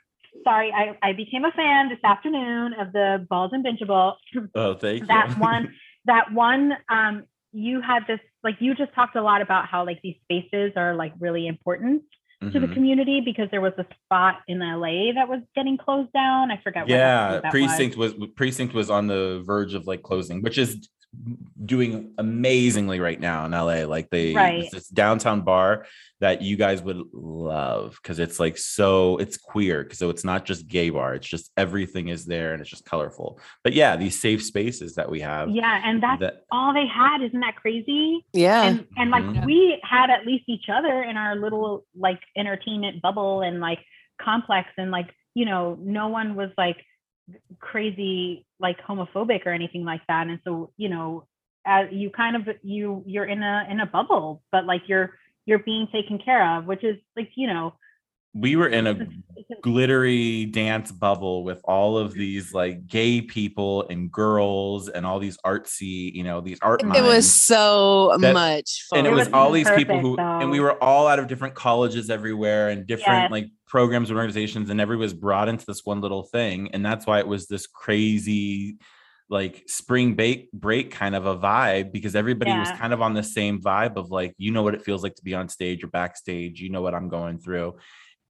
[0.45, 4.15] sorry I, I became a fan this afternoon of the bald and bingeable
[4.55, 5.07] oh, thank you.
[5.09, 5.75] that one
[6.07, 10.01] that one, um, you had this like you just talked a lot about how like
[10.03, 12.03] these spaces are like really important
[12.43, 12.75] to the Mhm.
[12.75, 16.51] community because there was a spot in LA that was getting closed down.
[16.51, 16.83] I forgot.
[16.83, 18.13] what yeah precinct was.
[18.37, 20.87] precinct was on the verge of like closing which is
[21.65, 24.71] doing amazingly right now in la like they Right.
[24.71, 25.87] this downtown bar
[26.21, 30.67] that you guys would love because it's like so it's queer so it's not just
[30.69, 34.43] gay bar it's just everything is there and it's just colorful but yeah these safe
[34.43, 37.23] spaces that we have Yeah, and that's that all they had.
[37.23, 38.25] Isn't that crazy?
[38.33, 38.63] Yeah.
[38.65, 39.45] and and like Mhm.
[39.45, 43.81] we had at least each other in our little like entertainment bubble and like
[44.21, 46.79] complex and like you know no one was like
[47.59, 50.27] crazy like homophobic or anything like that.
[50.29, 51.27] And so you know
[51.67, 55.59] as you kind of you you're in a in a bubble but like you're you're
[55.59, 57.75] being taken care of which is like you know
[58.39, 63.21] we were in a it's- it's- glittery dance bubble with all of these like gay
[63.21, 67.03] people and girls and all these artsy you know these art It minds.
[67.09, 68.99] was so That- much fun.
[68.99, 71.19] and it It was was all these people perfect, who and we were all out
[71.19, 73.31] of different colleges everywhere and different Yes.
[73.31, 77.07] like programs and organizations and everybody was brought into this one little thing and that's
[77.07, 78.77] why it was this crazy
[79.29, 83.23] like spring break break kind of a vibe because everybody was kind of on the
[83.25, 85.89] same vibe of like you know what it feels like to be on stage or
[85.89, 87.75] backstage you know what i'm going through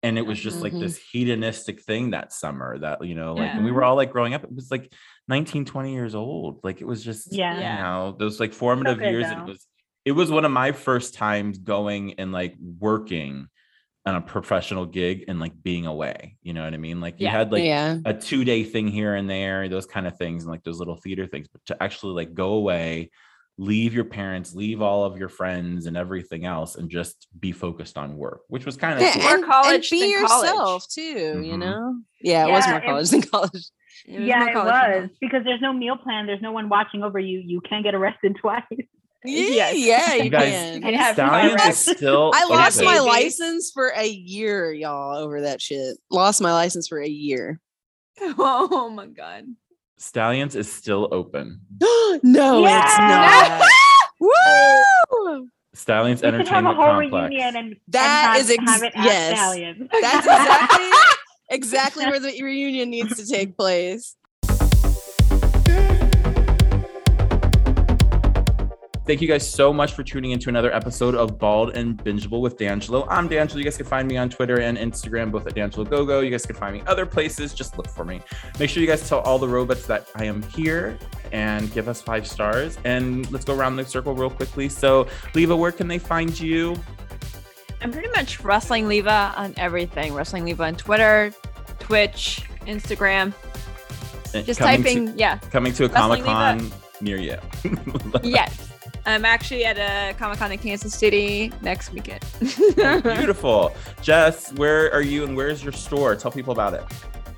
[0.02, 0.80] and it was just like Mhm.
[0.80, 3.56] this hedonistic thing that summer that you know like Yeah.
[3.56, 4.92] when we were all like growing up it was like
[5.28, 7.54] 19 20 years old like it was just Yeah.
[7.56, 9.66] you know those like formative good, years it was
[10.04, 13.48] it was one of my first times going and like working
[14.04, 17.24] on a professional gig and like being away you know what i mean like you
[17.26, 17.32] Yeah.
[17.32, 17.98] had like yeah.
[18.04, 20.96] a two day thing here and there those kind of things and like those little
[20.96, 23.10] theater things but to actually like go away
[23.58, 27.96] leave your parents leave all of your friends and everything else and just be focused
[27.96, 29.22] on work which was kind of Yeah, cool.
[29.22, 30.48] More and, college and be than college.
[30.50, 31.02] yourself too,
[31.42, 31.58] you Mhm.
[31.60, 31.96] know?
[32.20, 33.52] Yeah, it was Yeah, more it- college than college.
[34.06, 37.02] It was yeah more it was because there's no meal plan there's no one watching
[37.02, 38.62] over you you can't get arrested twice
[39.24, 39.76] Yeah, Yes.
[39.78, 40.84] yeah, you, You guys- can.
[40.84, 42.92] And have stallions is still I lost open.
[42.92, 45.96] my license for a year, y'all, over that shit.
[46.10, 47.58] Lost my license for a year.
[48.20, 49.44] Oh my god.
[49.98, 51.60] Stallions is still open
[52.22, 53.62] no, it's not.
[54.20, 55.48] Woo!
[55.74, 58.82] stallions we should have a entertainment whole complex reunion and That and is ex- have
[58.82, 59.38] it at yes.
[59.38, 59.88] Stallions.
[60.00, 60.90] That's exactly
[61.50, 64.16] exactly where the reunion needs to take place.
[69.06, 72.58] Thank you guys so much for tuning into another episode of Bald and Bingeable with
[72.58, 73.06] D'Angelo.
[73.08, 73.58] I'm D'Angelo.
[73.58, 76.20] You guys can find me on Twitter and Instagram, both at D'Angelo GoGo.
[76.22, 77.54] You guys can find me other places.
[77.54, 78.20] Just look for me.
[78.58, 80.98] Make sure you guys tell all the robots that I am here
[81.30, 82.78] and give us five stars.
[82.84, 84.68] And let's go around the circle real quickly.
[84.68, 85.06] So,
[85.36, 86.74] Leva, where can they find you?
[87.80, 90.14] I'm pretty much Wrestling Leva on everything.
[90.14, 91.32] Wrestling Leva on Twitter,
[91.78, 93.32] Twitch, Instagram.
[94.44, 95.38] Just Coming typing, To, yeah.
[95.52, 97.36] coming to a Comic Con near you.
[98.24, 98.72] Yes.
[99.06, 102.24] I'm actually at a Comic Con in Kansas City next weekend.
[102.40, 103.74] Beautiful.
[104.02, 106.16] Jess, where are you and where's your store?
[106.16, 106.84] Tell people about it.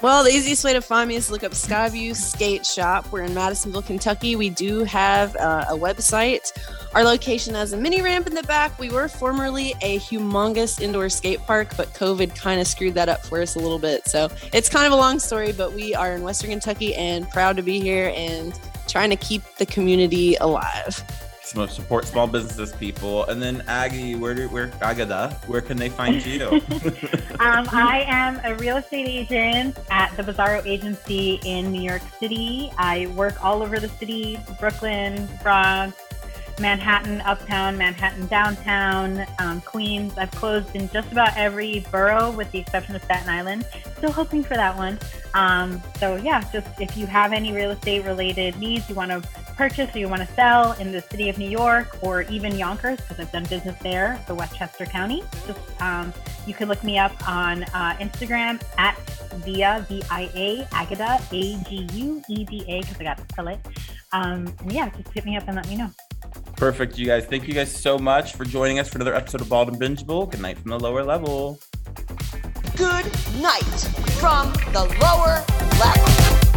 [0.01, 3.11] Well, the easiest way to find me is to look up Skyview Skate Shop.
[3.11, 4.37] We're in Madisonville, Kentucky.
[4.37, 6.53] We do have uh, a website.
[6.95, 8.79] Our location has a mini ramp in the back.
[8.79, 13.27] We were formerly a humongous indoor skate park, but COVID kind of screwed that up
[13.27, 14.07] for us a little bit.
[14.07, 17.57] So it's kind of a long story, but we are in Western Kentucky and proud
[17.57, 21.05] to be here and trying to keep the community alive.
[21.49, 26.25] Support small businesses people and then aggie where do where agueda where can they find
[26.25, 26.45] you
[27.41, 32.71] um, I am a real estate agent at the Bizarro Agency in New York City.
[32.77, 35.97] I work all over the city Brooklyn, Bronx,
[36.61, 40.17] Manhattan, Uptown, Manhattan, Downtown, um, Queens.
[40.19, 43.67] I've closed in just about every borough with the exception of Staten Island.
[43.97, 44.99] Still hoping for that one.
[45.35, 49.21] Um, so, yeah, just if you have any real estate related needs, you want to
[49.57, 53.01] purchase or you want to sell in the city of New York or even Yonkers,
[53.01, 56.13] because I've done business there, the Westchester County, just um,
[56.47, 58.97] you can look me up on uh, Instagram at
[59.45, 63.61] via V-I-A Agueda A G U E D A because I got to spell it.
[64.13, 65.91] Um, and yeah, just hit me up and let me know.
[66.57, 67.27] Perfect you guys.
[67.27, 70.31] Thank you guys so much for joining us for another episode of bald and bingeable.
[70.31, 71.61] Good night from the lower level.
[72.77, 73.07] Good
[73.41, 73.63] night
[74.21, 75.45] from the lower
[75.79, 76.48] level.